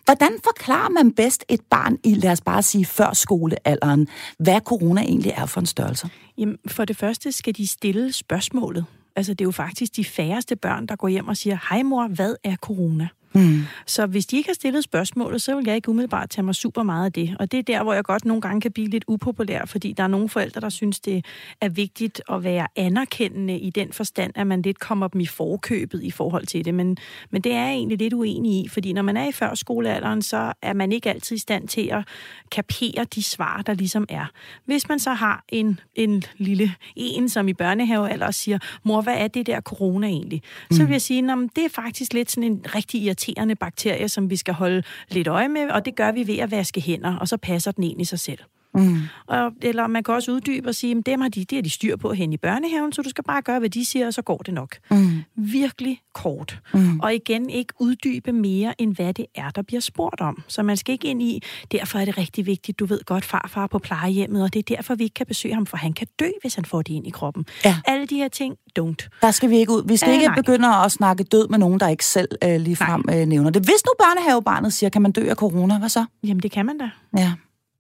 Hvordan 0.06 0.32
forklarer 0.44 0.90
man 0.90 1.12
bedst 1.12 1.46
et 1.50 1.62
barn 1.70 1.98
i, 2.04 2.14
lad 2.14 2.32
os 2.32 2.42
bare 2.42 2.62
sige, 2.62 2.86
før 2.86 3.14
skolealderen, 3.14 4.08
hvad 4.40 4.60
corona 4.60 5.02
egentlig 5.02 5.32
er 5.36 5.46
for 5.46 5.60
en 5.60 5.66
størrelse? 5.66 6.10
Jamen, 6.38 6.58
for 6.68 6.86
det 6.86 6.98
første 6.98 7.32
skal 7.32 7.56
de 7.58 7.68
stille 7.68 8.14
spørgsmålet. 8.14 8.86
Altså, 9.16 9.34
det 9.34 9.42
er 9.42 9.48
jo 9.48 9.52
faktisk 9.52 9.96
de 9.96 10.06
færreste 10.06 10.56
børn, 10.56 10.86
der 10.86 10.96
går 10.96 11.08
hjem 11.08 11.28
og 11.28 11.38
siger, 11.38 11.58
hej 11.70 11.84
mor, 11.84 12.08
hvad 12.08 12.36
er 12.44 12.56
corona? 12.56 13.08
Mm. 13.34 13.64
Så 13.86 14.06
hvis 14.06 14.26
de 14.26 14.38
ikke 14.38 14.50
har 14.50 14.54
stillet 14.54 14.84
spørgsmålet, 14.84 15.42
så 15.42 15.56
vil 15.56 15.64
jeg 15.68 15.76
ikke 15.76 15.90
umiddelbart 15.90 16.30
tage 16.30 16.46
mig 16.46 16.56
super 16.56 16.84
meget 16.84 17.06
af 17.06 17.14
det. 17.14 17.36
Og 17.40 17.52
det 17.52 17.58
er 17.58 17.64
der, 17.64 17.84
hvor 17.84 17.94
jeg 17.94 18.04
godt 18.04 18.26
nogle 18.26 18.42
gange 18.42 18.62
kan 18.62 18.72
blive 18.72 18.88
lidt 18.88 19.04
upopulær, 19.08 19.66
fordi 19.66 19.94
der 19.94 20.04
er 20.04 20.08
nogle 20.08 20.30
forældre, 20.30 20.62
der 20.62 20.70
synes, 20.70 21.00
det 21.00 21.26
er 21.62 21.70
vigtigt 21.70 22.22
at 22.32 22.44
være 22.44 22.68
anerkendende 22.76 23.60
i 23.60 23.70
den 23.70 23.94
forstand, 23.94 24.32
at 24.36 24.48
man 24.48 24.62
lidt 24.62 24.80
kommer 24.80 25.08
dem 25.08 25.22
i 25.22 25.26
forkøbet 25.26 26.04
i 26.04 26.12
forhold 26.12 26.46
til 26.46 26.66
det. 26.66 26.74
Men, 26.74 26.98
men 27.30 27.42
det 27.42 27.54
er 27.54 27.64
jeg 27.64 27.74
egentlig 27.74 27.98
lidt 27.98 28.14
uenig 28.14 28.66
i, 28.66 28.68
fordi 28.68 28.94
når 28.94 29.02
man 29.02 29.18
er 29.18 29.28
i 29.28 29.32
førskolealderen, 29.32 30.22
så 30.22 30.54
er 30.62 30.74
man 30.74 30.92
ikke 30.92 31.10
altid 31.10 31.36
i 31.36 31.40
stand 31.40 31.68
til 31.68 31.90
at 31.92 32.08
kapere 32.52 33.06
de 33.16 33.24
svar, 33.24 33.62
der 33.66 33.74
ligesom 33.74 34.06
er. 34.10 34.26
Hvis 34.66 34.90
man 34.90 35.00
så 35.00 35.14
har 35.14 35.44
en, 35.50 35.80
en 35.96 36.24
lille 36.38 36.76
en, 36.96 37.30
som 37.30 37.48
i 37.48 37.54
børnehave 37.54 38.14
eller 38.14 38.32
siger, 38.32 38.60
mor, 38.84 39.02
hvad 39.02 39.16
er 39.18 39.28
det 39.28 39.48
der 39.48 39.62
corona 39.62 40.08
egentlig? 40.08 40.42
Mm. 40.70 40.76
Så 40.76 40.84
vil 40.84 40.92
jeg 40.92 41.02
sige, 41.02 41.22
det 41.56 41.66
er 41.66 41.70
faktisk 41.70 42.14
lidt 42.14 42.32
sådan 42.32 42.52
en 42.52 42.66
rigtig 42.76 43.02
irriterende 43.02 43.21
bakterie, 43.60 44.10
som 44.10 44.30
vi 44.30 44.36
skal 44.36 44.54
holde 44.54 44.84
lidt 45.10 45.28
øje 45.28 45.50
med, 45.50 45.70
og 45.70 45.86
det 45.86 45.96
gør 45.96 46.12
vi 46.12 46.28
ved 46.28 46.38
at 46.38 46.52
vaske 46.52 46.82
hænder, 46.82 47.18
og 47.18 47.28
så 47.28 47.38
passer 47.38 47.72
den 47.72 47.84
ind 47.84 48.02
i 48.02 48.06
sig 48.06 48.20
selv. 48.20 48.40
Mm. 48.74 48.98
Og, 49.28 49.52
eller 49.62 49.88
man 49.88 50.04
kan 50.04 50.14
også 50.14 50.32
uddybe 50.32 50.70
og 50.70 50.76
sige, 50.76 50.98
at 50.98 51.06
dem 51.06 51.22
har 51.22 51.30
de, 51.30 51.40
det 51.40 51.56
har 51.58 51.62
de 51.62 51.70
styr 51.70 51.96
på 51.96 52.14
hen 52.14 52.34
i 52.34 52.38
børnehaven, 52.38 52.94
så 52.94 53.02
du 53.02 53.10
skal 53.10 53.24
bare 53.24 53.42
gøre, 53.42 53.60
hvad 53.60 53.70
de 53.70 53.86
siger, 53.86 54.08
og 54.08 54.14
så 54.14 54.22
går 54.22 54.38
det 54.38 54.54
nok. 54.54 54.76
Mm. 54.92 55.24
Virkelig 55.36 56.02
kort. 56.14 56.60
Mm. 56.74 57.00
Og 57.00 57.16
igen, 57.16 57.50
ikke 57.50 57.74
uddybe 57.80 58.32
mere, 58.32 58.82
end 58.82 58.96
hvad 58.96 59.14
det 59.14 59.26
er, 59.36 59.50
der 59.50 59.62
bliver 59.62 59.82
spurgt 59.82 60.22
om. 60.22 60.44
Så 60.48 60.64
man 60.64 60.78
skal 60.78 60.94
ikke 60.94 61.08
ind 61.08 61.22
i, 61.22 61.42
derfor 61.72 62.00
er 62.00 62.06
det 62.06 62.18
rigtig 62.18 62.46
vigtigt, 62.46 62.80
du 62.80 62.86
ved 62.86 63.00
godt, 63.06 63.26
farfar 63.26 63.68
på 63.68 63.80
plejehjemmet, 63.80 64.44
og 64.44 64.54
det 64.54 64.60
er 64.60 64.76
derfor, 64.76 64.96
vi 64.96 65.04
ikke 65.04 65.14
kan 65.14 65.26
besøge 65.26 65.54
ham, 65.54 65.66
for 65.66 65.78
han 65.78 65.94
kan 65.94 66.08
dø, 66.20 66.30
hvis 66.42 66.56
han 66.56 66.66
får 66.66 66.82
det 66.82 66.94
ind 66.94 67.08
i 67.08 67.10
kroppen. 67.10 67.46
Ja. 67.66 67.78
Alle 67.86 68.06
de 68.06 68.16
her 68.16 68.28
ting, 68.28 68.56
don't. 68.80 69.20
Der 69.22 69.32
skal 69.32 69.50
vi 69.50 69.58
ikke 69.58 69.72
ud. 69.72 69.84
Vi 69.88 69.98
skal 69.98 70.10
Æh, 70.10 70.16
ikke 70.16 70.26
nej. 70.26 70.36
begynde 70.36 70.68
at 70.68 70.92
snakke 70.92 71.24
død 71.24 71.48
med 71.48 71.58
nogen, 71.60 71.80
der 71.80 71.88
ikke 71.88 72.06
selv 72.06 72.30
øh, 72.44 72.62
ligefrem 72.62 73.04
øh, 73.10 73.26
nævner 73.26 73.50
det. 73.50 73.62
Hvis 73.62 73.86
nu 73.86 73.92
børnehavebarnet 74.00 74.74
siger, 74.74 74.90
kan 74.90 75.02
man 75.02 75.12
dø 75.12 75.30
af 75.30 75.36
corona, 75.36 75.80
hvad 75.80 75.90
så? 75.90 76.06
Jamen, 76.24 76.44
det 76.44 76.52
kan 76.52 76.66
man 76.66 76.78
da. 76.78 76.90
Ja. 77.18 77.34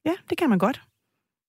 Ja, 0.06 0.16
det 0.30 0.38
kan 0.38 0.50
man 0.50 0.60
godt 0.60 0.91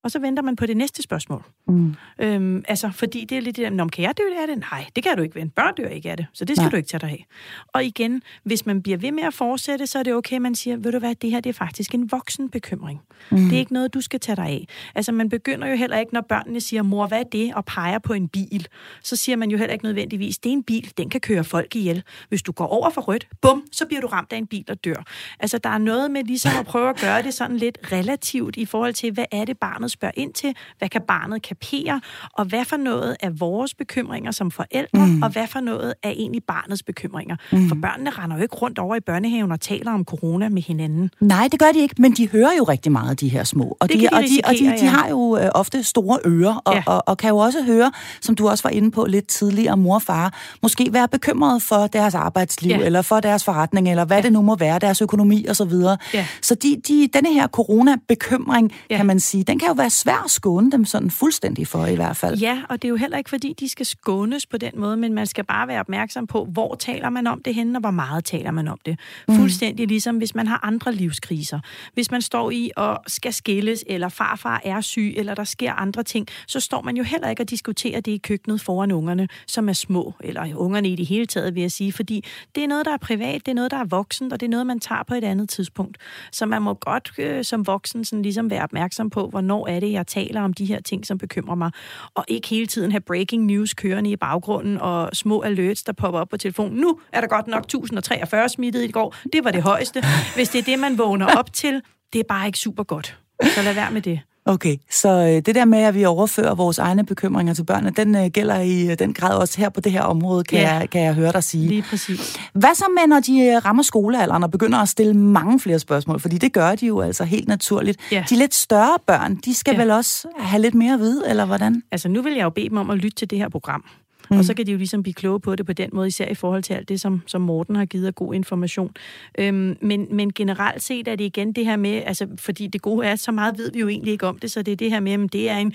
og 0.04 0.10
så 0.10 0.18
venter 0.18 0.42
man 0.42 0.56
på 0.56 0.66
det 0.66 0.76
næste 0.76 1.02
spørgsmål. 1.02 1.44
Mm. 1.68 1.94
Øhm, 2.18 2.64
altså, 2.68 2.90
fordi 2.90 3.24
det 3.24 3.36
er 3.36 3.40
lidt 3.40 3.56
det 3.56 3.72
der, 3.72 3.88
kan 3.88 4.04
jeg 4.04 4.14
dø 4.16 4.22
af 4.42 4.46
det? 4.46 4.58
Nej, 4.58 4.86
det 4.96 5.04
kan 5.04 5.16
du 5.16 5.22
ikke 5.22 5.34
vente. 5.34 5.54
Børn 5.54 5.74
dør 5.74 5.88
ikke 5.88 6.10
af 6.10 6.16
det, 6.16 6.26
så 6.32 6.44
det 6.44 6.56
skal 6.56 6.64
Nej. 6.64 6.70
du 6.70 6.76
ikke 6.76 6.88
tage 6.88 7.00
dig 7.00 7.10
af. 7.10 7.26
Og 7.68 7.84
igen, 7.84 8.22
hvis 8.44 8.66
man 8.66 8.82
bliver 8.82 8.98
ved 8.98 9.12
med 9.12 9.22
at 9.22 9.34
fortsætte, 9.34 9.86
så 9.86 9.98
er 9.98 10.02
det 10.02 10.14
okay, 10.14 10.38
man 10.38 10.54
siger, 10.54 10.76
ved 10.76 10.92
du 10.92 10.98
hvad, 10.98 11.14
det 11.14 11.30
her 11.30 11.40
det 11.40 11.50
er 11.50 11.54
faktisk 11.54 11.94
en 11.94 12.12
voksen 12.12 12.50
bekymring. 12.50 13.00
Mm. 13.30 13.36
Det 13.38 13.52
er 13.52 13.58
ikke 13.58 13.72
noget, 13.72 13.94
du 13.94 14.00
skal 14.00 14.20
tage 14.20 14.36
dig 14.36 14.44
af. 14.44 14.66
Altså, 14.94 15.12
man 15.12 15.28
begynder 15.28 15.68
jo 15.68 15.76
heller 15.76 15.98
ikke, 15.98 16.14
når 16.14 16.20
børnene 16.20 16.60
siger, 16.60 16.82
mor, 16.82 17.06
hvad 17.06 17.20
er 17.20 17.24
det? 17.24 17.54
Og 17.54 17.64
peger 17.64 17.98
på 17.98 18.12
en 18.12 18.28
bil. 18.28 18.68
Så 19.02 19.16
siger 19.16 19.36
man 19.36 19.50
jo 19.50 19.58
heller 19.58 19.72
ikke 19.72 19.84
nødvendigvis, 19.84 20.38
det 20.38 20.48
er 20.48 20.52
en 20.52 20.62
bil, 20.62 20.92
den 20.96 21.10
kan 21.10 21.20
køre 21.20 21.44
folk 21.44 21.76
ihjel. 21.76 22.02
Hvis 22.28 22.42
du 22.42 22.52
går 22.52 22.66
over 22.66 22.90
for 22.90 23.00
rødt, 23.00 23.28
bum, 23.42 23.64
så 23.72 23.86
bliver 23.86 24.00
du 24.00 24.06
ramt 24.06 24.32
af 24.32 24.36
en 24.36 24.46
bil 24.46 24.64
og 24.68 24.84
dør. 24.84 25.04
Altså, 25.40 25.58
der 25.58 25.70
er 25.70 25.78
noget 25.78 26.10
med 26.10 26.24
ligesom 26.24 26.52
at 26.60 26.66
prøve 26.66 26.88
at 26.88 27.00
gøre 27.00 27.22
det 27.22 27.34
sådan 27.34 27.56
lidt 27.56 27.78
relativt 27.92 28.56
i 28.56 28.64
forhold 28.64 28.94
til, 28.94 29.12
hvad 29.12 29.24
er 29.32 29.44
det, 29.44 29.58
barnet 29.58 29.91
spørger 29.92 30.12
ind 30.16 30.32
til? 30.32 30.54
Hvad 30.78 30.88
kan 30.88 31.02
barnet 31.08 31.42
kapere? 31.42 32.00
Og 32.32 32.44
hvad 32.44 32.64
for 32.64 32.76
noget 32.76 33.16
er 33.20 33.30
vores 33.30 33.74
bekymringer 33.74 34.30
som 34.30 34.50
forældre? 34.50 35.06
Mm. 35.06 35.22
Og 35.22 35.28
hvad 35.30 35.46
for 35.46 35.60
noget 35.60 35.94
er 36.02 36.10
egentlig 36.10 36.42
barnets 36.44 36.82
bekymringer? 36.82 37.36
Mm. 37.52 37.68
For 37.68 37.76
børnene 37.82 38.10
render 38.10 38.36
jo 38.36 38.42
ikke 38.42 38.56
rundt 38.56 38.78
over 38.78 38.96
i 38.96 39.00
børnehaven 39.00 39.52
og 39.52 39.60
taler 39.60 39.92
om 39.92 40.04
corona 40.04 40.48
med 40.48 40.62
hinanden. 40.62 41.10
Nej, 41.20 41.48
det 41.52 41.60
gør 41.60 41.72
de 41.74 41.78
ikke, 41.78 41.94
men 41.98 42.12
de 42.12 42.28
hører 42.28 42.50
jo 42.58 42.64
rigtig 42.64 42.92
meget, 42.92 43.20
de 43.20 43.28
her 43.28 43.44
små. 43.44 43.76
Og, 43.80 43.88
de, 43.88 44.00
de, 44.00 44.08
og, 44.12 44.22
de, 44.22 44.40
og 44.44 44.52
de, 44.52 44.76
de 44.80 44.86
har 44.86 45.08
jo 45.08 45.38
øh, 45.38 45.50
ofte 45.54 45.82
store 45.82 46.18
ører, 46.26 46.62
og, 46.64 46.74
ja. 46.74 46.82
og, 46.86 47.02
og 47.06 47.18
kan 47.18 47.28
jo 47.28 47.36
også 47.36 47.62
høre, 47.62 47.92
som 48.20 48.34
du 48.34 48.48
også 48.48 48.62
var 48.62 48.70
inde 48.70 48.90
på 48.90 49.04
lidt 49.04 49.26
tidligere, 49.26 49.76
mor 49.76 49.94
og 49.94 50.02
far, 50.02 50.34
måske 50.62 50.88
være 50.92 51.08
bekymret 51.08 51.62
for 51.62 51.86
deres 51.86 52.14
arbejdsliv, 52.14 52.70
ja. 52.70 52.78
eller 52.78 53.02
for 53.02 53.20
deres 53.20 53.44
forretning, 53.44 53.90
eller 53.90 54.04
hvad 54.04 54.16
ja. 54.16 54.22
det 54.22 54.32
nu 54.32 54.42
må 54.42 54.56
være, 54.56 54.78
deres 54.78 55.02
økonomi 55.02 55.46
osv. 55.48 55.72
Ja. 56.14 56.26
Så 56.42 56.54
de, 56.54 56.76
de, 56.88 57.08
denne 57.14 57.34
her 57.34 57.48
corona-bekymring, 57.48 58.72
ja. 58.90 58.96
kan 58.96 59.06
man 59.06 59.20
sige, 59.20 59.44
den 59.44 59.58
kan 59.58 59.68
jo 59.68 59.74
være 59.82 59.90
svær 59.90 60.24
at 60.24 60.30
skåne 60.30 60.72
dem 60.72 60.84
sådan 60.84 61.10
fuldstændig 61.10 61.66
for 61.66 61.86
i 61.86 61.94
hvert 61.94 62.16
fald. 62.16 62.38
Ja, 62.38 62.62
og 62.68 62.82
det 62.82 62.88
er 62.88 62.90
jo 62.90 62.96
heller 62.96 63.18
ikke, 63.18 63.30
fordi 63.30 63.54
de 63.60 63.68
skal 63.68 63.86
skånes 63.86 64.46
på 64.46 64.56
den 64.56 64.72
måde, 64.76 64.96
men 64.96 65.14
man 65.14 65.26
skal 65.26 65.44
bare 65.44 65.68
være 65.68 65.80
opmærksom 65.80 66.26
på, 66.26 66.44
hvor 66.44 66.74
taler 66.74 67.10
man 67.10 67.26
om 67.26 67.42
det 67.42 67.54
henne, 67.54 67.78
og 67.78 67.80
hvor 67.80 67.90
meget 67.90 68.24
taler 68.24 68.50
man 68.50 68.68
om 68.68 68.78
det. 68.86 68.98
Mm. 69.28 69.36
Fuldstændig 69.36 69.88
ligesom, 69.88 70.16
hvis 70.16 70.34
man 70.34 70.46
har 70.46 70.60
andre 70.62 70.94
livskriser. 70.94 71.60
Hvis 71.94 72.10
man 72.10 72.22
står 72.22 72.50
i 72.50 72.70
og 72.76 72.98
skal 73.06 73.32
skilles, 73.32 73.84
eller 73.86 74.08
farfar 74.08 74.60
er 74.64 74.80
syg, 74.80 75.14
eller 75.16 75.34
der 75.34 75.44
sker 75.44 75.72
andre 75.72 76.02
ting, 76.02 76.26
så 76.46 76.60
står 76.60 76.82
man 76.82 76.96
jo 76.96 77.02
heller 77.02 77.28
ikke 77.28 77.42
og 77.42 77.50
diskuterer 77.50 78.00
det 78.00 78.12
i 78.12 78.18
køkkenet 78.18 78.60
foran 78.60 78.92
ungerne, 78.92 79.28
som 79.46 79.68
er 79.68 79.72
små, 79.72 80.14
eller 80.20 80.54
ungerne 80.54 80.88
i 80.88 80.96
det 80.96 81.06
hele 81.06 81.26
taget, 81.26 81.54
vil 81.54 81.60
jeg 81.60 81.72
sige, 81.72 81.92
fordi 81.92 82.24
det 82.54 82.64
er 82.64 82.68
noget, 82.68 82.86
der 82.86 82.92
er 82.92 82.96
privat, 82.96 83.46
det 83.46 83.48
er 83.48 83.54
noget, 83.54 83.70
der 83.70 83.76
er 83.76 83.84
voksent, 83.84 84.32
og 84.32 84.40
det 84.40 84.46
er 84.46 84.50
noget, 84.50 84.66
man 84.66 84.80
tager 84.80 85.02
på 85.02 85.14
et 85.14 85.24
andet 85.24 85.48
tidspunkt. 85.48 85.98
Så 86.32 86.46
man 86.46 86.62
må 86.62 86.74
godt 86.74 87.12
øh, 87.18 87.44
som 87.44 87.66
voksen 87.66 88.04
sådan 88.04 88.22
ligesom 88.22 88.50
være 88.50 88.62
opmærksom 88.62 89.10
på, 89.10 89.28
hvornår 89.28 89.66
er 89.76 89.80
det, 89.80 89.92
jeg 89.92 90.06
taler 90.06 90.40
om 90.40 90.52
de 90.52 90.64
her 90.64 90.80
ting, 90.80 91.06
som 91.06 91.18
bekymrer 91.18 91.54
mig, 91.54 91.70
og 92.14 92.24
ikke 92.28 92.48
hele 92.48 92.66
tiden 92.66 92.90
have 92.90 93.00
breaking 93.00 93.44
news 93.44 93.74
kørende 93.74 94.10
i 94.10 94.16
baggrunden, 94.16 94.78
og 94.78 95.10
små 95.12 95.42
alerts, 95.42 95.82
der 95.82 95.92
popper 95.92 96.20
op 96.20 96.28
på 96.28 96.36
telefonen. 96.36 96.78
Nu 96.78 97.00
er 97.12 97.20
der 97.20 97.28
godt 97.28 97.46
nok 97.46 97.64
1043 97.64 98.48
smittet 98.48 98.82
i 98.84 98.90
går. 98.90 99.16
Det 99.32 99.44
var 99.44 99.50
det 99.50 99.62
højeste. 99.62 100.02
Hvis 100.34 100.48
det 100.48 100.58
er 100.58 100.62
det, 100.64 100.78
man 100.78 100.98
vågner 100.98 101.26
op 101.38 101.52
til, 101.52 101.82
det 102.12 102.18
er 102.18 102.24
bare 102.28 102.46
ikke 102.46 102.58
super 102.58 102.82
godt. 102.82 103.18
Så 103.42 103.62
lad 103.62 103.74
være 103.74 103.90
med 103.90 104.02
det. 104.02 104.20
Okay, 104.44 104.76
så 104.90 105.08
øh, 105.08 105.42
det 105.46 105.54
der 105.54 105.64
med, 105.64 105.78
at 105.78 105.94
vi 105.94 106.04
overfører 106.04 106.54
vores 106.54 106.78
egne 106.78 107.04
bekymringer 107.04 107.54
til 107.54 107.64
børnene, 107.64 107.90
den 107.96 108.16
øh, 108.16 108.26
gælder 108.26 108.60
i 108.60 108.90
øh, 108.90 108.98
den 108.98 109.14
grad 109.14 109.36
også 109.36 109.60
her 109.60 109.68
på 109.68 109.80
det 109.80 109.92
her 109.92 110.02
område, 110.02 110.44
kan, 110.44 110.58
ja, 110.58 110.74
jeg, 110.74 110.90
kan 110.90 111.02
jeg 111.02 111.14
høre 111.14 111.32
dig 111.32 111.44
sige. 111.44 111.68
Lige 111.68 111.82
præcis. 111.82 112.36
Hvad 112.52 112.74
så 112.74 112.84
med, 112.98 113.08
når 113.08 113.20
de 113.20 113.58
rammer 113.58 113.82
skolealderen 113.82 114.42
og 114.42 114.50
begynder 114.50 114.78
at 114.78 114.88
stille 114.88 115.14
mange 115.14 115.60
flere 115.60 115.78
spørgsmål? 115.78 116.20
Fordi 116.20 116.38
det 116.38 116.52
gør 116.52 116.74
de 116.74 116.86
jo 116.86 117.00
altså 117.00 117.24
helt 117.24 117.48
naturligt. 117.48 118.00
Ja. 118.12 118.24
De 118.30 118.36
lidt 118.36 118.54
større 118.54 118.98
børn, 119.06 119.36
de 119.36 119.54
skal 119.54 119.72
ja. 119.74 119.80
vel 119.80 119.90
også 119.90 120.28
have 120.38 120.62
lidt 120.62 120.74
mere 120.74 120.94
at 120.94 121.00
vide, 121.00 121.22
eller 121.28 121.44
hvordan? 121.44 121.82
Altså 121.92 122.08
nu 122.08 122.22
vil 122.22 122.32
jeg 122.32 122.44
jo 122.44 122.50
bede 122.50 122.68
dem 122.68 122.76
om 122.76 122.90
at 122.90 122.98
lytte 122.98 123.16
til 123.16 123.30
det 123.30 123.38
her 123.38 123.48
program. 123.48 123.84
Mm. 124.30 124.38
Og 124.38 124.44
så 124.44 124.54
kan 124.54 124.66
de 124.66 124.72
jo 124.72 124.78
ligesom 124.78 125.02
blive 125.02 125.14
kloge 125.14 125.40
på 125.40 125.56
det 125.56 125.66
på 125.66 125.72
den 125.72 125.90
måde, 125.92 126.08
især 126.08 126.28
i 126.28 126.34
forhold 126.34 126.62
til 126.62 126.74
alt 126.74 126.88
det, 126.88 127.00
som, 127.00 127.22
som 127.26 127.40
Morten 127.40 127.76
har 127.76 127.84
givet 127.84 128.06
af 128.06 128.14
god 128.14 128.34
information. 128.34 128.90
Øhm, 129.38 129.76
men, 129.80 130.06
men 130.10 130.32
generelt 130.32 130.82
set 130.82 131.08
er 131.08 131.16
det 131.16 131.24
igen 131.24 131.52
det 131.52 131.64
her 131.64 131.76
med, 131.76 132.02
altså 132.06 132.26
fordi 132.38 132.66
det 132.66 132.82
gode 132.82 133.06
er, 133.06 133.16
så 133.16 133.32
meget 133.32 133.58
ved 133.58 133.72
vi 133.72 133.80
jo 133.80 133.88
egentlig 133.88 134.12
ikke 134.12 134.26
om 134.26 134.38
det, 134.38 134.50
så 134.50 134.62
det 134.62 134.72
er 134.72 134.76
det 134.76 134.90
her 134.90 135.00
med, 135.00 135.12
at 135.12 135.32
det 135.32 135.50
er 135.50 135.56
en 135.56 135.74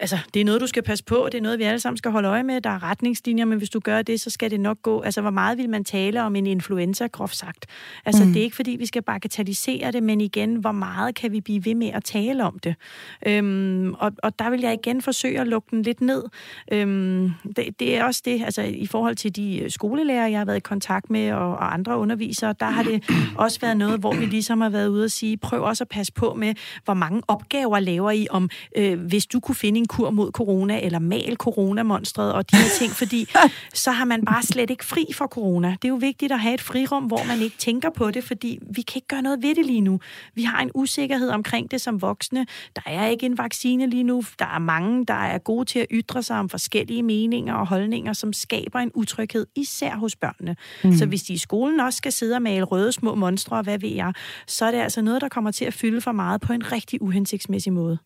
altså, 0.00 0.18
det 0.34 0.40
er 0.40 0.44
noget, 0.44 0.60
du 0.60 0.66
skal 0.66 0.82
passe 0.82 1.04
på, 1.04 1.28
det 1.32 1.38
er 1.38 1.42
noget, 1.42 1.58
vi 1.58 1.64
alle 1.64 1.80
sammen 1.80 1.96
skal 1.96 2.10
holde 2.10 2.28
øje 2.28 2.42
med, 2.42 2.60
der 2.60 2.70
er 2.70 2.82
retningslinjer, 2.82 3.44
men 3.44 3.58
hvis 3.58 3.70
du 3.70 3.80
gør 3.80 4.02
det, 4.02 4.20
så 4.20 4.30
skal 4.30 4.50
det 4.50 4.60
nok 4.60 4.82
gå. 4.82 5.00
Altså, 5.00 5.20
hvor 5.20 5.30
meget 5.30 5.58
vil 5.58 5.70
man 5.70 5.84
tale 5.84 6.22
om 6.22 6.36
en 6.36 6.46
influenza, 6.46 7.06
groft 7.06 7.36
sagt? 7.36 7.66
Altså, 8.04 8.24
mm. 8.24 8.32
det 8.32 8.40
er 8.40 8.44
ikke, 8.44 8.56
fordi 8.56 8.70
vi 8.70 8.86
skal 8.86 9.02
bagatellisere 9.02 9.92
det, 9.92 10.02
men 10.02 10.20
igen, 10.20 10.54
hvor 10.54 10.72
meget 10.72 11.14
kan 11.14 11.32
vi 11.32 11.40
blive 11.40 11.64
ved 11.64 11.74
med 11.74 11.88
at 11.88 12.04
tale 12.04 12.44
om 12.44 12.58
det? 12.58 12.74
Øhm, 13.26 13.94
og, 13.94 14.12
og 14.22 14.38
der 14.38 14.50
vil 14.50 14.60
jeg 14.60 14.72
igen 14.72 15.02
forsøge 15.02 15.40
at 15.40 15.48
lukke 15.48 15.68
den 15.70 15.82
lidt 15.82 16.00
ned. 16.00 16.22
Øhm, 16.72 17.30
det, 17.56 17.79
det 17.80 17.96
er 17.96 18.04
også 18.04 18.22
det, 18.24 18.42
altså 18.44 18.62
i 18.62 18.86
forhold 18.86 19.16
til 19.16 19.36
de 19.36 19.64
skolelærer, 19.68 20.26
jeg 20.26 20.40
har 20.40 20.44
været 20.44 20.56
i 20.56 20.60
kontakt 20.60 21.10
med, 21.10 21.32
og, 21.32 21.50
og 21.50 21.74
andre 21.74 21.98
undervisere, 21.98 22.54
der 22.60 22.66
har 22.66 22.82
det 22.82 23.04
også 23.36 23.60
været 23.60 23.76
noget, 23.76 24.00
hvor 24.00 24.14
vi 24.14 24.26
ligesom 24.26 24.60
har 24.60 24.68
været 24.68 24.88
ude 24.88 25.04
og 25.04 25.10
sige, 25.10 25.36
prøv 25.36 25.62
også 25.62 25.84
at 25.84 25.88
passe 25.88 26.12
på 26.12 26.34
med, 26.34 26.54
hvor 26.84 26.94
mange 26.94 27.22
opgaver 27.28 27.78
laver 27.78 28.10
I 28.10 28.26
om, 28.30 28.50
øh, 28.76 29.00
hvis 29.00 29.26
du 29.26 29.40
kunne 29.40 29.54
finde 29.54 29.78
en 29.78 29.88
kur 29.88 30.10
mod 30.10 30.32
corona, 30.32 30.80
eller 30.82 30.98
mal 30.98 31.36
coronamonstret 31.36 32.32
og 32.32 32.50
de 32.50 32.56
her 32.56 32.68
ting, 32.78 32.92
fordi 32.92 33.26
så 33.74 33.90
har 33.90 34.04
man 34.04 34.24
bare 34.24 34.42
slet 34.42 34.70
ikke 34.70 34.84
fri 34.84 35.06
for 35.14 35.26
corona. 35.26 35.68
Det 35.68 35.84
er 35.84 35.88
jo 35.88 35.94
vigtigt 35.94 36.32
at 36.32 36.40
have 36.40 36.54
et 36.54 36.60
frirum, 36.60 37.04
hvor 37.04 37.24
man 37.28 37.40
ikke 37.40 37.56
tænker 37.58 37.90
på 37.90 38.10
det, 38.10 38.24
fordi 38.24 38.58
vi 38.70 38.82
kan 38.82 38.96
ikke 38.96 39.08
gøre 39.08 39.22
noget 39.22 39.42
ved 39.42 39.54
det 39.54 39.66
lige 39.66 39.80
nu. 39.80 40.00
Vi 40.34 40.42
har 40.42 40.62
en 40.62 40.70
usikkerhed 40.74 41.30
omkring 41.30 41.70
det 41.70 41.80
som 41.80 42.02
voksne. 42.02 42.46
Der 42.76 42.82
er 42.86 43.06
ikke 43.06 43.26
en 43.26 43.38
vaccine 43.38 43.86
lige 43.86 44.02
nu. 44.02 44.24
Der 44.38 44.46
er 44.54 44.58
mange, 44.58 45.06
der 45.06 45.14
er 45.14 45.38
gode 45.38 45.64
til 45.64 45.78
at 45.78 45.86
ytre 45.90 46.22
sig 46.22 46.38
om 46.38 46.48
forskellige 46.48 47.02
meninger 47.02 47.54
og 47.54 47.66
holdninger, 47.70 48.12
som 48.12 48.32
skaber 48.32 48.78
en 48.78 48.90
utryghed, 48.94 49.46
især 49.56 49.96
hos 49.96 50.16
børnene. 50.16 50.56
Mm. 50.84 50.96
Så 50.96 51.06
hvis 51.06 51.22
de 51.22 51.32
i 51.32 51.38
skolen 51.38 51.80
også 51.80 51.96
skal 51.96 52.12
sidde 52.12 52.34
og 52.34 52.42
male 52.42 52.64
røde 52.64 52.92
små 52.92 53.14
monstre, 53.14 53.56
og 53.56 53.62
hvad 53.62 53.78
ved 53.78 53.88
jeg, 53.88 54.12
så 54.46 54.64
er 54.64 54.70
det 54.70 54.78
altså 54.78 55.02
noget, 55.02 55.20
der 55.20 55.28
kommer 55.28 55.50
til 55.50 55.64
at 55.64 55.74
fylde 55.74 56.00
for 56.00 56.12
meget 56.12 56.40
på 56.40 56.52
en 56.52 56.72
rigtig 56.72 57.02
uhensigtsmæssig 57.02 57.72
måde. 57.72 57.98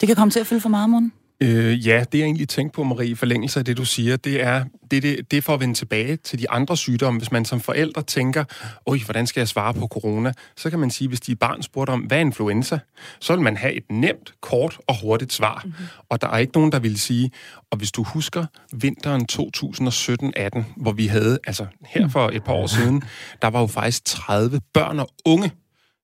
Det 0.00 0.06
kan 0.06 0.16
komme 0.16 0.30
til 0.30 0.40
at 0.40 0.46
fylde 0.46 0.60
for 0.60 0.68
meget, 0.68 0.90
Morten? 0.90 1.12
Øh, 1.42 1.86
ja, 1.86 2.04
det 2.12 2.18
jeg 2.18 2.24
egentlig 2.24 2.48
tænker 2.48 2.72
på, 2.72 2.84
Marie, 2.84 3.10
i 3.10 3.14
forlængelse 3.14 3.58
af 3.58 3.64
det, 3.64 3.76
du 3.76 3.84
siger, 3.84 4.16
det 4.16 4.42
er, 4.42 4.64
det, 4.90 5.02
det, 5.02 5.30
det 5.30 5.36
er 5.36 5.40
for 5.40 5.54
at 5.54 5.60
vende 5.60 5.74
tilbage 5.74 6.16
til 6.16 6.38
de 6.38 6.50
andre 6.50 6.76
sygdomme. 6.76 7.20
Hvis 7.20 7.32
man 7.32 7.44
som 7.44 7.60
forældre 7.60 8.02
tænker, 8.02 8.44
oj, 8.86 8.98
hvordan 9.04 9.26
skal 9.26 9.40
jeg 9.40 9.48
svare 9.48 9.74
på 9.74 9.86
corona? 9.86 10.32
Så 10.56 10.70
kan 10.70 10.78
man 10.78 10.90
sige, 10.90 11.08
hvis 11.08 11.20
de 11.20 11.36
barn 11.36 11.62
spurgte 11.62 11.90
om, 11.90 12.00
hvad 12.00 12.16
er 12.16 12.20
influenza? 12.20 12.78
Så 13.20 13.32
vil 13.34 13.42
man 13.42 13.56
have 13.56 13.72
et 13.72 13.82
nemt, 13.90 14.34
kort 14.40 14.78
og 14.86 15.00
hurtigt 15.00 15.32
svar. 15.32 15.62
Mm-hmm. 15.64 15.86
Og 16.08 16.20
der 16.20 16.28
er 16.28 16.38
ikke 16.38 16.52
nogen, 16.52 16.72
der 16.72 16.78
vil 16.78 17.00
sige, 17.00 17.30
og 17.70 17.78
hvis 17.78 17.92
du 17.92 18.02
husker 18.02 18.46
vinteren 18.72 19.26
2017-18, 19.32 20.64
hvor 20.76 20.92
vi 20.92 21.06
havde, 21.06 21.38
altså 21.46 21.66
her 21.86 22.08
for 22.08 22.28
et 22.28 22.44
par 22.44 22.52
år 22.52 22.66
siden, 22.66 23.02
der 23.42 23.48
var 23.48 23.60
jo 23.60 23.66
faktisk 23.66 24.04
30 24.04 24.60
børn 24.74 24.98
og 24.98 25.08
unge, 25.24 25.52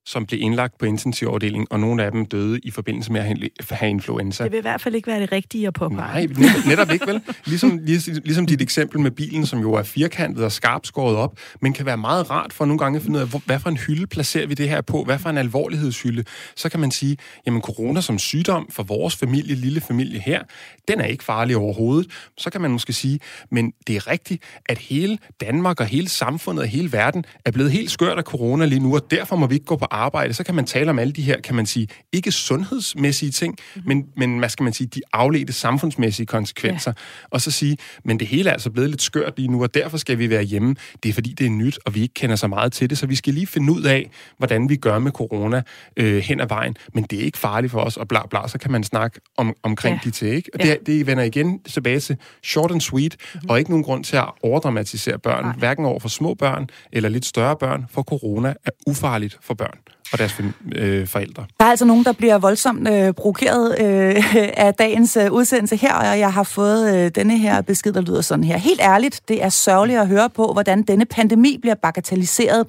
som 0.07 0.27
blev 0.27 0.41
indlagt 0.41 0.79
på 0.79 0.87
intensivafdelingen, 0.87 1.67
og 1.71 1.81
nogle 1.81 2.05
af 2.05 2.13
dem 2.13 2.27
døde 2.27 2.61
i 2.63 2.71
forbindelse 2.71 3.13
med 3.13 3.21
at 3.21 3.27
have 3.71 3.91
influenza. 3.91 4.45
Det 4.45 4.53
vil 4.53 4.59
i 4.59 4.61
hvert 4.61 4.81
fald 4.81 4.95
ikke 4.95 5.07
være 5.07 5.21
det 5.21 5.33
rigtige 5.33 5.67
at 5.67 5.75
påpege. 5.75 5.97
Nej, 5.97 6.21
netop, 6.27 6.67
netop 6.67 6.91
ikke 6.91 7.07
vel. 7.07 7.21
Ligesom, 7.47 7.81
ligesom 8.25 8.47
dit 8.47 8.63
eksempel 8.63 9.01
med 9.01 9.11
bilen, 9.11 9.47
som 9.47 9.59
jo 9.59 9.73
er 9.73 9.83
firkantet 9.83 10.45
og 10.45 10.53
skarpt 10.53 10.87
skåret 10.87 11.17
op, 11.17 11.39
men 11.61 11.73
kan 11.73 11.87
være 11.87 11.97
meget 11.97 12.31
rart 12.31 12.53
for 12.53 12.65
nogle 12.65 12.79
gange 12.79 12.97
at 12.97 13.03
finde 13.03 13.19
ud 13.19 13.23
af, 13.23 13.41
hvad 13.47 13.59
for 13.59 13.71
en 13.71 13.77
hylde 13.77 14.07
placerer 14.07 14.47
vi 14.47 14.55
det 14.55 14.69
her 14.69 14.81
på, 14.81 15.05
hvad 15.05 15.19
for 15.19 15.31
en 15.31 15.39
alvorlighedshylde. 15.39 16.25
Så 16.57 16.69
kan 16.69 16.81
man 16.81 16.91
sige, 16.91 17.17
jamen 17.47 17.63
corona 17.63 18.01
som 18.01 18.19
sygdom 18.19 18.69
for 18.71 18.83
vores 18.83 19.17
familie, 19.17 19.55
lille 19.55 19.81
familie 19.81 20.21
her, 20.21 20.43
den 20.89 21.01
er 21.01 21.05
ikke 21.05 21.25
farlig 21.25 21.57
overhovedet. 21.57 22.11
Så 22.39 22.51
kan 22.51 22.61
man 22.61 22.71
måske 22.71 22.93
sige, 22.93 23.21
men 23.51 23.73
det 23.87 23.97
er 23.97 24.11
rigtigt, 24.11 24.43
at 24.67 24.79
hele 24.79 25.19
Danmark 25.41 25.81
og 25.81 25.87
hele 25.87 26.09
samfundet 26.09 26.63
og 26.63 26.69
hele 26.69 26.93
verden 26.93 27.25
er 27.45 27.51
blevet 27.51 27.73
helt 27.73 27.91
skørt 27.91 28.19
af 28.19 28.25
corona 28.25 28.65
lige 28.65 28.81
nu, 28.81 28.95
og 28.95 29.11
derfor 29.11 29.37
må 29.37 29.47
vi 29.47 29.55
ikke 29.55 29.67
gå 29.67 29.77
på 29.77 29.87
arbejde, 29.95 30.35
så 30.35 30.45
kan 30.45 30.55
man 30.55 30.67
tale 30.67 30.91
om 30.91 30.99
alle 30.99 31.13
de 31.13 31.23
her, 31.23 31.41
kan 31.41 31.55
man 31.55 31.67
sige, 31.67 31.89
ikke 32.13 32.33
sundhedsmæssige 32.33 33.31
ting, 33.31 33.57
mm-hmm. 33.75 33.89
men, 33.89 34.07
men 34.17 34.39
hvad 34.39 34.49
skal 34.49 34.65
man 34.65 34.73
sige, 34.73 34.87
de 34.87 35.01
afledte 35.13 35.53
samfundsmæssige 35.53 36.27
konsekvenser. 36.27 36.93
Ja. 36.97 37.27
Og 37.31 37.41
så 37.41 37.51
sige, 37.51 37.77
men 38.05 38.19
det 38.19 38.27
hele 38.27 38.49
er 38.49 38.53
altså 38.53 38.71
blevet 38.71 38.91
lidt 38.91 39.03
skørt 39.03 39.33
lige 39.37 39.49
nu, 39.49 39.63
og 39.63 39.75
derfor 39.75 39.97
skal 39.97 40.19
vi 40.19 40.31
være 40.31 40.43
hjemme. 40.43 40.77
Det 41.03 41.09
er 41.09 41.13
fordi, 41.13 41.35
det 41.39 41.47
er 41.47 41.51
nyt, 41.51 41.79
og 41.85 41.95
vi 41.95 42.03
ikke 42.03 42.15
kender 42.15 42.37
så 42.37 42.47
meget 42.47 42.73
til 42.73 42.91
det, 42.91 42.99
så 42.99 43.07
vi 43.07 43.15
skal 43.15 43.35
lige 43.35 43.47
finde 43.47 43.73
ud 43.73 43.83
af, 43.83 44.11
hvordan 44.39 44.69
vi 44.69 44.77
gør 44.77 44.99
med 44.99 45.13
corona 45.13 45.63
øh, 45.97 46.23
hen 46.23 46.41
ad 46.41 46.49
vejen. 46.49 46.77
Men 46.95 47.05
det 47.05 47.21
er 47.21 47.25
ikke 47.25 47.39
farligt 47.39 47.71
for 47.71 47.81
os, 47.81 47.97
og 47.97 48.09
bla 48.09 48.27
bla, 48.31 48.49
så 48.49 48.59
kan 48.59 48.73
man 48.73 48.85
snakke 48.85 49.21
om, 49.37 49.55
omkring 49.63 49.95
ja. 49.95 50.01
de 50.05 50.11
til, 50.11 50.29
ikke? 50.29 50.51
Og 50.55 50.61
ja. 50.61 50.71
det, 50.71 50.87
det 50.87 51.07
vender 51.07 51.25
igen 51.25 51.63
tilbage 51.63 52.01
til 52.01 52.17
short 52.45 52.71
and 52.71 52.81
sweet, 52.81 53.17
mm-hmm. 53.35 53.51
og 53.51 53.59
ikke 53.59 53.71
nogen 53.71 53.85
grund 53.85 54.05
til 54.05 54.17
at 54.17 54.31
overdramatisere 54.43 55.19
børn, 55.19 55.45
Nej. 55.45 55.57
hverken 55.59 55.85
over 55.85 56.01
for 56.01 56.09
små 56.09 56.35
børn 56.35 56.67
eller 56.93 57.09
lidt 57.09 57.25
større 57.25 57.57
børn, 57.57 57.87
for 57.91 58.03
corona 58.03 58.55
er 58.65 58.71
ufarligt 58.87 59.39
for 59.43 59.55
børn 59.55 59.79
og 60.13 60.19
deres 60.19 60.41
øh, 60.75 61.07
forældre. 61.07 61.45
Der 61.61 61.67
er 61.67 61.71
altså 61.71 61.85
nogen, 61.85 62.05
der 62.05 62.13
bliver 62.13 62.39
voldsomt 62.39 62.89
øh, 62.89 63.13
provokeret 63.13 63.77
øh, 63.81 64.37
af 64.67 64.75
dagens 64.75 65.17
øh, 65.17 65.33
udsendelse 65.33 65.77
her, 65.77 65.95
og 65.95 66.19
jeg 66.19 66.33
har 66.33 66.43
fået 66.43 66.97
øh, 66.97 67.11
denne 67.15 67.39
her 67.39 67.63
besked, 67.63 67.93
der 67.93 68.01
lyder 68.01 68.21
sådan 68.21 68.45
her. 68.45 68.57
Helt 68.57 68.81
ærligt, 68.81 69.21
det 69.29 69.43
er 69.45 69.49
sørgeligt 69.49 69.99
at 69.99 70.09
høre 70.09 70.31
på, 70.31 70.53
hvordan 70.53 70.83
denne 70.83 71.05
pandemi 71.05 71.59
bliver 71.61 71.75
bagatelliseret. 71.75 72.67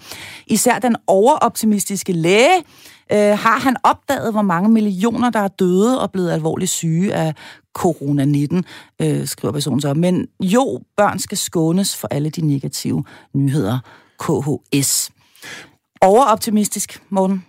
Især 0.48 0.80
den 0.80 0.96
overoptimistiske 1.08 2.14
læge 2.14 2.64
Øh, 3.12 3.20
har 3.20 3.60
han 3.60 3.76
opdaget, 3.84 4.32
hvor 4.32 4.42
mange 4.42 4.70
millioner, 4.70 5.30
der 5.30 5.40
er 5.40 5.48
døde 5.48 6.02
og 6.02 6.12
blevet 6.12 6.32
alvorligt 6.32 6.72
syge 6.72 7.14
af 7.14 7.34
corona-19, 7.80 8.62
øh, 9.02 9.28
skriver 9.28 9.52
personen 9.52 9.82
så. 9.82 9.94
Men 9.94 10.28
jo, 10.40 10.82
børn 10.98 11.20
skal 11.20 11.38
skånes 11.38 11.98
for 11.98 12.08
alle 12.12 12.30
de 12.30 12.42
negative 12.48 13.04
nyheder. 13.34 13.80
KHS. 14.20 15.12
Overoptimistisk, 16.06 17.02
Morten? 17.10 17.46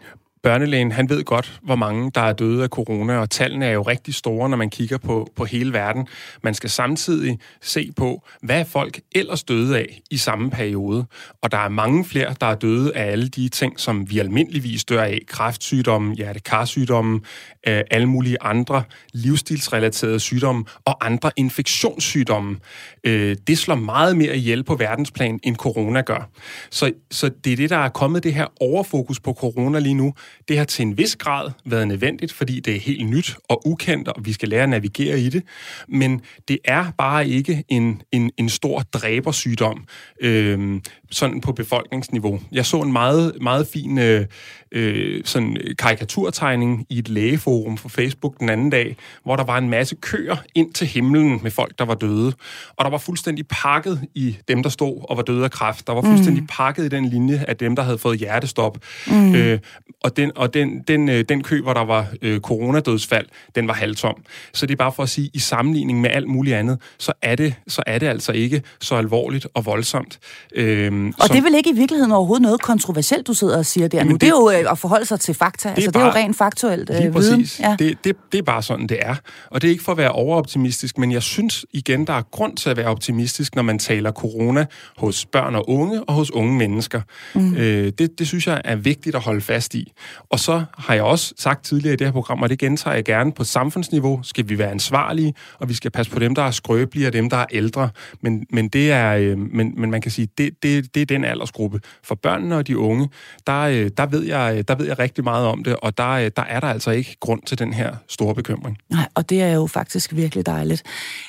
Børnelægen, 0.46 0.92
han 0.92 1.08
ved 1.08 1.24
godt, 1.24 1.60
hvor 1.62 1.76
mange 1.76 2.10
der 2.14 2.20
er 2.20 2.32
døde 2.32 2.62
af 2.62 2.68
corona, 2.68 3.18
og 3.18 3.30
tallene 3.30 3.66
er 3.66 3.70
jo 3.70 3.82
rigtig 3.82 4.14
store, 4.14 4.48
når 4.48 4.56
man 4.56 4.70
kigger 4.70 4.98
på, 4.98 5.28
på 5.36 5.44
hele 5.44 5.72
verden. 5.72 6.06
Man 6.42 6.54
skal 6.54 6.70
samtidig 6.70 7.38
se 7.62 7.92
på, 7.96 8.22
hvad 8.42 8.64
folk 8.64 9.00
ellers 9.14 9.44
døde 9.44 9.78
af 9.78 10.00
i 10.10 10.16
samme 10.16 10.50
periode. 10.50 11.06
Og 11.42 11.52
der 11.52 11.58
er 11.58 11.68
mange 11.68 12.04
flere, 12.04 12.34
der 12.40 12.46
er 12.46 12.54
døde 12.54 12.96
af 12.96 13.10
alle 13.12 13.28
de 13.28 13.48
ting, 13.48 13.80
som 13.80 14.10
vi 14.10 14.18
almindeligvis 14.18 14.84
dør 14.84 15.02
af. 15.02 15.20
Kræftsygdomme, 15.28 16.14
hjertekarsygdomme, 16.14 17.20
øh, 17.68 17.80
alle 17.90 18.06
mulige 18.06 18.36
andre 18.40 18.82
livsstilsrelaterede 19.12 20.20
sygdomme 20.20 20.64
og 20.84 21.06
andre 21.06 21.30
infektionssygdomme. 21.36 22.56
Øh, 23.04 23.36
det 23.46 23.58
slår 23.58 23.74
meget 23.74 24.16
mere 24.16 24.36
ihjel 24.36 24.64
på 24.64 24.74
verdensplan, 24.74 25.40
end 25.42 25.56
corona 25.56 26.00
gør. 26.00 26.30
Så, 26.70 26.92
så 27.10 27.30
det 27.44 27.52
er 27.52 27.56
det, 27.56 27.70
der 27.70 27.76
er 27.76 27.88
kommet 27.88 28.24
det 28.24 28.34
her 28.34 28.46
overfokus 28.60 29.20
på 29.20 29.32
corona 29.32 29.78
lige 29.78 29.94
nu. 29.94 30.14
Det 30.48 30.58
har 30.58 30.64
til 30.64 30.82
en 30.82 30.98
vis 30.98 31.16
grad 31.16 31.50
været 31.64 31.88
nødvendigt, 31.88 32.32
fordi 32.32 32.60
det 32.60 32.76
er 32.76 32.80
helt 32.80 33.08
nyt 33.08 33.36
og 33.48 33.66
ukendt, 33.66 34.08
og 34.08 34.26
vi 34.26 34.32
skal 34.32 34.48
lære 34.48 34.62
at 34.62 34.68
navigere 34.68 35.20
i 35.20 35.28
det. 35.28 35.42
Men 35.88 36.20
det 36.48 36.58
er 36.64 36.90
bare 36.98 37.28
ikke 37.28 37.64
en, 37.68 38.02
en, 38.12 38.30
en 38.36 38.48
stor 38.48 38.80
dræbersygdom, 38.80 39.86
Øhm, 40.20 40.82
sådan 41.10 41.40
på 41.40 41.52
befolkningsniveau. 41.52 42.40
Jeg 42.52 42.66
så 42.66 42.80
en 42.80 42.92
meget, 42.92 43.32
meget 43.40 43.66
fin 43.66 43.98
øh, 43.98 44.26
øh, 44.72 45.20
sådan 45.24 45.56
karikaturtegning 45.78 46.86
i 46.90 46.98
et 46.98 47.08
lægeforum 47.08 47.76
på 47.76 47.88
Facebook 47.88 48.40
den 48.40 48.48
anden 48.48 48.70
dag, 48.70 48.96
hvor 49.24 49.36
der 49.36 49.44
var 49.44 49.58
en 49.58 49.68
masse 49.68 49.96
køer 50.00 50.36
ind 50.54 50.72
til 50.72 50.86
himlen 50.86 51.40
med 51.42 51.50
folk, 51.50 51.78
der 51.78 51.84
var 51.84 51.94
døde. 51.94 52.32
Og 52.76 52.84
der 52.84 52.90
var 52.90 52.98
fuldstændig 52.98 53.48
pakket 53.48 54.00
i 54.14 54.36
dem, 54.48 54.62
der 54.62 54.70
stod 54.70 55.04
og 55.10 55.16
var 55.16 55.22
døde 55.22 55.44
af 55.44 55.50
kræft. 55.50 55.86
Der 55.86 55.92
var 55.92 56.02
fuldstændig 56.02 56.42
mm. 56.42 56.48
pakket 56.50 56.84
i 56.84 56.88
den 56.88 57.04
linje 57.04 57.44
af 57.48 57.56
dem, 57.56 57.76
der 57.76 57.82
havde 57.82 57.98
fået 57.98 58.18
hjertestop. 58.18 58.78
Mm. 59.06 59.34
Øh, 59.34 59.58
og 60.04 60.16
den, 60.16 60.32
og 60.36 60.54
den, 60.54 60.82
den, 60.88 61.08
øh, 61.08 61.24
den 61.28 61.42
kø, 61.42 61.62
hvor 61.62 61.72
der 61.72 61.84
var 61.84 62.06
øh, 62.22 62.40
coronadødsfald, 62.40 63.26
den 63.54 63.68
var 63.68 63.74
halvtom. 63.74 64.22
Så 64.52 64.66
det 64.66 64.72
er 64.72 64.76
bare 64.76 64.92
for 64.92 65.02
at 65.02 65.08
sige, 65.08 65.30
i 65.34 65.38
sammenligning 65.38 66.00
med 66.00 66.10
alt 66.10 66.28
muligt 66.28 66.56
andet, 66.56 66.78
så 66.98 67.12
er 67.22 67.34
det, 67.34 67.54
så 67.68 67.82
er 67.86 67.98
det 67.98 68.06
altså 68.06 68.32
ikke 68.32 68.62
så 68.80 68.94
alvorligt 68.94 69.46
og 69.54 69.66
voldsomt. 69.66 70.18
Øh, 70.54 70.92
og 71.18 71.26
som, 71.26 71.34
det 71.34 71.38
er 71.38 71.42
vel 71.42 71.54
ikke 71.54 71.70
i 71.70 71.74
virkeligheden 71.74 72.12
overhovedet 72.12 72.42
noget 72.42 72.62
kontroversielt, 72.62 73.26
du 73.26 73.34
sidder 73.34 73.58
og 73.58 73.66
siger 73.66 73.88
der 73.88 74.04
nu. 74.04 74.12
Det, 74.12 74.20
det 74.20 74.26
er 74.26 74.30
jo 74.30 74.50
øh, 74.50 74.72
at 74.72 74.78
forholde 74.78 75.06
sig 75.06 75.20
til 75.20 75.34
fakta. 75.34 75.68
Det 75.68 75.74
altså, 75.76 75.90
bare, 75.90 76.04
det 76.04 76.08
er 76.08 76.20
jo 76.20 76.24
rent 76.24 76.36
faktuelt 76.36 76.90
øh, 76.90 76.96
viden. 76.96 77.12
Præcis. 77.12 77.60
Ja. 77.60 77.76
Det, 77.78 77.98
det, 78.04 78.16
det 78.32 78.38
er 78.38 78.42
bare 78.42 78.62
sådan, 78.62 78.86
det 78.86 78.98
er. 79.00 79.14
Og 79.50 79.62
det 79.62 79.68
er 79.68 79.72
ikke 79.72 79.84
for 79.84 79.92
at 79.92 79.98
være 79.98 80.12
overoptimistisk, 80.12 80.98
men 80.98 81.12
jeg 81.12 81.22
synes 81.22 81.66
igen, 81.72 82.06
der 82.06 82.12
er 82.12 82.22
grund 82.22 82.56
til 82.56 82.70
at 82.70 82.76
være 82.76 82.86
optimistisk, 82.86 83.54
når 83.54 83.62
man 83.62 83.78
taler 83.78 84.12
corona 84.12 84.66
hos 84.96 85.26
børn 85.26 85.54
og 85.54 85.68
unge 85.68 86.04
og 86.04 86.14
hos 86.14 86.30
unge 86.30 86.58
mennesker. 86.58 87.00
Mm. 87.34 87.54
Øh, 87.54 87.92
det, 87.98 88.18
det 88.18 88.26
synes 88.26 88.46
jeg 88.46 88.60
er 88.64 88.76
vigtigt 88.76 89.16
at 89.16 89.22
holde 89.22 89.40
fast 89.40 89.74
i. 89.74 89.92
Og 90.30 90.40
så 90.40 90.64
har 90.78 90.94
jeg 90.94 91.02
også 91.02 91.34
sagt 91.38 91.64
tidligere 91.64 91.92
i 91.92 91.96
det 91.96 92.06
her 92.06 92.12
program, 92.12 92.42
og 92.42 92.48
det 92.48 92.58
gentager 92.58 92.94
jeg 92.94 93.04
gerne, 93.04 93.32
på 93.32 93.44
samfundsniveau 93.44 94.20
skal 94.22 94.48
vi 94.48 94.58
være 94.58 94.70
ansvarlige, 94.70 95.34
og 95.58 95.68
vi 95.68 95.74
skal 95.74 95.90
passe 95.90 96.12
på 96.12 96.18
dem, 96.18 96.34
der 96.34 96.42
er 96.42 96.50
skrøbelige 96.50 97.06
og 97.06 97.12
dem, 97.12 97.30
der 97.30 97.36
er 97.36 97.46
ældre. 97.50 97.90
Men, 98.20 98.46
men, 98.50 98.68
det 98.68 98.92
er, 98.92 99.12
øh, 99.16 99.38
men, 99.38 99.74
men 99.76 99.90
man 99.90 100.00
kan 100.00 100.10
sige, 100.10 100.28
det, 100.38 100.62
det, 100.62 100.85
det 100.94 101.02
er 101.02 101.06
den 101.06 101.24
aldersgruppe. 101.24 101.80
For 102.02 102.14
børnene 102.14 102.56
og 102.56 102.66
de 102.66 102.78
unge, 102.78 103.08
der, 103.46 103.60
øh, 103.60 103.90
der, 103.96 104.06
ved 104.06 104.22
jeg, 104.24 104.68
der 104.68 104.74
ved 104.74 104.86
jeg 104.86 104.98
rigtig 104.98 105.24
meget 105.24 105.46
om 105.46 105.64
det, 105.64 105.76
og 105.76 105.98
der, 105.98 106.10
øh, 106.10 106.30
der 106.36 106.42
er 106.42 106.60
der 106.60 106.68
altså 106.68 106.90
ikke 106.90 107.16
grund 107.20 107.42
til 107.42 107.58
den 107.58 107.72
her 107.72 107.94
store 108.08 108.34
bekymring. 108.34 108.78
Nej, 108.90 109.08
og 109.14 109.30
det 109.30 109.42
er 109.42 109.52
jo 109.52 109.66
faktisk 109.66 110.16
virkelig 110.16 110.46
dejligt. 110.46 110.82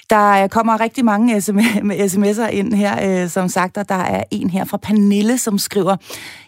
Der 0.10 0.47
kommer 0.47 0.82
rigtig 0.82 1.05
mange 1.05 1.38
sms'er 1.38 2.49
ind 2.49 2.74
her, 2.74 3.28
som 3.28 3.49
sagt, 3.49 3.78
og 3.78 3.89
der 3.89 3.95
er 3.95 4.24
en 4.32 4.49
her 4.49 4.66
fra 4.66 4.78
Pernille, 4.78 5.38
som 5.38 5.58
skriver, 5.58 5.95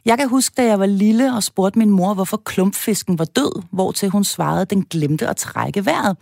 jeg 0.05 0.17
kan 0.17 0.29
huske, 0.29 0.53
da 0.57 0.65
jeg 0.65 0.79
var 0.79 0.85
lille 0.85 1.35
og 1.35 1.43
spurgte 1.43 1.79
min 1.79 1.89
mor, 1.89 2.13
hvorfor 2.13 2.37
klumpfisken 2.37 3.19
var 3.19 3.25
død, 3.25 3.61
hvor 3.71 3.91
til 3.91 4.09
hun 4.09 4.23
svarede, 4.23 4.65
den 4.65 4.85
glemte 4.89 5.27
at 5.27 5.37
trække 5.37 5.85
vejret. 5.85 6.17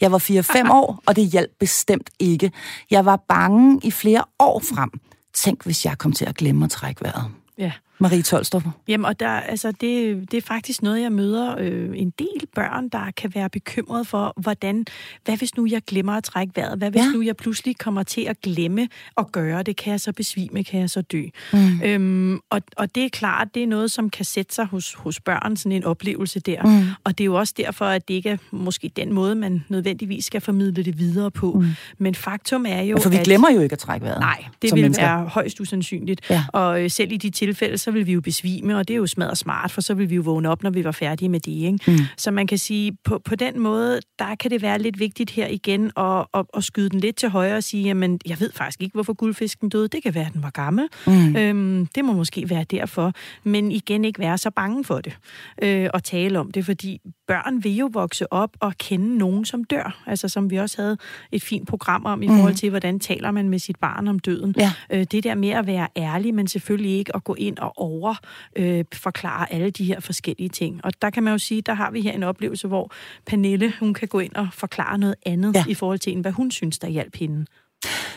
Jeg 0.00 0.12
var 0.12 0.18
4-5 0.18 0.70
år, 0.80 1.02
og 1.06 1.16
det 1.16 1.24
hjalp 1.26 1.50
bestemt 1.60 2.10
ikke. 2.18 2.52
Jeg 2.90 3.04
var 3.04 3.24
bange 3.28 3.80
i 3.82 3.90
flere 3.90 4.24
år 4.38 4.60
frem. 4.74 4.90
Tænk, 5.32 5.64
hvis 5.64 5.84
jeg 5.86 5.98
kom 5.98 6.12
til 6.12 6.24
at 6.24 6.36
glemme 6.36 6.64
at 6.64 6.70
trække 6.70 7.02
vejret. 7.02 7.30
Ja. 7.58 7.72
Marie 8.00 8.22
Tolstrup? 8.22 8.62
Jamen, 8.88 9.04
og 9.04 9.20
der, 9.20 9.28
altså, 9.28 9.72
det, 9.80 10.16
det 10.30 10.36
er 10.36 10.40
faktisk 10.40 10.82
noget, 10.82 11.02
jeg 11.02 11.12
møder 11.12 11.56
øh, 11.58 11.90
en 11.94 12.12
del 12.18 12.46
børn, 12.54 12.88
der 12.88 13.10
kan 13.16 13.32
være 13.34 13.50
bekymret 13.50 14.06
for, 14.06 14.34
hvordan, 14.36 14.84
hvad 15.24 15.36
hvis 15.36 15.56
nu 15.56 15.66
jeg 15.70 15.82
glemmer 15.86 16.12
at 16.12 16.24
trække 16.24 16.52
vejret? 16.56 16.78
Hvad 16.78 16.90
hvis 16.90 17.02
ja. 17.02 17.10
nu 17.10 17.22
jeg 17.22 17.36
pludselig 17.36 17.78
kommer 17.78 18.02
til 18.02 18.20
at 18.20 18.40
glemme 18.40 18.88
at 19.16 19.32
gøre 19.32 19.62
det? 19.62 19.76
Kan 19.76 19.90
jeg 19.90 20.00
så 20.00 20.12
besvime? 20.12 20.64
Kan 20.64 20.80
jeg 20.80 20.90
så 20.90 21.00
dø? 21.00 21.22
Mm. 21.52 21.80
Øhm, 21.84 22.40
og, 22.50 22.62
og 22.76 22.94
det 22.94 23.04
er 23.04 23.08
klart, 23.08 23.54
det 23.54 23.62
er 23.62 23.66
noget, 23.66 23.90
som 23.90 24.10
kan 24.10 24.24
sætte 24.24 24.54
sig 24.54 24.64
hos, 24.64 24.94
hos 24.94 25.20
børn, 25.20 25.56
sådan 25.56 25.72
en 25.72 25.84
oplevelse 25.84 26.40
der. 26.40 26.62
Mm. 26.62 26.88
Og 27.04 27.18
det 27.18 27.24
er 27.24 27.26
jo 27.26 27.34
også 27.34 27.54
derfor, 27.56 27.84
at 27.84 28.08
det 28.08 28.14
ikke 28.14 28.30
er 28.30 28.36
måske 28.50 28.90
den 28.96 29.12
måde, 29.12 29.34
man 29.34 29.64
nødvendigvis 29.68 30.24
skal 30.24 30.40
formidle 30.40 30.84
det 30.84 30.98
videre 30.98 31.30
på. 31.30 31.52
Mm. 31.52 31.66
Men 31.98 32.14
faktum 32.14 32.66
er 32.68 32.82
jo, 32.82 32.98
For 32.98 33.10
vi 33.10 33.16
at, 33.16 33.24
glemmer 33.24 33.50
jo 33.50 33.60
ikke 33.60 33.72
at 33.72 33.78
trække 33.78 34.06
vejret. 34.06 34.20
Nej, 34.20 34.44
det 34.62 34.74
vil 34.74 34.82
mennesker. 34.82 35.04
være 35.04 35.24
højst 35.26 35.60
usandsynligt. 35.60 36.30
Ja. 36.30 36.44
Og 36.52 36.82
øh, 36.82 36.90
selv 36.90 37.12
i 37.12 37.16
de 37.16 37.30
tilfælde, 37.30 37.78
så 37.90 37.94
vil 37.94 38.06
vi 38.06 38.12
jo 38.12 38.20
besvime, 38.20 38.76
og 38.76 38.88
det 38.88 38.94
er 38.94 38.98
jo 38.98 39.06
smadret 39.06 39.38
smart, 39.38 39.70
for 39.70 39.80
så 39.80 39.94
vil 39.94 40.10
vi 40.10 40.14
jo 40.14 40.22
vågne 40.22 40.48
op, 40.48 40.62
når 40.62 40.70
vi 40.70 40.84
var 40.84 40.92
færdige 40.92 41.28
med 41.28 41.40
det. 41.40 41.52
Ikke? 41.52 41.78
Mm. 41.86 41.98
Så 42.16 42.30
man 42.30 42.46
kan 42.46 42.58
sige, 42.58 42.92
på, 43.04 43.18
på 43.24 43.34
den 43.34 43.60
måde, 43.60 44.00
der 44.18 44.34
kan 44.34 44.50
det 44.50 44.62
være 44.62 44.78
lidt 44.78 44.98
vigtigt 44.98 45.30
her 45.30 45.46
igen 45.46 45.90
at, 45.96 46.26
at, 46.34 46.46
at 46.56 46.64
skyde 46.64 46.88
den 46.88 47.00
lidt 47.00 47.16
til 47.16 47.28
højre 47.28 47.56
og 47.56 47.64
sige, 47.64 47.84
jamen, 47.84 48.20
jeg 48.26 48.40
ved 48.40 48.52
faktisk 48.52 48.82
ikke, 48.82 48.94
hvorfor 48.94 49.12
guldfisken 49.12 49.68
døde. 49.68 49.88
Det 49.88 50.02
kan 50.02 50.14
være, 50.14 50.26
at 50.26 50.32
den 50.32 50.42
var 50.42 50.50
gammel. 50.50 50.88
Mm. 51.06 51.36
Øhm, 51.36 51.86
det 51.86 52.04
må 52.04 52.12
måske 52.12 52.50
være 52.50 52.64
derfor. 52.64 53.12
Men 53.44 53.72
igen 53.72 54.04
ikke 54.04 54.18
være 54.18 54.38
så 54.38 54.50
bange 54.50 54.84
for 54.84 55.00
det 55.00 55.16
øh, 55.62 55.88
og 55.94 56.04
tale 56.04 56.40
om 56.40 56.50
det, 56.50 56.64
fordi 56.64 57.00
børn 57.28 57.64
vil 57.64 57.76
jo 57.76 57.90
vokse 57.92 58.32
op 58.32 58.50
og 58.60 58.72
kende 58.78 59.18
nogen, 59.18 59.44
som 59.44 59.64
dør. 59.64 60.02
Altså 60.06 60.28
som 60.28 60.50
vi 60.50 60.56
også 60.56 60.82
havde 60.82 60.96
et 61.32 61.42
fint 61.42 61.68
program 61.68 62.04
om 62.04 62.22
i 62.22 62.28
mm. 62.28 62.36
forhold 62.36 62.54
til, 62.54 62.70
hvordan 62.70 63.00
taler 63.00 63.30
man 63.30 63.48
med 63.48 63.58
sit 63.58 63.76
barn 63.76 64.08
om 64.08 64.18
døden. 64.18 64.54
Ja. 64.58 64.72
Øh, 64.92 65.06
det 65.12 65.24
der 65.24 65.34
med 65.34 65.48
at 65.48 65.66
være 65.66 65.88
ærlig, 65.96 66.34
men 66.34 66.48
selvfølgelig 66.48 66.98
ikke 66.98 67.16
at 67.16 67.24
gå 67.24 67.34
ind 67.34 67.58
og 67.58 67.72
over 67.80 68.14
øh, 68.56 68.84
forklare 68.92 69.52
alle 69.52 69.70
de 69.70 69.84
her 69.84 70.00
forskellige 70.00 70.48
ting. 70.48 70.84
Og 70.84 70.92
der 71.02 71.10
kan 71.10 71.22
man 71.22 71.32
jo 71.32 71.38
sige, 71.38 71.62
der 71.62 71.74
har 71.74 71.90
vi 71.90 72.00
her 72.00 72.12
en 72.12 72.22
oplevelse, 72.22 72.68
hvor 72.68 72.92
Pernille, 73.26 73.72
hun 73.80 73.94
kan 73.94 74.08
gå 74.08 74.18
ind 74.18 74.34
og 74.34 74.48
forklare 74.52 74.98
noget 74.98 75.14
andet 75.26 75.54
ja. 75.54 75.64
i 75.68 75.74
forhold 75.74 75.98
til, 75.98 76.20
hvad 76.20 76.32
hun 76.32 76.50
synes, 76.50 76.78
der 76.78 76.88
hjalp 76.88 77.16
hende. 77.16 77.46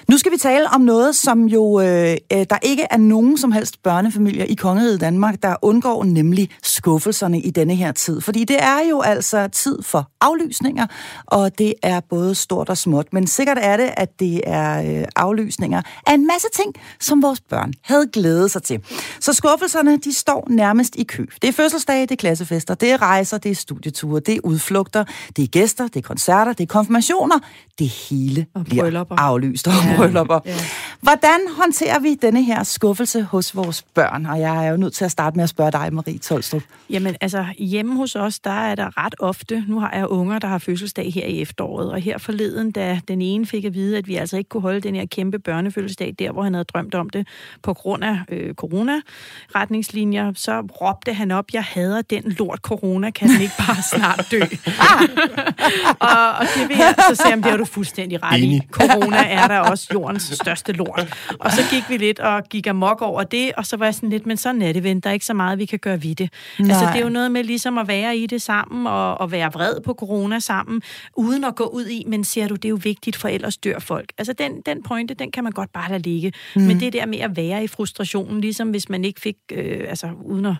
Nu 0.07 0.18
skal 0.18 0.32
vi 0.32 0.38
tale 0.38 0.70
om 0.70 0.82
noget, 0.82 1.16
som 1.16 1.45
jo 1.45 1.80
øh, 1.82 2.18
øh, 2.34 2.45
der 2.49 2.57
ikke 2.61 2.88
er 2.91 2.97
nogen 2.97 3.38
som 3.38 3.51
helst 3.51 3.84
børnefamilier 3.84 4.45
i 4.45 4.53
Kongeriget 4.53 5.01
Danmark, 5.01 5.43
der 5.43 5.55
undgår 5.61 6.03
nemlig 6.03 6.49
skuffelserne 6.64 7.41
i 7.41 7.49
denne 7.49 7.76
her 7.76 7.91
tid. 7.91 8.22
Fordi 8.22 8.43
det 8.43 8.64
er 8.64 8.80
jo 8.89 9.01
altså 9.01 9.47
tid 9.47 9.82
for 9.82 10.09
aflysninger, 10.22 10.88
og 11.26 11.57
det 11.57 11.74
er 11.84 11.99
både 11.99 12.36
stort 12.36 12.70
og 12.70 12.78
småt. 12.78 13.14
Men 13.14 13.28
sikkert 13.28 13.57
er 13.61 13.78
det, 13.78 13.89
at 13.97 14.20
det 14.20 14.41
er 14.43 14.99
øh, 14.99 15.05
aflysninger 15.16 15.82
af 16.07 16.14
en 16.14 16.28
masse 16.28 16.47
ting, 16.53 16.74
som 16.99 17.22
vores 17.22 17.41
børn 17.41 17.74
havde 17.84 18.07
glædet 18.14 18.51
sig 18.51 18.64
til. 18.64 18.80
Så 19.20 19.34
skuffelserne, 19.34 19.97
de 19.97 20.14
står 20.14 20.47
nærmest 20.49 20.95
i 20.95 21.03
kø. 21.03 21.26
Det 21.41 21.47
er 21.47 21.53
fødselsdage, 21.53 22.01
det 22.01 22.11
er 22.11 22.16
klassefester, 22.16 22.74
det 22.76 22.91
er 22.91 23.01
rejser, 23.01 23.38
det 23.38 23.51
er 23.51 23.55
studieture, 23.55 24.20
det 24.20 24.36
er 24.36 24.39
udflugter, 24.43 25.03
det 25.36 25.43
er 25.43 25.47
gæster, 25.47 25.88
det 25.88 25.95
er 25.95 26.07
koncerter, 26.07 26.53
det 26.53 26.64
er 26.64 26.68
konfirmationer. 26.68 27.39
Det 27.80 27.88
hele 27.88 28.45
bliver 28.66 29.05
aflyst 29.18 29.53
og 29.54 29.89
ja. 29.91 29.97
bryllupper. 29.97 30.39
Ja. 30.45 30.58
Hvordan 31.04 31.39
håndterer 31.58 31.99
vi 31.99 32.16
denne 32.16 32.43
her 32.43 32.64
skuffelse 32.64 33.22
hos 33.24 33.56
vores 33.56 33.82
børn? 33.82 34.26
Og 34.26 34.39
jeg 34.39 34.66
er 34.66 34.72
jo 34.72 34.78
nødt 34.78 34.93
til 34.93 35.06
at 35.06 35.12
starte 35.12 35.36
med 35.36 35.43
at 35.43 35.49
spørge 35.49 35.72
dig, 35.72 35.93
Marie 35.93 36.18
Tolstrup. 36.18 36.62
Jamen, 36.89 37.16
altså, 37.22 37.45
hjemme 37.58 37.95
hos 37.95 38.16
os, 38.16 38.39
der 38.39 38.51
er 38.51 38.76
der 38.76 39.06
ret 39.06 39.16
ofte, 39.20 39.64
nu 39.68 39.80
har 39.80 39.91
jeg 39.95 40.08
unger, 40.08 40.39
der 40.39 40.47
har 40.47 40.58
fødselsdag 40.58 41.14
her 41.14 41.26
i 41.26 41.41
efteråret, 41.41 41.91
og 41.91 41.99
her 41.99 42.18
forleden, 42.18 42.72
da 42.72 42.99
den 43.08 43.22
ene 43.22 43.45
fik 43.45 43.66
at 43.66 43.74
vide, 43.74 43.97
at 43.97 44.08
vi 44.08 44.16
altså 44.16 44.38
ikke 44.38 44.49
kunne 44.49 44.62
holde 44.62 44.82
den 44.82 44.95
her 44.95 45.06
kæmpe 45.06 45.39
børnefødselsdag 45.39 46.16
der, 46.20 46.32
hvor 46.32 46.43
han 46.43 46.54
havde 46.54 46.66
drømt 46.66 46.95
om 46.95 47.10
det, 47.10 47.28
på 47.64 47.74
grund 47.74 48.04
af 48.04 48.18
øh, 48.30 48.54
corona-retningslinjer, 48.54 50.32
så 50.36 50.62
råbte 50.62 51.14
han 51.14 51.32
op, 51.32 51.45
jeg 51.54 51.64
hader 51.64 52.01
den 52.01 52.24
lort 52.24 52.60
corona, 52.60 53.10
kan 53.10 53.30
den 53.30 53.41
ikke 53.41 53.54
bare 53.68 53.84
snart 53.97 54.28
dø? 54.32 54.39
og, 56.10 56.30
og 56.39 56.45
det 56.56 56.70
vil 56.70 56.78
jeg 56.78 56.95
så 57.10 57.16
sige, 57.16 57.36
det 57.36 57.45
har 57.45 57.58
du 57.58 57.66
fuldstændig 57.66 58.24
ret 58.24 58.39
i. 58.39 58.62
Corona 58.72 59.18
er 59.18 59.43
er 59.43 59.47
der 59.47 59.60
også 59.60 59.88
jordens 59.93 60.24
største 60.24 60.72
lort. 60.72 60.93
Og 61.39 61.52
så 61.52 61.62
gik 61.72 61.84
vi 61.89 61.98
lidt 61.98 62.20
og 62.20 62.44
gik 62.50 62.68
amok 62.68 63.02
over 63.02 63.24
det, 63.24 63.52
og 63.58 63.66
så 63.66 63.78
var 63.78 63.86
jeg 63.86 63.96
sådan 63.96 64.10
lidt, 64.10 64.26
men 64.26 64.38
sådan 64.38 64.62
er 64.62 64.72
det, 64.72 64.84
ven. 64.84 65.00
Der 65.00 65.10
er 65.10 65.14
ikke 65.14 65.26
så 65.26 65.34
meget, 65.34 65.60
vi 65.60 65.66
kan 65.66 65.80
gøre 65.80 66.04
ved 66.04 66.16
det. 66.16 66.30
Nej. 66.60 66.70
Altså, 66.70 66.86
det 66.94 67.00
er 67.00 67.04
jo 67.04 67.10
noget 67.10 67.32
med 67.32 67.44
ligesom 67.44 67.78
at 67.78 67.88
være 67.88 68.18
i 68.18 68.28
det 68.28 68.41
sammen, 68.41 68.88
og, 68.88 69.22
og 69.22 69.32
være 69.32 69.52
vred 69.54 69.82
på 69.82 69.94
corona 69.94 70.39
sammen, 70.39 70.82
uden 71.18 71.44
at 71.44 71.56
gå 71.56 71.64
ud 71.64 71.86
i, 71.86 72.04
men 72.08 72.24
siger 72.24 72.48
du, 72.48 72.56
det 72.56 72.66
er 72.66 72.70
jo 72.70 72.80
vigtigt, 72.84 73.16
for 73.16 73.28
ellers 73.28 73.58
dør 73.58 73.80
folk. 73.80 74.12
Altså, 74.18 74.34
den, 74.34 74.62
den 74.66 74.84
pointe, 74.84 75.14
den 75.14 75.32
kan 75.32 75.44
man 75.44 75.54
godt 75.54 75.74
bare 75.74 75.89
lade 75.89 76.02
ligge. 76.02 76.34
Mm. 76.56 76.62
Men 76.62 76.80
det 76.80 76.94
der 76.94 77.06
med 77.06 77.20
at 77.20 77.38
være 77.38 77.64
i 77.64 77.68
frustrationen, 77.68 78.41
ligesom 78.41 78.70
hvis 78.70 78.89
man 78.89 79.06
ikke 79.06 79.22
fik, 79.22 79.36
øh, 79.52 79.86
altså 79.89 80.10
uden 80.26 80.46
at 80.46 80.56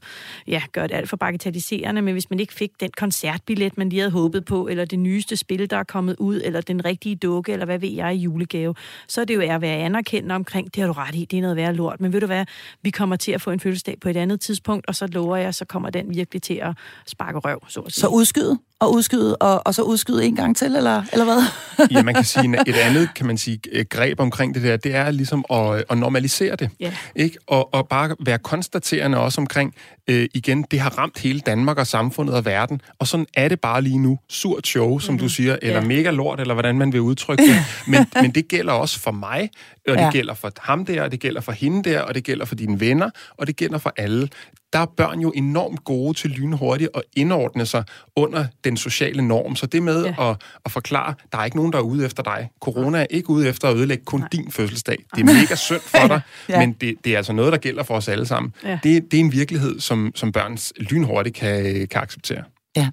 ja, 0.48 0.62
gøre 0.72 0.88
det 0.88 0.96
alt 0.96 1.10
for 1.10 1.18
bagatelliserende, 1.18 2.02
men 2.02 2.14
hvis 2.14 2.30
man 2.30 2.40
ikke 2.40 2.54
fik 2.54 2.72
den 2.80 2.90
koncertbillet, 2.98 3.78
man 3.78 3.90
lige 3.90 4.00
havde 4.00 4.12
håbet 4.12 4.46
på, 4.46 4.68
eller 4.68 4.86
det 4.86 5.00
nyeste 5.00 5.38
spil, 5.38 5.70
der 5.70 5.78
er 5.78 5.84
kommet 5.84 6.16
ud, 6.20 6.42
eller 6.44 6.62
den 6.62 6.86
rigtige 6.86 7.16
dukke, 7.16 7.52
eller 7.52 7.66
hvad 7.66 7.80
ved 7.80 7.90
jeg 7.90 8.16
i 8.16 8.18
julegave, 8.18 8.76
så 9.08 9.22
er 9.22 9.26
det 9.26 9.36
jo 9.36 9.42
at 9.42 9.62
være 9.62 9.86
anerkendende 10.14 10.36
omkring, 10.36 10.76
det 10.76 10.82
har 10.82 10.88
du 10.88 10.94
ret 10.94 11.16
i, 11.16 11.26
det 11.26 11.38
er 11.38 11.42
noget 11.42 11.58
værd 11.58 11.76
lort. 11.76 12.02
Men 12.02 12.14
ved 12.14 12.22
du 12.22 12.26
hvad, 12.26 12.46
vi 12.82 12.90
kommer 12.90 13.16
til 13.16 13.32
at 13.32 13.42
få 13.42 13.52
en 13.52 13.60
fødselsdag 13.60 13.98
på 14.02 14.10
et 14.10 14.18
andet 14.18 14.42
tidspunkt, 14.42 14.88
og 14.88 14.96
så 14.96 15.08
lover 15.08 15.38
jeg, 15.38 15.54
så 15.54 15.66
kommer 15.66 15.90
den 15.90 16.16
virkelig 16.16 16.42
til 16.42 16.54
at 16.54 16.76
sparke 17.08 17.40
røv, 17.40 17.60
så 17.68 17.80
at 17.80 17.94
sige. 17.94 18.02
Så 18.02 18.08
udskyde? 18.08 18.60
og 18.84 18.94
udskyde, 18.94 19.36
og, 19.36 19.68
og 19.68 19.76
så 19.76 19.82
udskyde 19.82 20.26
en 20.26 20.36
gang 20.36 20.58
til, 20.58 20.76
eller, 20.76 21.04
eller 21.14 21.26
hvad? 21.26 21.42
ja, 21.92 22.04
man 22.04 22.14
kan 22.14 22.24
sige, 22.24 22.60
et 22.68 22.76
andet 22.76 23.14
kan 23.16 23.26
man 23.26 23.38
sige, 23.38 23.60
øh, 23.72 23.86
greb 23.90 24.20
omkring 24.20 24.56
det 24.56 24.64
der, 24.64 24.78
det 24.78 24.96
er 24.96 25.12
ligesom 25.12 25.46
at, 25.50 25.84
at 25.90 25.98
normalisere 25.98 26.56
det. 26.56 26.70
Yeah. 26.82 26.94
Ikke? 27.16 27.38
Og, 27.48 27.74
og 27.74 27.88
bare 27.88 28.16
være 28.26 28.40
konstaterende 28.40 29.18
også 29.18 29.42
omkring, 29.42 29.74
øh, 30.10 30.30
igen, 30.34 30.66
det 30.72 30.80
har 30.80 30.90
ramt 30.90 31.20
hele 31.20 31.40
Danmark 31.40 31.78
og 31.78 31.88
samfundet 31.88 32.36
og 32.36 32.46
verden, 32.46 32.82
og 33.00 33.08
sådan 33.08 33.26
er 33.34 33.48
det 33.48 33.62
bare 33.62 33.82
lige 33.82 33.98
nu. 33.98 34.20
Surt 34.30 34.68
show, 34.68 35.00
som 35.00 35.14
mm-hmm. 35.14 35.28
du 35.28 35.30
siger, 35.30 35.58
eller 35.62 35.80
yeah. 35.80 35.88
mega 35.88 36.12
lort, 36.12 36.40
eller 36.40 36.54
hvordan 36.54 36.78
man 36.78 36.94
vil 36.94 37.02
udtrykke 37.02 37.44
det. 37.50 37.58
Men, 37.88 38.06
men 38.22 38.32
det 38.32 38.48
gælder 38.48 38.74
også 38.74 39.00
for 39.00 39.12
mig, 39.12 39.50
og 39.88 39.98
det 39.98 40.02
ja. 40.02 40.12
gælder 40.12 40.34
for 40.34 40.52
ham 40.60 40.86
der, 40.86 41.02
og 41.02 41.12
det 41.12 41.20
gælder 41.20 41.42
for 41.42 41.52
hende 41.52 41.90
der, 41.90 42.02
og 42.02 42.16
det 42.16 42.24
gælder 42.24 42.46
for 42.46 42.56
dine 42.56 42.80
venner, 42.80 43.10
og 43.38 43.48
det 43.48 43.56
gælder 43.56 43.78
for 43.78 43.94
alle 43.98 44.30
der 44.74 44.80
er 44.80 44.86
børn 44.86 45.20
jo 45.20 45.32
enormt 45.36 45.84
gode 45.84 46.14
til 46.14 46.30
lynhurtigt 46.30 46.90
at 46.96 47.02
indordne 47.16 47.66
sig 47.66 47.84
under 48.16 48.46
den 48.64 48.78
sociale 48.78 49.28
norm. 49.28 49.56
Så 49.56 49.66
det 49.66 49.84
med 49.84 50.06
ja. 50.06 50.32
at, 50.32 50.38
at 50.66 50.72
forklare, 50.72 51.14
der 51.32 51.38
er 51.38 51.46
ikke 51.46 51.58
nogen, 51.58 51.74
der 51.74 51.80
er 51.80 51.84
ude 51.84 52.06
efter 52.06 52.24
dig. 52.24 52.50
Corona 52.62 53.00
er 53.00 53.06
ikke 53.10 53.30
ude 53.30 53.50
efter 53.50 53.68
at 53.68 53.76
ødelægge 53.76 54.06
kun 54.06 54.20
Nej. 54.20 54.30
din 54.32 54.52
fødselsdag. 54.52 54.98
Det 55.16 55.22
er 55.22 55.26
mega 55.26 55.56
synd 55.56 55.82
for 55.82 56.08
dig, 56.08 56.22
ja. 56.50 56.60
men 56.60 56.74
det, 56.74 56.96
det 57.04 57.14
er 57.14 57.18
altså 57.18 57.34
noget, 57.34 57.52
der 57.52 57.58
gælder 57.58 57.84
for 57.84 57.94
os 57.96 58.08
alle 58.08 58.26
sammen. 58.26 58.54
Ja. 58.64 58.80
Det, 58.84 59.12
det 59.12 59.18
er 59.18 59.22
en 59.22 59.32
virkelighed, 59.32 59.80
som, 59.80 60.12
som 60.16 60.32
børn 60.32 60.58
lynhurtigt 60.78 61.36
kan, 61.36 61.88
kan 61.88 62.02
acceptere. 62.02 62.44
Ja. 62.76 62.90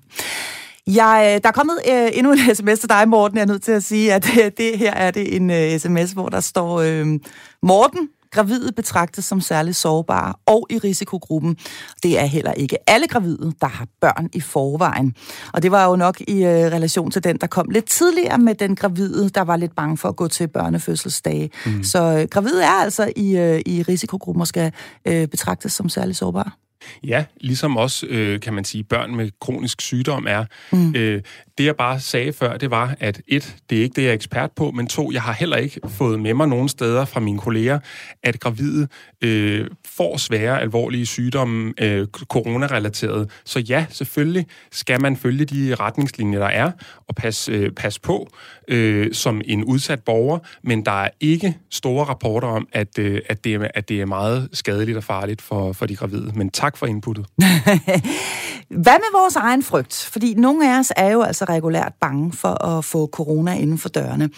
Jeg, 0.87 1.33
øh, 1.35 1.43
der 1.43 1.49
er 1.49 1.53
kommet 1.53 1.79
uh, 1.89 2.19
endnu 2.19 2.33
en 2.33 2.39
sms 2.55 2.79
til 2.79 2.89
dig, 2.89 3.09
Morten. 3.09 3.37
Jeg 3.37 3.43
er 3.43 3.47
nødt 3.47 3.63
til 3.63 3.73
at 3.73 3.83
sige, 3.83 4.15
at 4.15 4.27
uh, 4.29 4.45
det 4.59 4.79
her 4.79 4.95
er 4.95 5.11
det 5.11 5.37
en 5.37 5.51
uh, 5.51 5.79
sms, 5.79 6.13
hvor 6.13 6.29
der 6.29 6.41
står, 6.41 7.01
uh, 7.01 7.07
Morten, 7.63 8.09
Gravide 8.31 8.73
betragtes 8.73 9.25
som 9.25 9.41
særligt 9.41 9.77
sårbare 9.77 10.35
og 10.47 10.67
i 10.71 10.79
risikogruppen. 10.79 11.57
Det 12.03 12.19
er 12.19 12.25
heller 12.25 12.53
ikke 12.53 12.91
alle 12.91 13.07
gravide, 13.07 13.53
der 13.61 13.67
har 13.67 13.87
børn 14.01 14.29
i 14.33 14.41
forvejen. 14.41 15.15
Og 15.53 15.63
det 15.63 15.71
var 15.71 15.89
jo 15.89 15.97
nok 15.97 16.21
i 16.21 16.45
øh, 16.45 16.51
relation 16.51 17.11
til 17.11 17.25
den, 17.25 17.37
der 17.37 17.47
kom 17.47 17.71
lidt 17.71 17.85
tidligere 17.85 18.39
med 18.39 18.55
den 18.55 18.77
gravide, 18.77 19.29
der 19.29 19.41
var 19.41 19.57
lidt 19.57 19.77
bange 19.77 19.97
for 19.97 20.09
at 20.09 20.17
gå 20.17 20.29
til 20.29 20.49
børnefødselsdage. 20.49 21.51
Mm. 21.67 21.85
Så 21.85 22.19
øh, 22.19 22.29
gravide 22.31 22.63
er 22.63 22.83
altså 22.83 23.13
i, 23.17 23.37
øh, 23.37 23.61
i 23.67 23.83
risikogruppen 23.83 24.41
og 24.41 24.47
skal 24.47 24.73
øh, 25.05 25.29
betragtes 25.29 25.73
som 25.73 25.89
særligt 25.89 26.19
sårbare. 26.19 26.51
Ja, 27.05 27.25
ligesom 27.41 27.77
også, 27.77 28.07
øh, 28.07 28.41
kan 28.41 28.55
man 28.55 28.65
sige, 28.65 28.85
børn 28.85 29.17
med 29.17 29.31
kronisk 29.41 29.81
sygdom 29.81 30.27
er. 30.29 30.45
Mm. 30.73 30.95
Øh, 30.97 31.23
det 31.59 31.65
jeg 31.65 31.77
bare 31.77 32.01
sagde 32.01 32.33
før, 32.33 32.57
det 32.57 32.71
var, 32.71 32.97
at 33.01 33.21
et, 33.29 33.57
det 33.71 33.79
er 33.79 33.83
ikke 33.83 33.97
det, 33.97 34.03
jeg 34.03 34.11
er 34.11 34.15
ekspert 34.15 34.51
på, 34.57 34.71
men 34.71 34.87
to, 34.87 35.13
jeg 35.13 35.23
har 35.23 35.33
heller 35.33 35.57
ikke 35.57 35.81
fået 35.89 36.21
med 36.21 36.35
mig 36.35 36.49
nogen 36.49 36.69
steder 36.69 37.05
fra 37.05 37.21
mine 37.21 37.39
kolleger, 37.39 37.79
at 38.23 38.41
gravide 38.41 38.89
øh, 39.23 39.67
får 39.87 40.17
svære, 40.17 40.61
alvorlige 40.61 41.07
sygdomme, 41.07 41.75
øh, 41.81 42.07
coronarelateret. 42.07 43.31
Så 43.45 43.59
ja, 43.59 43.87
selvfølgelig 43.91 44.47
skal 44.73 45.01
man 45.01 45.17
følge 45.17 45.45
de 45.45 45.75
retningslinjer, 45.75 46.39
der 46.39 46.47
er, 46.47 46.71
og 47.09 47.15
passe, 47.15 47.53
øh, 47.53 47.71
passe 47.71 48.01
på 48.01 48.31
øh, 48.69 49.13
som 49.13 49.41
en 49.45 49.65
udsat 49.65 50.03
borger, 50.03 50.39
men 50.63 50.85
der 50.85 51.03
er 51.03 51.09
ikke 51.21 51.57
store 51.71 52.05
rapporter 52.05 52.49
om, 52.49 52.69
at, 52.73 52.99
øh, 52.99 53.21
at, 53.29 53.45
det, 53.45 53.55
er, 53.55 53.69
at 53.75 53.89
det 53.89 54.01
er 54.01 54.07
meget 54.07 54.49
skadeligt 54.53 54.97
og 54.97 55.05
farligt 55.05 55.43
for, 55.43 55.73
for 55.73 55.87
de 55.87 55.97
gravide. 55.97 56.33
Men 56.35 56.51
tak 56.51 56.70
for 56.77 56.87
inputtet. 56.87 57.27
Hvad 58.69 58.99
med 58.99 59.21
vores 59.21 59.37
egen 59.37 59.63
frygt? 59.63 60.09
Fordi 60.13 60.35
nogle 60.35 60.73
af 60.73 60.79
os 60.79 60.93
er 60.97 61.11
jo 61.11 61.23
altså 61.23 61.45
regulært 61.45 61.93
bange 62.01 62.33
for 62.33 62.65
at 62.65 62.85
få 62.85 63.07
corona 63.07 63.53
inden 63.55 63.79
for 63.79 63.89
dørene. 63.89 64.31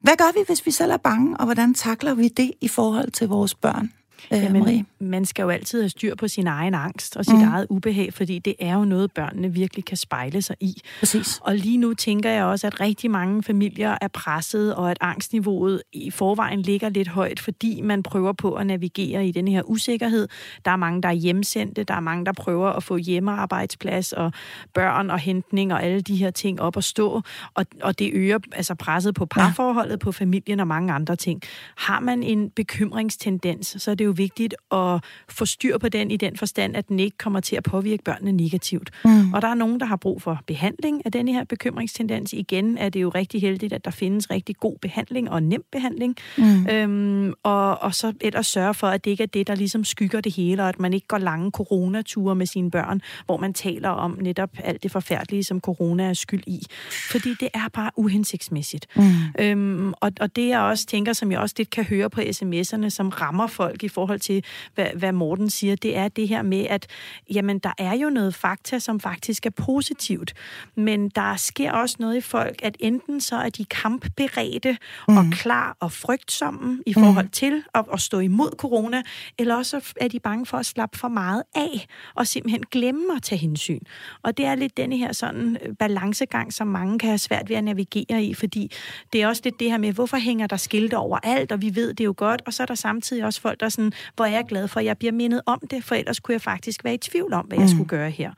Hvad 0.00 0.16
gør 0.18 0.32
vi, 0.34 0.40
hvis 0.46 0.66
vi 0.66 0.70
selv 0.70 0.92
er 0.92 0.96
bange, 0.96 1.36
og 1.36 1.44
hvordan 1.44 1.74
takler 1.74 2.14
vi 2.14 2.28
det 2.28 2.52
i 2.60 2.68
forhold 2.68 3.10
til 3.10 3.28
vores 3.28 3.54
børn? 3.54 3.92
Øh, 4.32 4.38
Jamen, 4.38 4.62
Marie? 4.62 4.84
Man 4.98 5.24
skal 5.24 5.42
jo 5.42 5.48
altid 5.48 5.80
have 5.80 5.88
styr 5.88 6.14
på 6.14 6.28
sin 6.28 6.46
egen 6.46 6.74
angst 6.74 7.16
og 7.16 7.24
sit 7.24 7.34
mm. 7.34 7.42
eget 7.42 7.66
ubehag, 7.70 8.14
fordi 8.14 8.38
det 8.38 8.54
er 8.58 8.74
jo 8.74 8.84
noget, 8.84 9.12
børnene 9.12 9.52
virkelig 9.52 9.84
kan 9.84 9.96
spejle 9.96 10.42
sig 10.42 10.56
i. 10.60 10.80
Præcis. 11.00 11.40
Og 11.42 11.54
lige 11.54 11.76
nu 11.76 11.94
tænker 11.94 12.30
jeg 12.30 12.44
også, 12.44 12.66
at 12.66 12.80
rigtig 12.80 13.10
mange 13.10 13.42
familier 13.42 13.98
er 14.00 14.08
presset, 14.08 14.74
og 14.74 14.90
at 14.90 14.96
angstniveauet 15.00 15.82
i 15.92 16.10
forvejen 16.10 16.62
ligger 16.62 16.88
lidt 16.88 17.08
højt, 17.08 17.40
fordi 17.40 17.80
man 17.80 18.02
prøver 18.02 18.32
på 18.32 18.54
at 18.54 18.66
navigere 18.66 19.26
i 19.26 19.32
den 19.32 19.48
her 19.48 19.62
usikkerhed. 19.62 20.28
Der 20.64 20.70
er 20.70 20.76
mange, 20.76 21.02
der 21.02 21.08
er 21.08 21.12
hjemsendte, 21.12 21.84
der 21.84 21.94
er 21.94 22.00
mange, 22.00 22.24
der 22.24 22.32
prøver 22.32 22.68
at 22.68 22.82
få 22.82 22.96
hjemmearbejdsplads 22.96 24.12
og 24.12 24.32
børn 24.74 25.10
og 25.10 25.18
hentning 25.18 25.72
og 25.72 25.82
alle 25.82 26.00
de 26.00 26.16
her 26.16 26.30
ting 26.30 26.60
op 26.60 26.76
at 26.76 26.84
stå, 26.84 27.22
og, 27.54 27.66
og 27.82 27.98
det 27.98 28.10
øger 28.12 28.38
altså 28.52 28.74
presset 28.74 29.14
på 29.14 29.26
parforholdet, 29.26 29.90
ja. 29.90 29.96
på 29.96 30.12
familien 30.12 30.60
og 30.60 30.66
mange 30.66 30.92
andre 30.92 31.16
ting. 31.16 31.42
Har 31.76 32.00
man 32.00 32.22
en 32.22 32.50
bekymringstendens, 32.50 33.76
så 33.78 33.90
er 33.90 33.94
det 33.94 34.04
jo 34.04 34.13
vigtigt 34.16 34.54
at 34.72 35.04
få 35.28 35.44
styr 35.44 35.78
på 35.78 35.88
den 35.88 36.10
i 36.10 36.16
den 36.16 36.36
forstand, 36.36 36.76
at 36.76 36.88
den 36.88 37.00
ikke 37.00 37.18
kommer 37.18 37.40
til 37.40 37.56
at 37.56 37.62
påvirke 37.62 38.02
børnene 38.02 38.32
negativt. 38.32 38.90
Mm. 39.04 39.32
Og 39.32 39.42
der 39.42 39.48
er 39.48 39.54
nogen, 39.54 39.80
der 39.80 39.86
har 39.86 39.96
brug 39.96 40.22
for 40.22 40.40
behandling 40.46 41.02
af 41.04 41.12
denne 41.12 41.32
her 41.32 41.44
bekymringstendens. 41.44 42.32
Igen 42.32 42.78
er 42.78 42.88
det 42.88 43.02
jo 43.02 43.08
rigtig 43.08 43.40
heldigt, 43.40 43.72
at 43.72 43.84
der 43.84 43.90
findes 43.90 44.30
rigtig 44.30 44.56
god 44.56 44.76
behandling 44.82 45.30
og 45.30 45.42
nem 45.42 45.64
behandling. 45.72 46.16
Mm. 46.38 46.66
Øhm, 46.66 47.32
og, 47.42 47.82
og 47.82 47.94
så 47.94 48.12
ellers 48.20 48.46
sørge 48.46 48.74
for, 48.74 48.86
at 48.86 49.04
det 49.04 49.10
ikke 49.10 49.22
er 49.22 49.26
det, 49.26 49.46
der 49.46 49.54
ligesom 49.54 49.84
skygger 49.84 50.20
det 50.20 50.34
hele, 50.34 50.62
og 50.62 50.68
at 50.68 50.80
man 50.80 50.92
ikke 50.92 51.06
går 51.06 51.18
lange 51.18 51.50
coronature 51.50 52.34
med 52.34 52.46
sine 52.46 52.70
børn, 52.70 53.00
hvor 53.26 53.36
man 53.36 53.54
taler 53.54 53.88
om 53.88 54.18
netop 54.20 54.50
alt 54.64 54.82
det 54.82 54.90
forfærdelige, 54.90 55.44
som 55.44 55.60
corona 55.60 56.08
er 56.08 56.12
skyld 56.12 56.42
i. 56.46 56.66
Fordi 57.10 57.34
det 57.40 57.48
er 57.54 57.68
bare 57.72 57.90
uhensigtsmæssigt. 57.96 58.86
Mm. 58.96 59.02
Øhm, 59.38 59.92
og, 60.00 60.12
og 60.20 60.36
det 60.36 60.48
jeg 60.48 60.60
også 60.60 60.86
tænker, 60.86 61.12
som 61.12 61.32
jeg 61.32 61.40
også 61.40 61.54
lidt 61.58 61.70
kan 61.70 61.84
høre 61.84 62.10
på 62.10 62.20
sms'erne, 62.20 62.88
som 62.88 63.08
rammer 63.08 63.46
folk 63.46 63.82
i 63.82 63.88
forhold 63.88 64.03
til, 64.20 64.44
hvad, 64.74 64.86
hvad 64.96 65.12
Morten 65.12 65.50
siger, 65.50 65.76
det 65.76 65.96
er 65.96 66.08
det 66.08 66.28
her 66.28 66.42
med, 66.42 66.66
at 66.70 66.86
jamen, 67.34 67.58
der 67.58 67.72
er 67.78 67.94
jo 67.94 68.10
noget 68.10 68.34
fakta, 68.34 68.78
som 68.78 69.00
faktisk 69.00 69.46
er 69.46 69.50
positivt, 69.50 70.34
men 70.74 71.08
der 71.08 71.36
sker 71.36 71.72
også 71.72 71.96
noget 71.98 72.16
i 72.16 72.20
folk, 72.20 72.60
at 72.62 72.76
enten 72.80 73.20
så 73.20 73.36
er 73.36 73.48
de 73.48 73.64
kampberedte 73.64 74.76
mm. 75.08 75.16
og 75.16 75.24
klar 75.32 75.76
og 75.80 75.92
frygtsomme 75.92 76.82
i 76.86 76.94
forhold 76.94 77.24
mm. 77.24 77.30
til 77.30 77.62
at, 77.74 77.84
at 77.92 78.00
stå 78.00 78.18
imod 78.18 78.50
corona, 78.58 79.02
eller 79.38 79.56
også 79.56 79.92
er 79.96 80.08
de 80.08 80.20
bange 80.20 80.46
for 80.46 80.58
at 80.58 80.66
slappe 80.66 80.98
for 80.98 81.08
meget 81.08 81.42
af 81.54 81.86
og 82.14 82.26
simpelthen 82.26 82.62
glemme 82.70 83.16
at 83.16 83.22
tage 83.22 83.38
hensyn. 83.38 83.80
Og 84.22 84.36
det 84.36 84.46
er 84.46 84.54
lidt 84.54 84.76
denne 84.76 84.96
her 84.96 85.12
sådan 85.12 85.56
øh, 85.62 85.74
balancegang, 85.74 86.52
som 86.52 86.66
mange 86.66 86.98
kan 86.98 87.08
have 87.08 87.18
svært 87.18 87.48
ved 87.48 87.56
at 87.56 87.64
navigere 87.64 88.24
i, 88.24 88.34
fordi 88.34 88.72
det 89.12 89.22
er 89.22 89.28
også 89.28 89.42
lidt 89.44 89.60
det 89.60 89.70
her 89.70 89.78
med, 89.78 89.92
hvorfor 89.92 90.16
hænger 90.16 90.46
der 90.46 90.56
skilte 90.56 90.96
over 90.96 91.18
alt, 91.22 91.52
og 91.52 91.62
vi 91.62 91.74
ved 91.74 91.94
det 91.94 92.04
jo 92.04 92.14
godt, 92.16 92.42
og 92.46 92.52
så 92.54 92.62
er 92.62 92.66
der 92.66 92.74
samtidig 92.74 93.24
også 93.24 93.40
folk, 93.40 93.60
der 93.60 93.68
sådan, 93.68 93.92
hvor 94.16 94.24
jeg 94.24 94.38
er 94.38 94.42
glad 94.42 94.68
for, 94.68 94.80
at 94.80 94.86
jeg 94.86 94.98
bliver 94.98 95.12
mindet 95.12 95.40
om 95.46 95.60
det, 95.70 95.84
for 95.84 95.94
ellers 95.94 96.20
kunne 96.20 96.32
jeg 96.32 96.40
faktisk 96.40 96.84
være 96.84 96.94
i 96.94 96.98
tvivl 96.98 97.32
om, 97.32 97.46
hvad 97.46 97.58
jeg 97.58 97.64
mm. 97.64 97.68
skulle 97.68 97.88
gøre 97.88 98.10
her. 98.10 98.32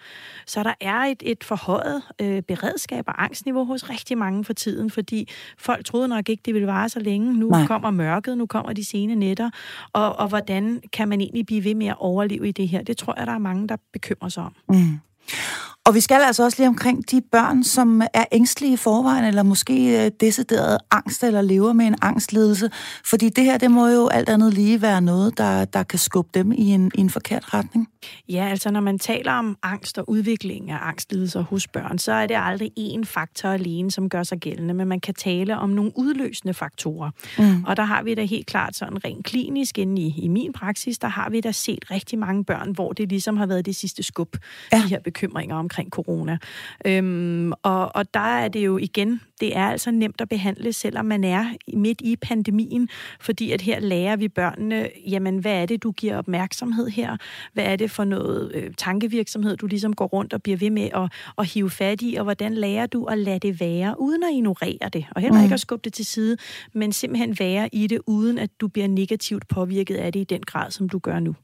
Så 0.46 0.62
der 0.62 0.74
er 0.80 0.98
et, 0.98 1.22
et 1.26 1.44
forhøjet 1.44 2.02
øh, 2.20 2.42
beredskab 2.42 3.04
og 3.09 3.24
angstniveau 3.24 3.64
hos 3.64 3.90
rigtig 3.90 4.18
mange 4.18 4.44
for 4.44 4.52
tiden, 4.52 4.90
fordi 4.90 5.28
folk 5.59 5.84
troede 5.84 6.09
nok 6.09 6.28
ikke, 6.28 6.42
det 6.44 6.54
ville 6.54 6.66
vare 6.66 6.88
så 6.88 7.00
længe. 7.00 7.34
Nu 7.34 7.48
Nej. 7.48 7.66
kommer 7.66 7.90
mørket, 7.90 8.38
nu 8.38 8.46
kommer 8.46 8.72
de 8.72 8.84
sene 8.84 9.14
nætter, 9.14 9.50
og, 9.92 10.16
og 10.16 10.28
hvordan 10.28 10.80
kan 10.92 11.09
man 11.09 11.20
egentlig 11.20 11.46
blive 11.46 11.64
ved 11.64 11.74
med 11.74 11.86
at 11.86 11.96
overleve 11.98 12.48
i 12.48 12.52
det 12.52 12.68
her? 12.68 12.82
Det 12.82 12.96
tror 12.96 13.14
jeg, 13.18 13.26
der 13.26 13.32
er 13.32 13.38
mange, 13.38 13.68
der 13.68 13.76
bekymrer 13.92 14.28
sig 14.28 14.42
om. 14.42 14.52
Mm. 14.68 14.98
Og 15.87 15.95
vi 15.95 16.01
skal 16.01 16.20
altså 16.22 16.45
også 16.45 16.59
lige 16.59 16.68
omkring 16.68 17.11
de 17.11 17.20
børn, 17.20 17.64
som 17.64 18.03
er 18.14 18.24
ængstlige 18.32 18.72
i 18.72 18.76
forvejen, 18.76 19.24
eller 19.24 19.43
måske 19.43 20.05
øh, 20.05 20.11
decideret 20.20 20.78
angst, 20.91 21.24
eller 21.24 21.43
lever 21.43 21.72
med 21.72 21.87
en 21.87 21.97
angstledelse. 22.03 22.70
Fordi 23.05 23.28
det 23.28 23.45
her, 23.45 23.59
det 23.59 23.70
må 23.70 23.87
jo 23.87 24.09
alt 24.09 24.28
andet 24.28 24.55
lige 24.55 24.82
være 24.82 25.01
noget, 25.01 25.39
der, 25.39 25.64
der 25.64 25.82
kan 25.82 25.99
skubbe 25.99 26.30
dem 26.34 26.53
i 26.53 26.72
en, 26.72 26.91
i 26.95 27.01
en 27.01 27.11
forkert 27.11 27.55
retning. 27.55 27.89
Ja, 28.28 28.49
altså 28.51 28.70
når 28.70 28.80
man 28.80 28.99
taler 28.99 29.32
om 29.32 29.57
angst 29.62 29.99
og 29.99 30.11
udvikling 30.11 30.70
af 30.70 30.78
angstlidelser 30.82 31.43
hos 31.43 31.68
børn, 31.68 31.99
så 31.99 32.12
er 32.12 32.26
det 32.26 32.37
aldrig 32.39 32.70
én 32.78 33.05
faktor 33.05 33.49
alene, 33.49 33.91
som 33.91 34.09
gør 34.09 34.22
sig 34.22 34.39
gældende, 34.39 34.74
men 34.74 34.89
man 34.89 35.01
kan 35.01 35.14
tale 35.14 35.59
om 35.59 35.70
nogle 35.70 35.93
udløsende 35.95 36.55
faktorer. 36.55 37.11
Mm. 37.39 37.64
Og 37.64 37.76
der 37.76 37.84
har 37.84 38.03
vi 38.03 38.14
da 38.14 38.24
helt 38.24 38.47
klart 38.47 38.76
sådan 38.76 39.05
rent 39.05 39.24
klinisk 39.24 39.78
inde 39.78 40.03
i, 40.03 40.14
i 40.18 40.28
min 40.28 40.53
praksis, 40.53 40.99
der 40.99 41.09
har 41.09 41.30
vi 41.30 41.41
da 41.41 41.53
set 41.53 41.91
rigtig 41.91 42.18
mange 42.18 42.45
børn, 42.45 42.70
hvor 42.70 42.93
det 42.93 43.09
ligesom 43.09 43.37
har 43.37 43.47
været 43.47 43.66
det 43.66 43.76
sidste 43.76 44.03
skub, 44.03 44.37
ja. 44.72 44.76
de 44.76 44.89
her 44.89 45.01
bekymringer 45.01 45.57
omkring 45.57 45.75
corona. 45.84 46.38
Øhm, 46.84 47.52
og, 47.62 47.96
og 47.96 48.14
der 48.14 48.20
er 48.20 48.48
det 48.48 48.66
jo 48.66 48.78
igen, 48.78 49.20
det 49.40 49.56
er 49.56 49.64
altså 49.64 49.90
nemt 49.90 50.20
at 50.20 50.28
behandle, 50.28 50.72
selvom 50.72 51.06
man 51.06 51.24
er 51.24 51.46
midt 51.72 52.00
i 52.00 52.16
pandemien, 52.16 52.88
fordi 53.20 53.52
at 53.52 53.60
her 53.60 53.80
lærer 53.80 54.16
vi 54.16 54.28
børnene, 54.28 54.88
jamen 55.06 55.38
hvad 55.38 55.62
er 55.62 55.66
det, 55.66 55.82
du 55.82 55.90
giver 55.90 56.18
opmærksomhed 56.18 56.88
her? 56.88 57.16
Hvad 57.52 57.64
er 57.64 57.76
det 57.76 57.90
for 57.90 58.04
noget 58.04 58.52
øh, 58.54 58.74
tankevirksomhed, 58.76 59.56
du 59.56 59.66
ligesom 59.66 59.94
går 59.94 60.06
rundt 60.06 60.32
og 60.32 60.42
bliver 60.42 60.58
ved 60.58 60.70
med 60.70 60.88
at, 60.94 61.12
at 61.38 61.46
hive 61.46 61.70
fat 61.70 62.02
i, 62.02 62.14
og 62.14 62.24
hvordan 62.24 62.54
lærer 62.54 62.86
du 62.86 63.04
at 63.04 63.18
lade 63.18 63.38
det 63.38 63.60
være, 63.60 63.94
uden 63.98 64.22
at 64.22 64.30
ignorere 64.32 64.88
det, 64.92 65.06
og 65.10 65.20
heller 65.20 65.38
ikke 65.38 65.48
mm. 65.48 65.54
at 65.54 65.60
skubbe 65.60 65.82
det 65.84 65.92
til 65.92 66.06
side, 66.06 66.36
men 66.72 66.92
simpelthen 66.92 67.36
være 67.38 67.68
i 67.72 67.86
det, 67.86 68.00
uden 68.06 68.38
at 68.38 68.50
du 68.60 68.68
bliver 68.68 68.88
negativt 68.88 69.48
påvirket 69.48 69.96
af 69.96 70.12
det 70.12 70.20
i 70.20 70.24
den 70.24 70.42
grad, 70.42 70.70
som 70.70 70.88
du 70.88 70.98
gør 70.98 71.20
nu. 71.20 71.34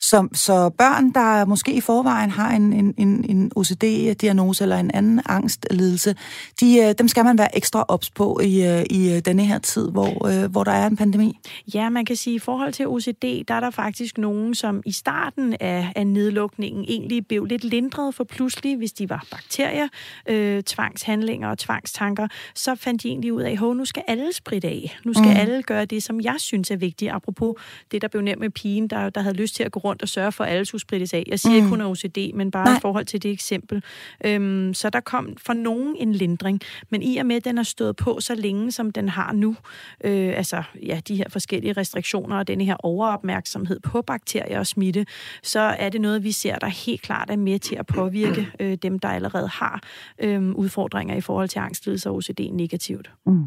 Så, 0.00 0.28
så 0.32 0.68
børn, 0.68 1.10
der 1.10 1.44
måske 1.44 1.72
i 1.72 1.80
forvejen 1.80 2.30
har 2.30 2.50
en, 2.50 2.72
en, 2.72 2.94
en, 2.98 3.24
en 3.30 3.52
OCD-diagnose 3.56 4.64
eller 4.64 4.76
en 4.76 4.90
anden 4.94 5.20
angstlidelse, 5.26 6.16
de, 6.60 6.78
øh, 6.78 6.94
dem 6.98 7.08
skal 7.08 7.24
man 7.24 7.38
være 7.38 7.56
ekstra 7.56 7.84
ops 7.88 8.10
på 8.10 8.40
i, 8.40 8.66
øh, 8.66 8.84
i 8.90 9.14
øh, 9.14 9.18
denne 9.24 9.44
her 9.44 9.58
tid, 9.58 9.90
hvor, 9.90 10.46
hvor 10.48 10.64
der 10.64 10.72
er 10.72 10.86
en 10.86 10.96
pandemi? 10.96 11.38
Ja, 11.74 11.88
man 11.88 12.04
kan 12.04 12.16
sige, 12.16 12.34
at 12.34 12.36
i 12.36 12.44
forhold 12.44 12.72
til 12.72 12.88
OCD, 12.88 13.44
der 13.48 13.54
er 13.54 13.60
der 13.60 13.70
faktisk 13.70 14.18
nogen, 14.18 14.54
som 14.54 14.82
i 14.86 14.92
starten 14.92 15.56
af, 15.60 15.92
af 15.96 16.06
nedlukningen 16.06 16.84
egentlig 16.88 17.26
blev 17.26 17.44
lidt 17.44 17.64
lindret 17.64 18.14
for 18.14 18.24
pludselig, 18.24 18.76
hvis 18.76 18.92
de 18.92 19.10
var 19.10 19.26
bakterier, 19.30 19.88
øh, 20.28 20.62
tvangshandlinger 20.62 21.48
og 21.48 21.58
tvangstanker, 21.58 22.28
så 22.54 22.74
fandt 22.74 23.02
de 23.02 23.08
egentlig 23.08 23.32
ud 23.32 23.42
af, 23.42 23.52
at 23.52 23.76
nu 23.76 23.84
skal 23.84 24.02
alle 24.08 24.32
spritte 24.32 24.68
af. 24.68 24.98
Nu 25.04 25.12
skal 25.12 25.26
mm. 25.26 25.36
alle 25.36 25.62
gøre 25.62 25.84
det, 25.84 26.02
som 26.02 26.20
jeg 26.20 26.34
synes 26.38 26.70
er 26.70 26.76
vigtigt. 26.76 27.12
Apropos 27.12 27.54
det, 27.90 28.02
der 28.02 28.08
blev 28.08 28.22
nævnt 28.22 28.40
med 28.40 28.50
pigen, 28.50 28.88
der, 28.88 29.10
der 29.10 29.20
havde 29.20 29.36
lyst 29.36 29.57
til 29.58 29.64
at 29.64 29.72
gå 29.72 29.80
rundt 29.80 30.02
og 30.02 30.08
sørge 30.08 30.32
for, 30.32 30.44
at 30.44 30.52
alle 30.52 30.64
skulle 30.64 30.82
sprittes 30.82 31.14
af. 31.14 31.24
Jeg 31.26 31.40
siger 31.40 31.52
mm. 31.52 31.56
ikke 31.56 31.68
kun 31.68 31.80
OCD, 31.80 32.18
men 32.34 32.50
bare 32.50 32.64
Nej. 32.64 32.76
i 32.76 32.80
forhold 32.80 33.04
til 33.04 33.22
det 33.22 33.30
eksempel. 33.30 33.82
Øhm, 34.24 34.74
så 34.74 34.90
der 34.90 35.00
kom 35.00 35.36
for 35.46 35.52
nogen 35.52 35.96
en 35.96 36.12
lindring, 36.12 36.60
men 36.90 37.02
i 37.02 37.16
og 37.16 37.26
med, 37.26 37.36
at 37.36 37.44
den 37.44 37.56
har 37.56 37.64
stået 37.64 37.96
på 37.96 38.20
så 38.20 38.34
længe, 38.34 38.72
som 38.72 38.90
den 38.90 39.08
har 39.08 39.32
nu, 39.32 39.56
øh, 40.04 40.32
altså 40.36 40.62
ja, 40.86 41.00
de 41.08 41.16
her 41.16 41.24
forskellige 41.28 41.72
restriktioner 41.72 42.38
og 42.38 42.48
denne 42.48 42.64
her 42.64 42.76
overopmærksomhed 42.78 43.80
på 43.80 44.02
bakterier 44.02 44.58
og 44.58 44.66
smitte, 44.66 45.06
så 45.42 45.60
er 45.60 45.88
det 45.88 46.00
noget, 46.00 46.24
vi 46.24 46.32
ser, 46.32 46.56
der 46.56 46.66
helt 46.66 47.02
klart 47.02 47.30
er 47.30 47.36
med 47.36 47.58
til 47.58 47.74
at 47.74 47.86
påvirke 47.86 48.48
øh, 48.60 48.78
dem, 48.82 48.98
der 48.98 49.08
allerede 49.08 49.48
har 49.48 49.82
øh, 50.18 50.50
udfordringer 50.50 51.16
i 51.16 51.20
forhold 51.20 51.48
til 51.48 51.58
angstlidelse 51.58 52.10
og 52.10 52.16
OCD 52.16 52.40
negativt. 52.52 53.10
Mm. 53.26 53.44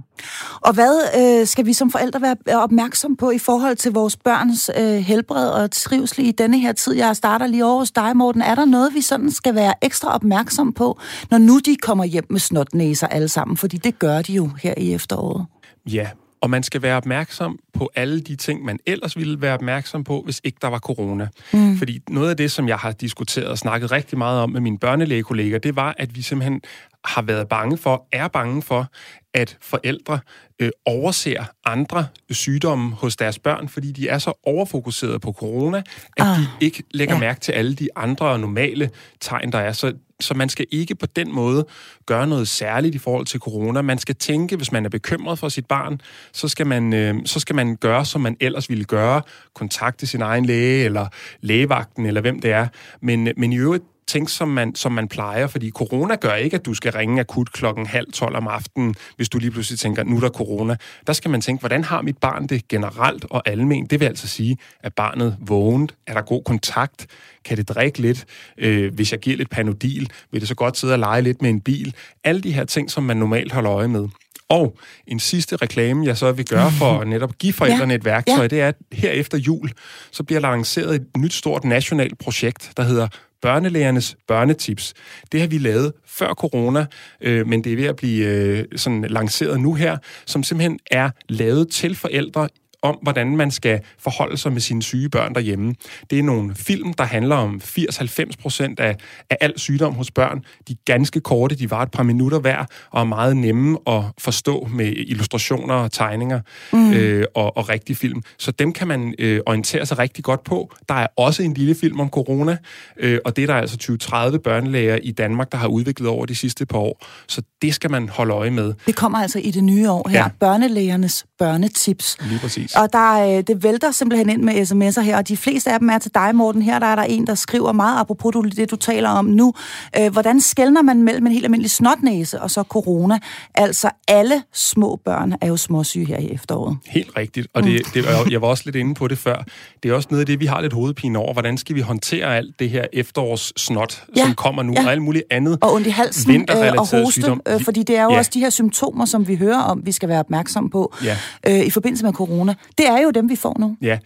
Og 0.61 0.73
hvad 0.73 0.95
øh, 1.19 1.47
skal 1.47 1.65
vi 1.65 1.73
som 1.73 1.91
forældre 1.91 2.21
være 2.21 2.63
opmærksom 2.63 3.15
på 3.15 3.31
i 3.31 3.39
forhold 3.39 3.75
til 3.75 3.91
vores 3.91 4.17
børns 4.17 4.71
øh, 4.79 4.85
helbred 4.85 5.49
og 5.49 5.71
trivsel 5.71 6.00
i 6.17 6.31
denne 6.31 6.59
her 6.59 6.71
tid? 6.71 6.93
Jeg 6.93 7.15
starter 7.15 7.47
lige 7.47 7.65
over 7.65 7.79
hos 7.79 7.91
dig, 7.91 8.17
Morten. 8.17 8.41
Er 8.41 8.55
der 8.55 8.65
noget, 8.65 8.93
vi 8.93 9.01
sådan 9.01 9.31
skal 9.31 9.55
være 9.55 9.73
ekstra 9.81 10.15
opmærksom 10.15 10.73
på, 10.73 10.99
når 11.31 11.37
nu 11.37 11.59
de 11.59 11.75
kommer 11.75 12.03
hjem 12.03 12.25
med 12.29 12.39
snotnæser 12.39 13.07
alle 13.07 13.27
sammen? 13.27 13.57
Fordi 13.57 13.77
det 13.77 13.99
gør 13.99 14.21
de 14.21 14.33
jo 14.33 14.49
her 14.63 14.73
i 14.77 14.93
efteråret. 14.93 15.45
Ja, 15.85 16.07
og 16.41 16.49
man 16.49 16.63
skal 16.63 16.81
være 16.81 16.97
opmærksom 16.97 17.59
på 17.73 17.89
alle 17.95 18.21
de 18.21 18.35
ting, 18.35 18.65
man 18.65 18.79
ellers 18.85 19.17
ville 19.17 19.41
være 19.41 19.53
opmærksom 19.53 20.03
på, 20.03 20.21
hvis 20.25 20.41
ikke 20.43 20.57
der 20.61 20.67
var 20.67 20.79
corona. 20.79 21.27
Mm. 21.53 21.77
Fordi 21.77 21.99
noget 22.09 22.29
af 22.29 22.37
det, 22.37 22.51
som 22.51 22.67
jeg 22.67 22.77
har 22.77 22.91
diskuteret 22.91 23.47
og 23.47 23.57
snakket 23.57 23.91
rigtig 23.91 24.17
meget 24.17 24.41
om 24.41 24.49
med 24.49 24.61
mine 24.61 24.79
børnelægekolleger, 24.79 25.59
det 25.59 25.75
var, 25.75 25.95
at 25.97 26.15
vi 26.15 26.21
simpelthen 26.21 26.61
har 27.05 27.21
været 27.21 27.47
bange 27.47 27.77
for, 27.77 28.07
er 28.11 28.27
bange 28.27 28.61
for, 28.61 28.87
at 29.33 29.57
forældre 29.61 30.19
øh, 30.59 30.69
overser 30.85 31.43
andre 31.65 32.07
sygdomme 32.31 32.91
hos 32.95 33.15
deres 33.15 33.39
børn, 33.39 33.69
fordi 33.69 33.91
de 33.91 34.07
er 34.07 34.17
så 34.17 34.33
overfokuseret 34.43 35.21
på 35.21 35.31
corona, 35.31 35.77
at 35.77 35.83
ah, 36.17 36.37
de 36.37 36.47
ikke 36.61 36.83
lægger 36.91 37.15
ja. 37.15 37.19
mærke 37.19 37.39
til 37.39 37.51
alle 37.51 37.75
de 37.75 37.87
andre 37.95 38.39
normale 38.39 38.89
tegn, 39.19 39.51
der 39.51 39.59
er. 39.59 39.71
Så, 39.71 39.93
så 40.19 40.33
man 40.33 40.49
skal 40.49 40.65
ikke 40.71 40.95
på 40.95 41.05
den 41.05 41.35
måde 41.35 41.65
gøre 42.05 42.27
noget 42.27 42.47
særligt 42.47 42.95
i 42.95 42.97
forhold 42.97 43.25
til 43.25 43.39
corona. 43.39 43.81
Man 43.81 43.97
skal 43.97 44.15
tænke, 44.15 44.55
hvis 44.55 44.71
man 44.71 44.85
er 44.85 44.89
bekymret 44.89 45.39
for 45.39 45.49
sit 45.49 45.65
barn, 45.65 46.01
så 46.33 46.47
skal 46.47 46.67
man, 46.67 46.93
øh, 46.93 47.15
så 47.25 47.39
skal 47.39 47.55
man 47.55 47.75
gøre, 47.75 48.05
som 48.05 48.21
man 48.21 48.37
ellers 48.39 48.69
ville 48.69 48.83
gøre. 48.83 49.21
Kontakte 49.53 50.07
sin 50.07 50.21
egen 50.21 50.45
læge, 50.45 50.85
eller 50.85 51.07
lægevagten, 51.41 52.05
eller 52.05 52.21
hvem 52.21 52.41
det 52.41 52.51
er. 52.51 52.67
Men, 53.01 53.29
men 53.37 53.53
i 53.53 53.57
øvrigt 53.57 53.83
tænke, 54.07 54.31
som 54.31 54.47
man, 54.47 54.75
som 54.75 54.91
man 54.91 55.07
plejer, 55.07 55.47
fordi 55.47 55.69
corona 55.69 56.15
gør 56.15 56.33
ikke, 56.33 56.55
at 56.55 56.65
du 56.65 56.73
skal 56.73 56.91
ringe 56.91 57.19
akut 57.19 57.51
klokken 57.51 57.85
halv 57.85 58.11
tolv 58.13 58.35
om 58.35 58.47
aftenen, 58.47 58.95
hvis 59.15 59.29
du 59.29 59.37
lige 59.37 59.51
pludselig 59.51 59.79
tænker, 59.79 60.03
nu 60.03 60.15
er 60.15 60.19
der 60.19 60.29
corona. 60.29 60.75
Der 61.07 61.13
skal 61.13 61.31
man 61.31 61.41
tænke, 61.41 61.59
hvordan 61.59 61.83
har 61.83 62.01
mit 62.01 62.17
barn 62.17 62.47
det 62.47 62.67
generelt 62.67 63.25
og 63.29 63.41
almen? 63.45 63.85
Det 63.85 63.99
vil 63.99 64.05
altså 64.05 64.27
sige, 64.27 64.57
at 64.79 64.93
barnet 64.93 65.37
vågent, 65.39 65.95
er 66.07 66.13
der 66.13 66.21
god 66.21 66.43
kontakt, 66.43 67.07
kan 67.45 67.57
det 67.57 67.69
drikke 67.69 67.99
lidt, 67.99 68.25
øh, 68.57 68.93
hvis 68.93 69.11
jeg 69.11 69.19
giver 69.19 69.37
lidt 69.37 69.49
panodil, 69.49 70.11
vil 70.31 70.41
det 70.41 70.47
så 70.47 70.55
godt 70.55 70.77
sidde 70.77 70.93
og 70.93 70.99
lege 70.99 71.21
lidt 71.21 71.41
med 71.41 71.49
en 71.49 71.61
bil. 71.61 71.95
Alle 72.23 72.41
de 72.41 72.51
her 72.51 72.65
ting, 72.65 72.91
som 72.91 73.03
man 73.03 73.17
normalt 73.17 73.51
holder 73.51 73.71
øje 73.71 73.87
med. 73.87 74.07
Og 74.49 74.77
en 75.07 75.19
sidste 75.19 75.55
reklame, 75.55 76.05
jeg 76.05 76.17
så 76.17 76.31
vil 76.31 76.45
gøre 76.45 76.71
for 76.79 76.99
at 76.99 77.07
netop 77.07 77.37
give 77.37 77.53
forældrene 77.53 77.93
ja. 77.93 77.97
et 77.97 78.05
værktøj, 78.05 78.41
ja. 78.41 78.47
det 78.47 78.61
er, 78.61 78.67
at 78.67 78.75
her 78.91 79.11
efter 79.11 79.37
jul, 79.37 79.71
så 80.11 80.23
bliver 80.23 80.39
lanceret 80.39 80.95
et 80.95 81.07
nyt 81.17 81.33
stort 81.33 81.63
nationalt 81.63 82.17
projekt, 82.17 82.71
der 82.77 82.83
hedder 82.83 83.07
børnelægernes 83.41 84.15
børnetips. 84.27 84.93
Det 85.31 85.39
har 85.39 85.47
vi 85.47 85.57
lavet 85.57 85.93
før 86.05 86.33
corona, 86.33 86.85
øh, 87.21 87.47
men 87.47 87.63
det 87.63 87.71
er 87.71 87.75
ved 87.75 87.85
at 87.85 87.95
blive 87.95 88.25
øh, 88.25 88.65
sådan 88.75 89.01
lanceret 89.01 89.61
nu 89.61 89.73
her, 89.73 89.97
som 90.25 90.43
simpelthen 90.43 90.79
er 90.91 91.09
lavet 91.29 91.69
til 91.69 91.95
forældre 91.95 92.49
om, 92.81 92.97
hvordan 93.01 93.37
man 93.37 93.51
skal 93.51 93.79
forholde 93.99 94.37
sig 94.37 94.53
med 94.53 94.61
sine 94.61 94.83
syge 94.83 95.09
børn 95.09 95.35
derhjemme. 95.35 95.75
Det 96.09 96.19
er 96.19 96.23
nogle 96.23 96.55
film, 96.55 96.93
der 96.93 97.03
handler 97.03 97.35
om 97.35 97.61
80-90 97.63 98.29
procent 98.41 98.79
af, 98.79 98.95
af 99.29 99.37
al 99.41 99.59
sygdom 99.59 99.93
hos 99.93 100.11
børn. 100.11 100.43
De 100.67 100.73
er 100.73 100.77
ganske 100.85 101.19
korte, 101.19 101.55
de 101.55 101.71
var 101.71 101.81
et 101.81 101.91
par 101.91 102.03
minutter 102.03 102.39
hver, 102.39 102.65
og 102.91 103.01
er 103.01 103.05
meget 103.05 103.37
nemme 103.37 103.77
at 103.87 104.03
forstå 104.17 104.67
med 104.71 104.93
illustrationer 104.97 105.73
og 105.73 105.91
tegninger 105.91 106.41
mm. 106.73 106.93
øh, 106.93 107.25
og, 107.35 107.57
og 107.57 107.69
rigtig 107.69 107.97
film. 107.97 108.21
Så 108.37 108.51
dem 108.51 108.73
kan 108.73 108.87
man 108.87 109.15
øh, 109.19 109.39
orientere 109.45 109.85
sig 109.85 109.99
rigtig 109.99 110.23
godt 110.23 110.43
på. 110.43 110.71
Der 110.89 110.95
er 110.95 111.07
også 111.17 111.43
en 111.43 111.53
lille 111.53 111.75
film 111.75 111.99
om 111.99 112.09
corona, 112.09 112.57
øh, 112.97 113.19
og 113.25 113.35
det 113.35 113.43
er 113.43 113.47
der 113.47 113.55
altså 113.55 113.97
20-30 114.33 114.37
børnelæger 114.37 114.95
i 114.95 115.11
Danmark, 115.11 115.51
der 115.51 115.57
har 115.57 115.67
udviklet 115.67 116.09
over 116.09 116.25
de 116.25 116.35
sidste 116.35 116.65
par 116.65 116.77
år. 116.77 117.05
Så 117.27 117.41
det 117.61 117.73
skal 117.73 117.91
man 117.91 118.09
holde 118.09 118.33
øje 118.33 118.49
med. 118.49 118.73
Det 118.85 118.95
kommer 118.95 119.17
altså 119.17 119.39
i 119.39 119.51
det 119.51 119.63
nye 119.63 119.91
år 119.91 120.09
her. 120.09 120.19
Ja. 120.19 120.27
Børnelægernes 120.39 121.25
børnetips. 121.41 122.17
Lige 122.21 122.39
præcis. 122.39 122.75
Og 122.75 122.93
der, 122.93 123.37
øh, 123.37 123.43
det 123.47 123.63
vælter 123.63 123.91
simpelthen 123.91 124.29
ind 124.29 124.41
med 124.41 124.53
sms'er 124.53 125.01
her, 125.01 125.17
og 125.17 125.27
de 125.27 125.37
fleste 125.37 125.71
af 125.71 125.79
dem 125.79 125.89
er 125.89 125.97
til 125.97 126.11
dig, 126.15 126.35
Morten. 126.35 126.61
Her 126.61 126.79
der 126.79 126.87
er 126.87 126.95
der 126.95 127.03
en, 127.03 127.27
der 127.27 127.35
skriver 127.35 127.71
meget 127.71 127.99
apropos 127.99 128.35
det, 128.55 128.71
du 128.71 128.75
taler 128.75 129.09
om 129.09 129.25
nu. 129.25 129.53
Øh, 129.99 130.11
hvordan 130.11 130.41
skældner 130.41 130.81
man 130.81 131.03
mellem 131.03 131.25
en 131.25 131.31
helt 131.31 131.45
almindelig 131.45 131.71
snotnæse 131.71 132.41
og 132.41 132.51
så 132.51 132.63
corona? 132.63 133.19
Altså, 133.55 133.89
alle 134.07 134.43
små 134.53 134.99
børn 135.05 135.33
er 135.41 135.47
jo 135.47 135.57
småsyge 135.57 136.05
her 136.05 136.17
i 136.17 136.31
efteråret. 136.31 136.77
Helt 136.85 137.09
rigtigt, 137.17 137.47
og 137.53 137.63
det, 137.63 137.81
mm. 137.95 138.03
det, 138.03 138.31
jeg 138.31 138.41
var 138.41 138.47
også 138.47 138.63
lidt 138.65 138.75
inde 138.75 138.93
på 138.93 139.07
det 139.07 139.17
før. 139.17 139.43
Det 139.83 139.91
er 139.91 139.95
også 139.95 140.07
noget 140.11 140.19
af 140.19 140.25
det, 140.25 140.39
vi 140.39 140.45
har 140.45 140.61
lidt 140.61 140.73
hovedpine 140.73 141.19
over. 141.19 141.33
Hvordan 141.33 141.57
skal 141.57 141.75
vi 141.75 141.81
håndtere 141.81 142.37
alt 142.37 142.59
det 142.59 142.69
her 142.69 142.85
efterårssnot, 142.93 144.03
ja. 144.15 144.23
som 144.23 144.33
kommer 144.33 144.63
nu, 144.63 144.73
ja. 144.73 144.85
og 144.85 144.91
alt 144.91 145.01
muligt 145.01 145.23
andet 145.31 145.57
Og 145.61 145.73
ondt 145.73 145.87
i 145.87 145.89
halsen 145.89 146.45
øh, 146.49 146.73
og 146.77 146.87
hoste, 146.87 147.11
sygdom. 147.11 147.41
øh, 147.47 147.63
fordi 147.63 147.83
det 147.83 147.97
er 147.97 148.03
jo 148.03 148.11
ja. 148.11 148.17
også 148.17 148.31
de 148.33 148.39
her 148.39 148.49
symptomer, 148.49 149.05
som 149.05 149.27
vi 149.27 149.35
hører 149.35 149.59
om, 149.59 149.81
vi 149.85 149.91
skal 149.91 150.09
være 150.09 150.19
opmærksom 150.19 150.69
på 150.69 150.93
ja 151.03 151.17
øh, 151.47 151.59
i 151.59 151.69
forbindelse 151.69 152.05
med 152.05 152.13
corona. 152.13 152.53
Det 152.77 152.87
er 152.87 152.97
jo 152.97 153.11
dem, 153.11 153.29
vi 153.29 153.35
får 153.35 153.59
nu. 153.59 153.77
Ja, 153.81 153.99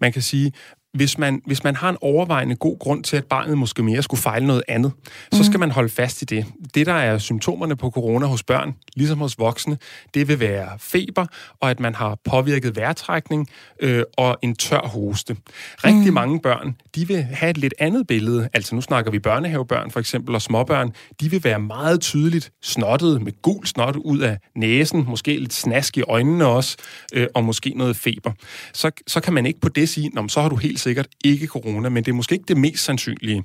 man 0.00 0.12
kan 0.12 0.22
sige, 0.22 0.52
hvis 0.98 1.18
man, 1.18 1.42
hvis 1.46 1.64
man 1.64 1.76
har 1.76 1.90
en 1.90 1.96
overvejende 2.00 2.56
god 2.56 2.78
grund 2.78 3.04
til, 3.04 3.16
at 3.16 3.24
barnet 3.24 3.58
måske 3.58 3.82
mere 3.82 4.02
skulle 4.02 4.20
fejle 4.20 4.46
noget 4.46 4.62
andet, 4.68 4.92
mm. 4.92 5.38
så 5.38 5.44
skal 5.44 5.52
mhm. 5.52 5.60
man 5.60 5.70
holde 5.70 5.88
fast 5.88 6.22
i 6.22 6.24
det. 6.24 6.46
Det, 6.74 6.86
der 6.86 6.92
er 6.92 7.18
symptomerne 7.18 7.76
på 7.76 7.90
corona 7.90 8.26
hos 8.26 8.42
børn, 8.42 8.74
ligesom 8.96 9.18
hos 9.18 9.38
voksne, 9.38 9.78
det 10.14 10.28
vil 10.28 10.40
være 10.40 10.68
feber, 10.78 11.26
og 11.60 11.70
at 11.70 11.80
man 11.80 11.94
har 11.94 12.18
påvirket 12.24 12.76
vejrtrækning 12.76 13.48
øh, 13.80 14.02
og 14.16 14.38
en 14.42 14.56
tør 14.56 14.80
hoste. 14.80 15.36
Rigtig 15.84 16.08
mm. 16.08 16.14
mange 16.14 16.40
børn, 16.40 16.76
de 16.94 17.08
vil 17.08 17.22
have 17.22 17.50
et 17.50 17.58
lidt 17.58 17.74
andet 17.78 18.06
billede. 18.06 18.48
Altså 18.52 18.74
nu 18.74 18.80
snakker 18.80 19.10
vi 19.10 19.18
børnehavebørn 19.18 19.90
for 19.90 20.00
eksempel, 20.00 20.34
og 20.34 20.42
småbørn. 20.42 20.92
De 21.20 21.30
vil 21.30 21.44
være 21.44 21.58
meget 21.58 22.00
tydeligt 22.00 22.52
snottet 22.62 23.22
med 23.22 23.32
gul 23.42 23.66
snot 23.66 23.96
ud 23.96 24.18
af 24.18 24.38
næsen, 24.56 25.04
måske 25.08 25.38
lidt 25.38 25.52
snask 25.52 25.96
i 25.96 26.02
øjnene 26.02 26.46
også, 26.46 26.76
øh, 27.12 27.26
og 27.34 27.44
måske 27.44 27.72
noget 27.76 27.96
feber. 27.96 28.32
Så, 28.72 28.90
så 29.06 29.20
kan 29.20 29.32
man 29.32 29.46
ikke 29.46 29.60
på 29.60 29.68
det 29.68 29.88
sige, 29.88 30.10
så 30.28 30.40
har 30.40 30.48
du 30.48 30.56
helt 30.56 30.80
sikkert 30.88 31.08
ikke 31.24 31.46
corona, 31.46 31.88
men 31.88 32.04
det 32.04 32.10
er 32.10 32.14
måske 32.14 32.32
ikke 32.32 32.44
det 32.48 32.56
mest 32.56 32.84
sandsynlige. 32.84 33.44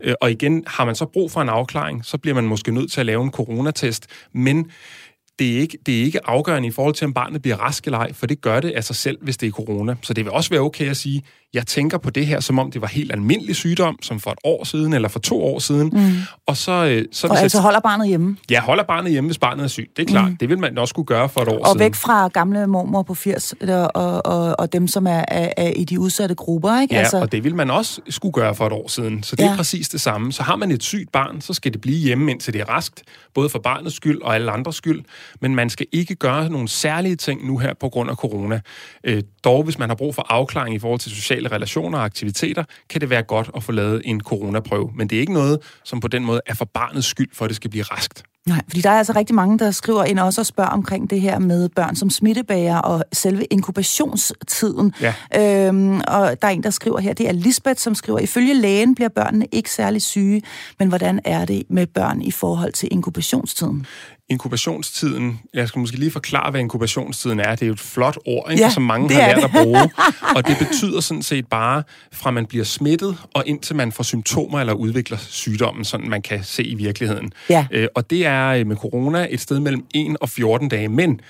Øh, 0.00 0.14
og 0.20 0.30
igen, 0.30 0.64
har 0.66 0.84
man 0.84 0.94
så 0.94 1.06
brug 1.06 1.30
for 1.30 1.42
en 1.42 1.48
afklaring, 1.48 2.04
så 2.04 2.18
bliver 2.18 2.34
man 2.34 2.44
måske 2.44 2.72
nødt 2.72 2.92
til 2.92 3.00
at 3.00 3.06
lave 3.06 3.22
en 3.24 3.30
coronatest, 3.30 4.06
men 4.32 4.70
det 5.40 5.56
er, 5.56 5.60
ikke, 5.60 5.78
det 5.86 6.00
er 6.00 6.04
ikke 6.04 6.26
afgørende 6.26 6.68
i 6.68 6.70
forhold 6.70 6.94
til, 6.94 7.04
om 7.04 7.12
barnet 7.12 7.42
bliver 7.42 7.56
rask 7.56 7.84
eller 7.84 7.98
ej, 7.98 8.12
for 8.12 8.26
det 8.26 8.40
gør 8.40 8.60
det 8.60 8.70
af 8.70 8.84
sig 8.84 8.96
selv, 8.96 9.18
hvis 9.22 9.36
det 9.36 9.46
er 9.46 9.50
corona. 9.50 9.94
Så 10.02 10.14
det 10.14 10.24
vil 10.24 10.32
også 10.32 10.50
være 10.50 10.60
okay 10.60 10.90
at 10.90 10.96
sige, 10.96 11.22
jeg 11.54 11.66
tænker 11.66 11.98
på 11.98 12.10
det 12.10 12.26
her, 12.26 12.40
som 12.40 12.58
om 12.58 12.70
det 12.70 12.80
var 12.80 12.88
helt 12.88 13.12
almindelig 13.12 13.56
sygdom, 13.56 14.02
som 14.02 14.20
for 14.20 14.30
et 14.30 14.38
år 14.44 14.64
siden 14.64 14.92
eller 14.92 15.08
for 15.08 15.18
to 15.18 15.44
år 15.44 15.58
siden. 15.58 15.90
Mm. 15.92 16.12
Og 16.46 16.56
så... 16.56 16.72
Øh, 16.72 17.04
så 17.12 17.26
og 17.26 17.38
altså 17.38 17.58
jeg, 17.58 17.62
holder 17.62 17.80
barnet 17.80 18.08
hjemme? 18.08 18.36
Ja, 18.50 18.60
holder 18.60 18.84
barnet 18.84 19.12
hjemme, 19.12 19.28
hvis 19.28 19.38
barnet 19.38 19.64
er 19.64 19.68
sygt. 19.68 19.96
Det 19.96 20.02
er 20.02 20.06
klart. 20.06 20.30
Mm. 20.30 20.36
Det 20.36 20.48
vil 20.48 20.58
man 20.58 20.78
også 20.78 20.94
kunne 20.94 21.04
gøre 21.04 21.28
for 21.28 21.40
et 21.40 21.48
år 21.48 21.52
og 21.52 21.66
siden. 21.66 21.76
Og 21.76 21.78
væk 21.78 21.94
fra 21.94 22.28
gamle 22.28 22.66
mormor 22.66 23.02
på 23.02 23.14
80 23.14 23.54
og, 23.68 23.90
og, 23.94 24.26
og, 24.26 24.60
og 24.60 24.72
dem, 24.72 24.88
som 24.88 25.06
er, 25.06 25.24
er, 25.28 25.52
er 25.56 25.70
i 25.70 25.84
de 25.84 26.00
udsatte 26.00 26.34
grupper, 26.34 26.80
ikke? 26.80 26.94
Ja, 26.94 27.00
altså... 27.00 27.20
og 27.20 27.32
det 27.32 27.44
vil 27.44 27.54
man 27.54 27.70
også 27.70 28.00
skulle 28.08 28.32
gøre 28.32 28.54
for 28.54 28.66
et 28.66 28.72
år 28.72 28.88
siden. 28.88 29.22
Så 29.22 29.36
det 29.36 29.44
ja. 29.44 29.52
er 29.52 29.56
præcis 29.56 29.88
det 29.88 30.00
samme. 30.00 30.32
Så 30.32 30.42
har 30.42 30.56
man 30.56 30.70
et 30.70 30.82
sygt 30.82 31.12
barn, 31.12 31.40
så 31.40 31.54
skal 31.54 31.72
det 31.72 31.80
blive 31.80 31.98
hjemme, 31.98 32.30
indtil 32.30 32.52
det 32.52 32.60
er 32.60 32.68
raskt. 32.68 33.02
Både 33.34 33.48
for 33.48 33.58
barnets 33.58 33.96
skyld 33.96 34.22
og 34.22 34.34
alle 34.34 34.50
andres 34.50 34.76
skyld. 34.76 35.02
Men 35.40 35.54
man 35.54 35.70
skal 35.70 35.86
ikke 35.92 36.14
gøre 36.14 36.50
nogle 36.50 36.68
særlige 36.68 37.16
ting 37.16 37.46
nu 37.46 37.58
her 37.58 37.74
på 37.74 37.88
grund 37.88 38.10
af 38.10 38.16
corona. 38.16 38.60
Øh, 39.04 39.22
dog, 39.44 39.62
hvis 39.64 39.78
man 39.78 39.88
har 39.88 39.96
brug 39.96 40.14
for 40.14 40.26
afklaring 40.28 40.74
i 40.74 40.78
forhold 40.78 41.00
til 41.00 41.10
sociale 41.10 41.48
relationer 41.48 41.98
og 41.98 42.04
aktiviteter, 42.04 42.64
kan 42.90 43.00
det 43.00 43.10
være 43.10 43.22
godt 43.22 43.50
at 43.56 43.62
få 43.62 43.72
lavet 43.72 44.02
en 44.04 44.20
coronaprøve. 44.20 44.90
Men 44.94 45.10
det 45.10 45.16
er 45.16 45.20
ikke 45.20 45.32
noget, 45.32 45.58
som 45.84 46.00
på 46.00 46.08
den 46.08 46.24
måde 46.24 46.40
er 46.46 46.54
for 46.54 46.64
barnets 46.64 47.06
skyld, 47.06 47.28
for 47.32 47.44
at 47.44 47.48
det 47.48 47.56
skal 47.56 47.70
blive 47.70 47.84
raskt. 47.84 48.24
Nej, 48.46 48.60
fordi 48.68 48.80
der 48.80 48.90
er 48.90 48.98
altså 48.98 49.12
rigtig 49.16 49.34
mange, 49.34 49.58
der 49.58 49.70
skriver 49.70 50.04
ind 50.04 50.18
også 50.18 50.40
og 50.40 50.46
spørger 50.46 50.70
omkring 50.70 51.10
det 51.10 51.20
her 51.20 51.38
med 51.38 51.68
børn 51.68 51.96
som 51.96 52.10
smittebærer 52.10 52.78
og 52.78 53.04
selve 53.12 53.44
inkubationstiden. 53.44 54.94
Ja. 55.00 55.14
Øhm, 55.68 56.00
og 56.08 56.42
der 56.42 56.48
er 56.48 56.50
en, 56.50 56.62
der 56.62 56.70
skriver 56.70 56.98
her, 56.98 57.12
det 57.12 57.28
er 57.28 57.32
Lisbeth, 57.32 57.80
som 57.80 57.94
skriver, 57.94 58.18
ifølge 58.18 58.54
lægen 58.54 58.94
bliver 58.94 59.08
børnene 59.08 59.46
ikke 59.52 59.70
særlig 59.70 60.02
syge, 60.02 60.42
men 60.78 60.88
hvordan 60.88 61.20
er 61.24 61.44
det 61.44 61.62
med 61.68 61.86
børn 61.86 62.22
i 62.22 62.30
forhold 62.30 62.72
til 62.72 62.88
inkubationstiden? 62.92 63.86
Inkubationstiden, 64.30 65.40
jeg 65.54 65.68
skal 65.68 65.78
måske 65.78 65.96
lige 65.96 66.10
forklare, 66.10 66.50
hvad 66.50 66.60
inkubationstiden 66.60 67.40
er. 67.40 67.50
Det 67.50 67.62
er 67.62 67.66
jo 67.66 67.72
et 67.72 67.80
flot 67.80 68.18
ord, 68.26 68.50
ikke, 68.50 68.62
ja, 68.62 68.70
som 68.70 68.82
mange 68.82 69.14
har 69.14 69.26
lært 69.26 69.44
at 69.44 69.50
bruge. 69.50 69.80
og 70.36 70.46
det 70.46 70.56
betyder 70.58 71.00
sådan 71.00 71.22
set 71.22 71.46
bare, 71.46 71.82
fra 72.12 72.30
man 72.30 72.46
bliver 72.46 72.64
smittet, 72.64 73.18
og 73.34 73.42
indtil 73.46 73.76
man 73.76 73.92
får 73.92 74.04
symptomer 74.04 74.60
eller 74.60 74.72
udvikler 74.72 75.18
sygdommen, 75.18 75.84
sådan 75.84 76.08
man 76.08 76.22
kan 76.22 76.44
se 76.44 76.64
i 76.64 76.74
virkeligheden. 76.74 77.32
Ja. 77.48 77.66
Øh, 77.70 77.88
og 77.94 78.10
det 78.10 78.26
er 78.26 78.48
øh, 78.48 78.66
med 78.66 78.76
corona 78.76 79.26
et 79.30 79.40
sted 79.40 79.60
mellem 79.60 79.84
1 79.94 80.16
og 80.20 80.28
14 80.28 80.68
dage, 80.68 80.88
men 80.88 81.20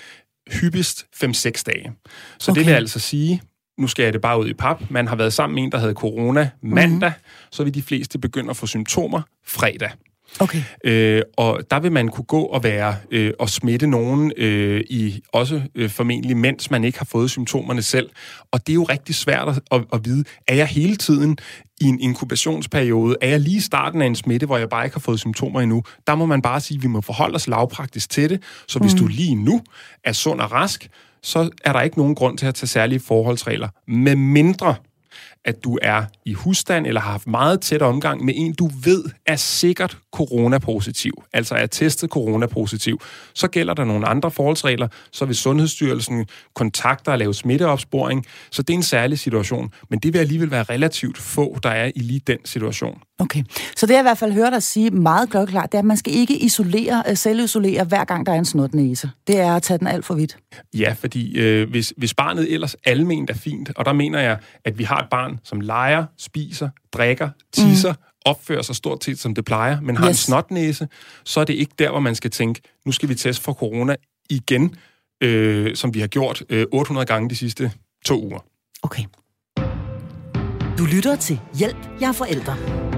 hyppigst 0.53 1.07
5-6 1.25 1.63
dage. 1.67 1.93
Så 2.39 2.51
okay. 2.51 2.59
det 2.59 2.67
vil 2.67 2.73
altså 2.73 2.99
sige, 2.99 3.43
nu 3.79 3.87
skal 3.87 4.03
jeg 4.03 4.13
det 4.13 4.21
bare 4.21 4.41
ud 4.41 4.49
i 4.49 4.55
pap, 4.55 4.83
man 4.91 5.09
har 5.09 5.17
været 5.17 5.33
sammen 5.33 5.55
med 5.55 5.63
en, 5.63 5.73
der 5.73 5.79
havde 5.79 5.95
corona 5.95 6.51
mandag, 6.63 7.09
mm-hmm. 7.09 7.51
så 7.53 7.65
vil 7.65 7.75
de 7.75 7.83
fleste 7.83 8.19
begynde 8.19 8.51
at 8.51 8.57
få 8.57 8.67
symptomer 8.67 9.23
fredag. 9.47 9.91
Okay. 10.41 10.62
Øh, 10.85 11.22
og 11.37 11.61
der 11.70 11.81
vil 11.81 11.93
man 11.93 12.09
kunne 12.09 12.24
gå 12.24 12.43
og 12.43 12.64
være 12.64 12.97
øh, 13.11 13.33
og 13.39 13.51
smitte 13.51 13.87
nogen 13.87 14.33
øh, 14.37 14.85
i 14.91 15.20
også 15.33 15.62
øh, 15.74 15.91
formentlig, 15.91 16.37
mens 16.37 16.70
man 16.70 16.85
ikke 16.85 16.99
har 16.99 17.05
fået 17.05 17.31
symptomerne 17.31 17.83
selv. 17.83 18.11
Og 18.53 18.66
det 18.66 18.72
er 18.72 18.74
jo 18.74 18.83
rigtig 18.83 19.14
svært 19.14 19.49
at, 19.49 19.61
at, 19.72 19.85
at 19.93 20.05
vide, 20.05 20.24
er 20.49 20.55
jeg 20.55 20.66
hele 20.66 20.97
tiden 20.97 21.39
i 21.81 21.85
en 21.85 22.01
inkubationsperiode, 22.01 23.16
er 23.20 23.28
jeg 23.28 23.41
lige 23.41 23.57
i 23.57 23.61
starten 23.61 24.03
af 24.03 24.07
en 24.07 24.16
smitte, 24.16 24.47
hvor 24.47 24.57
jeg 24.57 24.68
bare 24.68 24.85
ikke 24.85 24.95
har 24.95 25.01
fået 25.01 25.20
symptomer 25.20 25.61
endnu, 25.61 25.83
der 26.07 26.14
må 26.14 26.26
man 26.26 26.43
bare 26.43 26.61
sige, 26.61 26.78
at 26.78 26.83
vi 26.83 26.89
må 26.89 27.01
forholde 27.01 27.35
os 27.35 27.49
lavpraktisk 27.49 28.11
til 28.11 28.31
det. 28.31 28.43
Så 28.68 28.78
hvis 28.78 28.95
mm. 28.95 28.99
du 28.99 29.07
lige 29.07 29.35
nu 29.35 29.61
er 30.05 30.12
sund 30.12 30.41
og 30.41 30.53
rask, 30.53 30.89
så 31.22 31.51
er 31.64 31.72
der 31.72 31.81
ikke 31.81 31.99
nogen 31.99 32.14
grund 32.14 32.39
til 32.39 32.47
at 32.47 32.55
tage 32.55 32.66
særlige 32.66 33.01
forholdsregler. 33.01 33.68
Med 33.89 34.16
mindre 34.16 34.74
at 35.45 35.64
du 35.64 35.78
er 35.82 36.05
i 36.26 36.32
husstand 36.32 36.86
eller 36.86 37.01
har 37.01 37.11
haft 37.11 37.26
meget 37.26 37.61
tæt 37.61 37.82
omgang 37.82 38.24
med 38.24 38.34
en, 38.36 38.53
du 38.53 38.70
ved 38.84 39.05
er 39.26 39.36
sikkert 39.36 39.99
coronapositiv, 40.12 41.12
altså 41.32 41.55
er 41.55 41.66
testet 41.66 42.11
coronapositiv, 42.11 43.01
så 43.34 43.49
gælder 43.49 43.74
der 43.74 43.84
nogle 43.84 44.07
andre 44.07 44.30
forholdsregler, 44.30 44.88
så 45.12 45.24
vil 45.24 45.36
Sundhedsstyrelsen 45.36 46.26
kontakte 46.55 47.09
og 47.09 47.18
lave 47.18 47.34
smitteopsporing, 47.34 48.26
så 48.51 48.62
det 48.62 48.74
er 48.74 48.76
en 48.76 48.82
særlig 48.82 49.18
situation, 49.18 49.72
men 49.91 49.99
det 49.99 50.12
vil 50.12 50.18
alligevel 50.18 50.51
være 50.51 50.62
relativt 50.62 51.18
få, 51.18 51.59
der 51.62 51.70
er 51.70 51.91
i 51.95 52.01
lige 52.01 52.20
den 52.26 52.38
situation. 52.45 53.03
Okay, 53.21 53.43
så 53.77 53.87
det 53.87 53.95
jeg 53.95 54.01
i 54.01 54.03
hvert 54.03 54.18
fald 54.18 54.33
hørt 54.33 54.53
dig 54.53 54.62
sige 54.62 54.91
meget 54.91 55.31
klokkeklart, 55.31 55.73
det 55.73 55.79
er, 55.79 55.83
at 55.83 55.85
man 55.85 55.97
skal 55.97 56.14
ikke 56.14 56.39
isolere, 56.39 57.03
øh, 57.09 57.16
selvisolere 57.16 57.85
hver 57.85 58.05
gang 58.05 58.27
der 58.27 58.33
er 58.33 58.37
en 58.37 58.45
snotnæse. 58.45 59.11
Det 59.27 59.41
er 59.41 59.55
at 59.55 59.62
tage 59.62 59.79
den 59.79 59.87
alt 59.87 60.05
for 60.05 60.14
vidt. 60.14 60.39
Ja, 60.75 60.95
fordi 60.99 61.39
øh, 61.39 61.71
hvis, 61.71 61.93
hvis 61.97 62.14
barnet 62.14 62.53
ellers 62.53 62.77
alment 62.85 63.31
er 63.31 63.35
fint, 63.35 63.71
og 63.77 63.85
der 63.85 63.93
mener 63.93 64.21
jeg, 64.21 64.39
at 64.64 64.79
vi 64.79 64.85
har 64.85 64.99
et 64.99 65.09
barn, 65.11 65.39
som 65.45 65.61
leger, 65.61 66.05
spiser, 66.18 66.68
drikker, 66.93 67.29
tisser, 67.53 67.93
mm. 67.93 67.99
opfører 68.25 68.62
sig 68.62 68.77
stort 68.77 69.05
set 69.05 69.18
som 69.18 69.35
det 69.35 69.45
plejer, 69.45 69.81
men 69.81 69.97
har 69.97 70.09
yes. 70.09 70.11
en 70.11 70.14
snotnæse, 70.14 70.89
så 71.25 71.41
er 71.41 71.45
det 71.45 71.55
ikke 71.55 71.73
der, 71.79 71.91
hvor 71.91 72.01
man 72.01 72.14
skal 72.14 72.31
tænke, 72.31 72.61
nu 72.87 72.93
skal 72.93 73.09
vi 73.09 73.14
teste 73.14 73.43
for 73.43 73.53
corona 73.53 73.97
igen, 74.31 74.75
øh, 75.21 75.77
som 75.77 75.95
vi 75.95 76.01
har 76.01 76.07
gjort 76.07 76.43
øh, 76.49 76.66
800 76.73 77.07
gange 77.07 77.31
de 77.31 77.37
sidste 77.37 77.73
to 78.05 78.25
uger. 78.25 78.39
Okay. 78.83 79.03
Du 80.79 80.85
lytter 80.85 81.16
til 81.16 81.41
Hjælp, 81.55 81.89
jeg 82.01 82.09
er 82.09 82.12
forældre. 82.12 82.89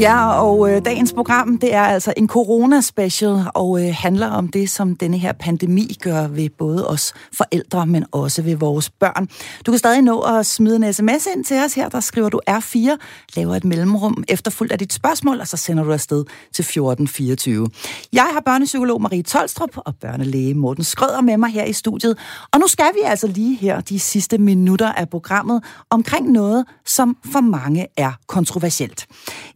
Ja, 0.00 0.40
og 0.42 0.70
øh, 0.70 0.84
dagens 0.84 1.12
program, 1.12 1.58
det 1.58 1.74
er 1.74 1.82
altså 1.82 2.12
en 2.16 2.28
corona-special, 2.28 3.38
og 3.54 3.82
øh, 3.82 3.94
handler 3.94 4.26
om 4.26 4.48
det, 4.48 4.70
som 4.70 4.96
denne 4.96 5.18
her 5.18 5.32
pandemi 5.32 5.96
gør 6.02 6.28
ved 6.28 6.48
både 6.58 6.88
os 6.88 7.14
forældre, 7.32 7.86
men 7.86 8.04
også 8.12 8.42
ved 8.42 8.56
vores 8.56 8.90
børn. 8.90 9.28
Du 9.66 9.72
kan 9.72 9.78
stadig 9.78 10.02
nå 10.02 10.20
at 10.20 10.46
smide 10.46 10.76
en 10.76 10.92
sms 10.92 11.26
ind 11.36 11.44
til 11.44 11.56
os 11.64 11.74
her, 11.74 11.88
der 11.88 12.00
skriver 12.00 12.28
du 12.28 12.40
R4, 12.50 12.96
laver 13.36 13.54
et 13.54 13.64
mellemrum 13.64 14.24
efterfulgt 14.28 14.72
af 14.72 14.78
dit 14.78 14.92
spørgsmål, 14.92 15.40
og 15.40 15.48
så 15.48 15.56
sender 15.56 15.84
du 15.84 15.92
afsted 15.92 16.24
til 16.52 16.62
1424. 16.62 17.68
Jeg 18.12 18.28
har 18.32 18.40
børnepsykolog 18.40 19.02
Marie 19.02 19.22
Tolstrup 19.22 19.70
og 19.76 19.94
børnelæge 20.00 20.54
Morten 20.54 20.84
Skrøder 20.84 21.20
med 21.20 21.36
mig 21.36 21.50
her 21.50 21.64
i 21.64 21.72
studiet, 21.72 22.18
og 22.52 22.60
nu 22.60 22.66
skal 22.66 22.90
vi 22.94 23.00
altså 23.04 23.26
lige 23.26 23.56
her 23.56 23.80
de 23.80 24.00
sidste 24.00 24.38
minutter 24.38 24.92
af 24.92 25.08
programmet 25.08 25.64
omkring 25.90 26.30
noget, 26.30 26.64
som 26.86 27.16
for 27.32 27.40
mange 27.40 27.86
er 27.96 28.12
kontroversielt. 28.26 29.06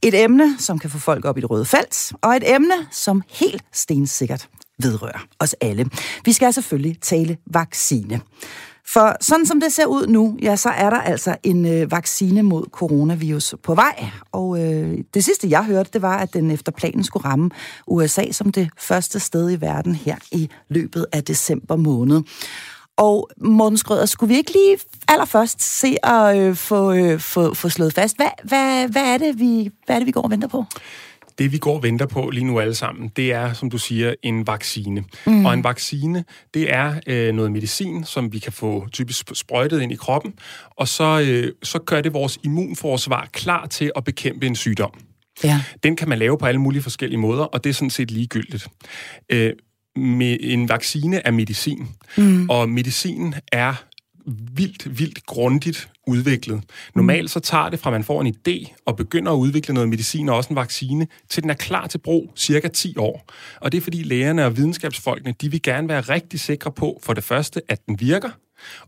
Et 0.02 0.27
emne, 0.28 0.58
som 0.58 0.78
kan 0.78 0.90
få 0.90 0.98
folk 0.98 1.24
op 1.24 1.38
i 1.38 1.40
det 1.40 1.50
røde 1.50 1.64
felt, 1.64 2.12
og 2.22 2.36
et 2.36 2.54
emne, 2.54 2.74
som 2.90 3.22
helt 3.28 3.64
stensikkert 3.72 4.48
vedrører 4.82 5.26
os 5.40 5.54
alle. 5.60 5.90
Vi 6.24 6.32
skal 6.32 6.52
selvfølgelig 6.52 6.98
tale 7.00 7.36
vaccine. 7.46 8.20
For 8.92 9.16
sådan 9.20 9.46
som 9.46 9.60
det 9.60 9.72
ser 9.72 9.86
ud 9.86 10.06
nu, 10.06 10.38
ja, 10.42 10.56
så 10.56 10.68
er 10.68 10.90
der 10.90 11.00
altså 11.00 11.36
en 11.42 11.66
øh, 11.66 11.90
vaccine 11.90 12.42
mod 12.42 12.64
coronavirus 12.72 13.54
på 13.62 13.74
vej. 13.74 14.06
Og 14.32 14.64
øh, 14.64 14.98
det 15.14 15.24
sidste, 15.24 15.50
jeg 15.50 15.64
hørte, 15.64 15.90
det 15.92 16.02
var, 16.02 16.16
at 16.16 16.32
den 16.32 16.50
efter 16.50 16.72
planen 16.72 17.04
skulle 17.04 17.24
ramme 17.24 17.50
USA 17.86 18.32
som 18.32 18.52
det 18.52 18.70
første 18.78 19.20
sted 19.20 19.50
i 19.50 19.60
verden 19.60 19.94
her 19.94 20.16
i 20.32 20.48
løbet 20.68 21.06
af 21.12 21.24
december 21.24 21.76
måned. 21.76 22.22
Og 22.96 23.28
Morten 23.36 23.78
Skrøder, 23.78 24.06
skulle 24.06 24.28
vi 24.28 24.36
ikke 24.36 24.52
lige 24.52 24.78
allerførst 25.08 25.80
se 25.80 26.06
at 26.06 26.38
øh, 26.38 26.54
få, 26.54 26.92
øh, 26.92 27.20
få, 27.20 27.54
få 27.54 27.68
slået 27.68 27.94
fast, 27.94 28.16
hvad, 28.16 28.26
hvad, 28.44 28.88
hvad, 28.88 29.02
er 29.02 29.18
det, 29.18 29.38
vi, 29.38 29.70
hvad 29.86 29.96
er 29.96 30.00
det, 30.00 30.06
vi 30.06 30.12
går 30.12 30.22
og 30.22 30.30
venter 30.30 30.48
på? 30.48 30.64
Det, 31.38 31.52
vi 31.52 31.58
går 31.58 31.74
og 31.74 31.82
venter 31.82 32.06
på 32.06 32.30
lige 32.30 32.44
nu 32.44 32.60
alle 32.60 32.74
sammen, 32.74 33.08
det 33.16 33.32
er, 33.32 33.52
som 33.52 33.70
du 33.70 33.78
siger, 33.78 34.14
en 34.22 34.46
vaccine. 34.46 35.04
Mm. 35.26 35.46
Og 35.46 35.54
en 35.54 35.64
vaccine, 35.64 36.24
det 36.54 36.74
er 36.74 37.00
øh, 37.06 37.34
noget 37.34 37.52
medicin, 37.52 38.04
som 38.04 38.32
vi 38.32 38.38
kan 38.38 38.52
få 38.52 38.88
typisk 38.92 39.30
sprøjtet 39.34 39.80
ind 39.80 39.92
i 39.92 39.96
kroppen, 39.96 40.34
og 40.70 40.88
så, 40.88 41.24
øh, 41.28 41.52
så 41.62 41.78
gør 41.78 42.00
det 42.00 42.12
vores 42.12 42.38
immunforsvar 42.44 43.28
klar 43.32 43.66
til 43.66 43.92
at 43.96 44.04
bekæmpe 44.04 44.46
en 44.46 44.56
sygdom. 44.56 44.90
Ja. 45.44 45.62
Den 45.82 45.96
kan 45.96 46.08
man 46.08 46.18
lave 46.18 46.38
på 46.38 46.46
alle 46.46 46.60
mulige 46.60 46.82
forskellige 46.82 47.18
måder, 47.18 47.44
og 47.44 47.64
det 47.64 47.70
er 47.70 47.74
sådan 47.74 47.90
set 47.90 48.10
ligegyldigt. 48.10 48.68
Øh, 49.32 49.52
med 49.96 50.36
en 50.40 50.68
vaccine 50.68 51.26
er 51.26 51.30
medicin, 51.30 51.88
mm. 52.16 52.50
og 52.50 52.68
medicin 52.68 53.34
er 53.52 53.74
vildt, 54.54 54.98
vildt 54.98 55.26
grundigt 55.26 55.90
udviklet. 56.06 56.62
Normalt 56.94 57.30
så 57.30 57.40
tager 57.40 57.68
det 57.68 57.80
fra, 57.80 57.90
man 57.90 58.04
får 58.04 58.20
en 58.20 58.34
idé 58.36 58.74
og 58.86 58.96
begynder 58.96 59.32
at 59.32 59.36
udvikle 59.36 59.74
noget 59.74 59.88
medicin 59.88 60.28
og 60.28 60.36
også 60.36 60.50
en 60.50 60.56
vaccine, 60.56 61.06
til 61.28 61.42
den 61.42 61.50
er 61.50 61.54
klar 61.54 61.86
til 61.86 61.98
brug 61.98 62.32
cirka 62.36 62.68
10 62.68 62.94
år. 62.96 63.24
Og 63.60 63.72
det 63.72 63.78
er 63.78 63.82
fordi 63.82 64.02
lægerne 64.02 64.46
og 64.46 64.56
videnskabsfolkene, 64.56 65.34
de 65.40 65.50
vil 65.50 65.62
gerne 65.62 65.88
være 65.88 66.00
rigtig 66.00 66.40
sikre 66.40 66.72
på, 66.72 67.00
for 67.02 67.12
det 67.12 67.24
første, 67.24 67.62
at 67.68 67.86
den 67.86 68.00
virker, 68.00 68.30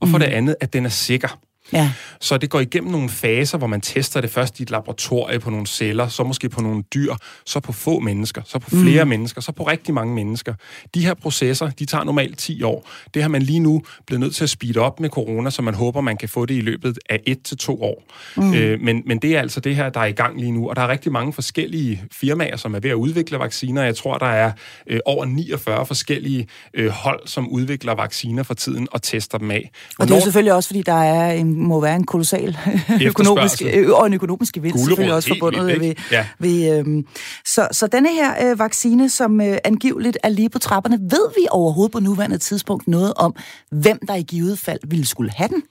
og 0.00 0.08
for 0.08 0.18
mm. 0.18 0.24
det 0.24 0.28
andet, 0.30 0.56
at 0.60 0.72
den 0.72 0.84
er 0.84 0.90
sikker. 0.90 1.38
Ja. 1.72 1.92
Så 2.20 2.36
det 2.36 2.50
går 2.50 2.60
igennem 2.60 2.90
nogle 2.90 3.08
faser, 3.08 3.58
hvor 3.58 3.66
man 3.66 3.80
tester 3.80 4.20
det 4.20 4.30
først 4.30 4.60
i 4.60 4.62
et 4.62 4.70
laboratorie 4.70 5.38
på 5.38 5.50
nogle 5.50 5.66
celler, 5.66 6.08
så 6.08 6.24
måske 6.24 6.48
på 6.48 6.60
nogle 6.60 6.82
dyr, 6.94 7.14
så 7.46 7.60
på 7.60 7.72
få 7.72 7.98
mennesker, 7.98 8.42
så 8.44 8.58
på 8.58 8.70
flere 8.70 9.04
mm. 9.04 9.08
mennesker, 9.08 9.40
så 9.40 9.52
på 9.52 9.62
rigtig 9.62 9.94
mange 9.94 10.14
mennesker. 10.14 10.54
De 10.94 11.04
her 11.04 11.14
processer, 11.14 11.70
de 11.70 11.84
tager 11.84 12.04
normalt 12.04 12.38
10 12.38 12.62
år. 12.62 12.88
Det 13.14 13.22
har 13.22 13.28
man 13.28 13.42
lige 13.42 13.60
nu 13.60 13.82
blevet 14.06 14.20
nødt 14.20 14.34
til 14.34 14.44
at 14.44 14.50
speede 14.50 14.78
op 14.78 15.00
med 15.00 15.08
corona, 15.08 15.50
så 15.50 15.62
man 15.62 15.74
håber, 15.74 16.00
man 16.00 16.16
kan 16.16 16.28
få 16.28 16.46
det 16.46 16.54
i 16.54 16.60
løbet 16.60 16.98
af 17.10 17.20
1 17.26 17.42
til 17.42 17.58
to 17.58 17.82
år. 17.82 18.04
Mm. 18.36 18.54
Øh, 18.54 18.80
men, 18.80 19.02
men 19.06 19.18
det 19.18 19.36
er 19.36 19.40
altså 19.40 19.60
det 19.60 19.76
her, 19.76 19.90
der 19.90 20.00
er 20.00 20.04
i 20.04 20.12
gang 20.12 20.40
lige 20.40 20.52
nu, 20.52 20.70
og 20.70 20.76
der 20.76 20.82
er 20.82 20.88
rigtig 20.88 21.12
mange 21.12 21.32
forskellige 21.32 22.02
firmaer, 22.12 22.56
som 22.56 22.74
er 22.74 22.80
ved 22.80 22.90
at 22.90 22.94
udvikle 22.94 23.38
vacciner. 23.38 23.82
Jeg 23.82 23.96
tror, 23.96 24.18
der 24.18 24.26
er 24.26 24.52
øh, 24.86 25.00
over 25.06 25.24
49 25.24 25.86
forskellige 25.86 26.46
øh, 26.74 26.88
hold, 26.88 27.20
som 27.26 27.48
udvikler 27.48 27.94
vacciner 27.94 28.42
for 28.42 28.54
tiden 28.54 28.88
og 28.90 29.02
tester 29.02 29.38
dem 29.38 29.50
af. 29.50 29.70
Hvornår... 29.96 30.04
Og 30.04 30.08
det 30.08 30.14
er 30.14 30.18
jo 30.18 30.24
selvfølgelig 30.24 30.52
også, 30.52 30.68
fordi 30.68 30.82
der 30.82 31.02
er 31.02 31.32
en 31.32 31.59
må 31.60 31.80
være 31.80 31.96
en 31.96 32.04
kolossal 32.04 32.58
økonomisk, 33.06 33.62
øh, 33.74 33.90
og 33.90 34.06
en 34.06 34.14
økonomisk 34.14 34.54
gevinst 34.54 34.74
Gulerod, 34.74 34.88
selvfølgelig 34.88 35.14
også 35.14 35.28
forbundet 35.28 35.66
vildt, 35.66 35.80
ved... 35.80 35.94
Ja. 36.12 36.26
ved 36.38 36.78
øhm, 36.78 37.06
så, 37.44 37.68
så 37.72 37.86
denne 37.86 38.08
her 38.08 38.50
øh, 38.50 38.58
vaccine, 38.58 39.08
som 39.08 39.40
øh, 39.40 39.58
angiveligt 39.64 40.18
er 40.22 40.28
lige 40.28 40.50
på 40.50 40.58
trapperne, 40.58 40.98
ved 41.02 41.30
vi 41.36 41.46
overhovedet 41.50 41.92
på 41.92 42.00
nuværende 42.00 42.38
tidspunkt 42.38 42.88
noget 42.88 43.14
om, 43.16 43.36
hvem 43.70 43.98
der 44.08 44.14
i 44.14 44.22
givet 44.22 44.58
fald 44.58 44.80
ville 44.86 45.06
skulle 45.06 45.30
have 45.36 45.48
den? 45.48 45.62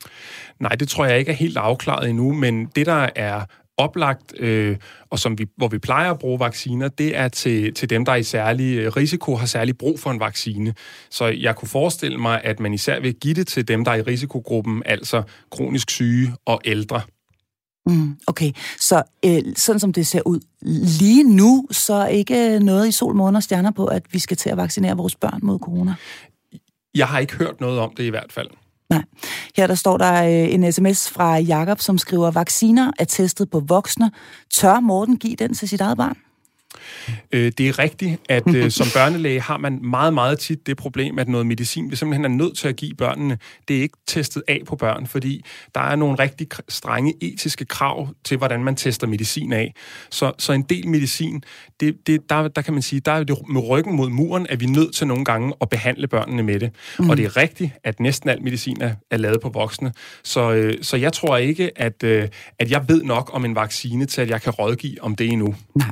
Nej, 0.59 0.71
det 0.71 0.89
tror 0.89 1.05
jeg 1.05 1.19
ikke 1.19 1.31
er 1.31 1.35
helt 1.35 1.57
afklaret 1.57 2.09
endnu, 2.09 2.33
men 2.33 2.65
det, 2.65 2.85
der 2.85 3.09
er 3.15 3.41
oplagt, 3.79 4.39
øh, 4.39 4.77
og 5.09 5.19
som 5.19 5.39
vi, 5.39 5.45
hvor 5.57 5.67
vi 5.67 5.77
plejer 5.77 6.11
at 6.11 6.19
bruge 6.19 6.39
vacciner, 6.39 6.87
det 6.87 7.17
er 7.17 7.27
til, 7.27 7.73
til 7.73 7.89
dem, 7.89 8.05
der 8.05 8.11
er 8.11 8.15
i 8.15 8.23
særlig 8.23 8.77
øh, 8.77 8.91
risiko, 8.95 9.35
har 9.35 9.45
særlig 9.45 9.77
brug 9.77 9.99
for 9.99 10.11
en 10.11 10.19
vaccine. 10.19 10.73
Så 11.09 11.25
jeg 11.25 11.55
kunne 11.55 11.67
forestille 11.67 12.17
mig, 12.17 12.41
at 12.43 12.59
man 12.59 12.73
især 12.73 12.99
vil 12.99 13.13
give 13.13 13.33
det 13.33 13.47
til 13.47 13.67
dem, 13.67 13.85
der 13.85 13.91
er 13.91 13.95
i 13.95 14.01
risikogruppen, 14.01 14.83
altså 14.85 15.23
kronisk 15.51 15.89
syge 15.89 16.33
og 16.45 16.61
ældre. 16.65 17.01
Mm, 17.85 18.17
okay, 18.27 18.51
så 18.79 19.03
øh, 19.25 19.55
sådan 19.55 19.79
som 19.79 19.93
det 19.93 20.07
ser 20.07 20.21
ud 20.25 20.39
lige 20.99 21.23
nu, 21.35 21.67
så 21.71 22.07
ikke 22.07 22.59
noget 22.59 22.87
i 22.87 22.91
sol, 22.91 23.15
måneder 23.15 23.39
og 23.39 23.43
stjerner 23.43 23.71
på, 23.71 23.85
at 23.85 24.03
vi 24.11 24.19
skal 24.19 24.37
til 24.37 24.49
at 24.49 24.57
vaccinere 24.57 24.97
vores 24.97 25.15
børn 25.15 25.39
mod 25.43 25.59
corona? 25.59 25.95
Jeg 26.95 27.07
har 27.07 27.19
ikke 27.19 27.35
hørt 27.35 27.61
noget 27.61 27.79
om 27.79 27.93
det 27.97 28.03
i 28.03 28.09
hvert 28.09 28.31
fald. 28.31 28.49
Nej. 28.89 29.03
Her 29.55 29.67
der 29.67 29.75
står 29.75 29.97
der 29.97 30.23
øh, 30.23 30.53
en 30.53 30.71
sms 30.71 31.09
fra 31.09 31.37
Jakob, 31.37 31.79
som 31.79 31.97
skriver, 31.97 32.31
vacciner 32.31 32.91
er 32.99 33.05
testet 33.05 33.49
på 33.49 33.59
voksne. 33.59 34.11
Tør 34.53 34.79
Morten 34.79 35.17
give 35.17 35.35
den 35.35 35.53
til 35.53 35.69
sit 35.69 35.81
eget 35.81 35.97
barn? 35.97 36.17
Øh, 37.31 37.51
det 37.57 37.67
er 37.67 37.79
rigtigt, 37.79 38.21
at 38.29 38.55
øh, 38.55 38.71
som 38.79 38.87
børnelæge 38.93 39.41
har 39.41 39.57
man 39.57 39.79
meget, 39.81 40.13
meget 40.13 40.39
tit 40.39 40.67
det 40.67 40.77
problem, 40.77 41.19
at 41.19 41.27
noget 41.27 41.45
medicin, 41.45 41.91
vi 41.91 41.95
simpelthen 41.95 42.25
er 42.25 42.29
nødt 42.29 42.57
til 42.57 42.67
at 42.67 42.75
give 42.75 42.93
børnene, 42.93 43.37
det 43.67 43.77
er 43.77 43.81
ikke 43.81 43.97
testet 44.07 44.43
af 44.47 44.61
på 44.67 44.75
børn, 44.75 45.07
fordi 45.07 45.45
der 45.75 45.81
er 45.81 45.95
nogle 45.95 46.19
rigtig 46.19 46.47
strenge 46.69 47.13
etiske 47.21 47.65
krav 47.65 48.09
til, 48.23 48.37
hvordan 48.37 48.63
man 48.63 48.75
tester 48.75 49.07
medicin 49.07 49.53
af. 49.53 49.73
Så, 50.09 50.31
så 50.37 50.53
en 50.53 50.61
del 50.61 50.87
medicin, 50.87 51.43
det, 51.79 52.07
det, 52.07 52.29
der, 52.29 52.47
der 52.47 52.61
kan 52.61 52.73
man 52.73 52.81
sige, 52.81 52.99
der 52.99 53.11
er 53.11 53.23
det 53.23 53.37
med 53.49 53.67
ryggen 53.69 53.95
mod 53.95 54.09
muren, 54.09 54.47
at 54.49 54.59
vi 54.59 54.65
er 54.65 54.69
nødt 54.69 54.95
til 54.95 55.07
nogle 55.07 55.25
gange 55.25 55.53
at 55.61 55.69
behandle 55.69 56.07
børnene 56.07 56.43
med 56.43 56.59
det. 56.59 56.71
Mm. 56.99 57.09
Og 57.09 57.17
det 57.17 57.25
er 57.25 57.37
rigtigt, 57.37 57.71
at 57.83 57.99
næsten 57.99 58.29
al 58.29 58.43
medicin 58.43 58.81
er, 58.81 58.93
er 59.11 59.17
lavet 59.17 59.41
på 59.41 59.49
voksne. 59.49 59.93
Så, 60.23 60.51
øh, 60.51 60.73
så 60.81 60.97
jeg 60.97 61.13
tror 61.13 61.37
ikke, 61.37 61.71
at, 61.75 62.03
at 62.59 62.71
jeg 62.71 62.85
ved 62.87 63.03
nok 63.03 63.29
om 63.33 63.45
en 63.45 63.55
vaccine 63.55 64.05
til, 64.05 64.21
at 64.21 64.29
jeg 64.29 64.41
kan 64.41 64.53
rådgive 64.53 65.01
om 65.01 65.15
det 65.15 65.27
endnu. 65.27 65.55
Nej. 65.75 65.87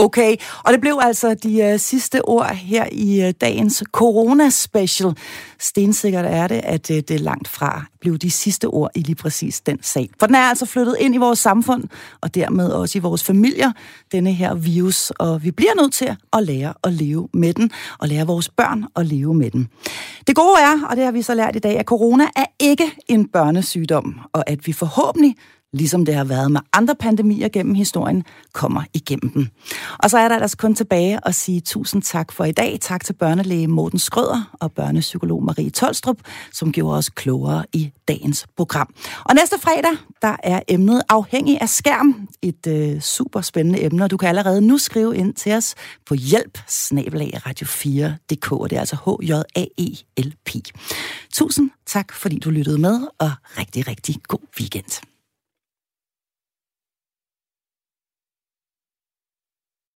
Okay, 0.00 0.36
og 0.64 0.72
det 0.72 0.80
blev 0.80 0.98
altså 1.02 1.34
de 1.34 1.72
uh, 1.72 1.80
sidste 1.80 2.24
ord 2.24 2.54
her 2.54 2.86
i 2.92 3.26
uh, 3.26 3.30
dagens 3.40 3.82
Corona-special. 3.92 5.14
Stensikkert 5.58 6.24
er 6.24 6.46
det, 6.46 6.60
at 6.64 6.90
uh, 6.90 6.96
det 6.96 7.20
langt 7.20 7.48
fra 7.48 7.84
blev 8.00 8.18
de 8.18 8.30
sidste 8.30 8.66
ord 8.66 8.90
i 8.94 9.00
lige 9.00 9.14
præcis 9.16 9.60
den 9.60 9.78
sag. 9.82 10.10
For 10.20 10.26
den 10.26 10.34
er 10.34 10.38
altså 10.42 10.66
flyttet 10.66 10.96
ind 11.00 11.14
i 11.14 11.18
vores 11.18 11.38
samfund, 11.38 11.84
og 12.20 12.34
dermed 12.34 12.68
også 12.68 12.98
i 12.98 13.00
vores 13.00 13.24
familier, 13.24 13.72
denne 14.12 14.32
her 14.32 14.54
virus. 14.54 15.10
Og 15.10 15.44
vi 15.44 15.50
bliver 15.50 15.74
nødt 15.80 15.92
til 15.92 16.16
at 16.32 16.42
lære 16.42 16.74
at 16.84 16.92
leve 16.92 17.28
med 17.34 17.54
den, 17.54 17.70
og 17.98 18.08
lære 18.08 18.26
vores 18.26 18.48
børn 18.48 18.84
at 18.96 19.06
leve 19.06 19.34
med 19.34 19.50
den. 19.50 19.68
Det 20.26 20.36
gode 20.36 20.60
er, 20.60 20.86
og 20.90 20.96
det 20.96 21.04
har 21.04 21.12
vi 21.12 21.22
så 21.22 21.34
lært 21.34 21.56
i 21.56 21.58
dag, 21.58 21.78
at 21.78 21.84
corona 21.86 22.24
er 22.36 22.46
ikke 22.60 22.92
en 23.08 23.28
børnesygdom, 23.28 24.20
og 24.32 24.50
at 24.50 24.66
vi 24.66 24.72
forhåbentlig 24.72 25.34
ligesom 25.72 26.04
det 26.04 26.14
har 26.14 26.24
været 26.24 26.50
med 26.50 26.60
andre 26.72 26.94
pandemier 26.94 27.48
gennem 27.48 27.74
historien, 27.74 28.24
kommer 28.52 28.82
igennem 28.94 29.30
den. 29.30 29.50
Og 29.98 30.10
så 30.10 30.18
er 30.18 30.28
der 30.28 30.38
altså 30.38 30.56
kun 30.56 30.74
tilbage 30.74 31.20
at 31.26 31.34
sige 31.34 31.60
tusind 31.60 32.02
tak 32.02 32.32
for 32.32 32.44
i 32.44 32.52
dag. 32.52 32.78
Tak 32.80 33.04
til 33.04 33.12
børnelæge 33.12 33.68
Morten 33.68 33.98
Skrøder 33.98 34.56
og 34.60 34.72
børnepsykolog 34.72 35.44
Marie 35.44 35.70
Tolstrup, 35.70 36.16
som 36.52 36.72
gjorde 36.72 36.98
os 36.98 37.08
klogere 37.08 37.64
i 37.72 37.92
dagens 38.08 38.46
program. 38.56 38.94
Og 39.24 39.34
næste 39.34 39.56
fredag, 39.60 39.90
der 40.22 40.36
er 40.42 40.60
emnet 40.68 41.02
afhængig 41.08 41.60
af 41.60 41.68
skærm. 41.68 42.28
Et 42.42 42.66
øh, 42.66 43.00
super 43.00 43.40
spændende 43.40 43.82
emne, 43.82 44.04
og 44.04 44.10
du 44.10 44.16
kan 44.16 44.28
allerede 44.28 44.60
nu 44.60 44.78
skrive 44.78 45.16
ind 45.16 45.34
til 45.34 45.52
os 45.52 45.74
på 46.06 46.14
hjælp 46.14 46.58
radio4.dk, 47.46 48.52
og 48.52 48.70
det 48.70 48.76
er 48.76 48.80
altså 48.80 48.96
H-J-A-E-L-P. 48.96 50.50
Tusind 51.32 51.70
tak, 51.86 52.12
fordi 52.12 52.38
du 52.38 52.50
lyttede 52.50 52.78
med, 52.78 53.00
og 53.18 53.30
rigtig, 53.58 53.88
rigtig 53.88 54.16
god 54.28 54.40
weekend. 54.60 55.17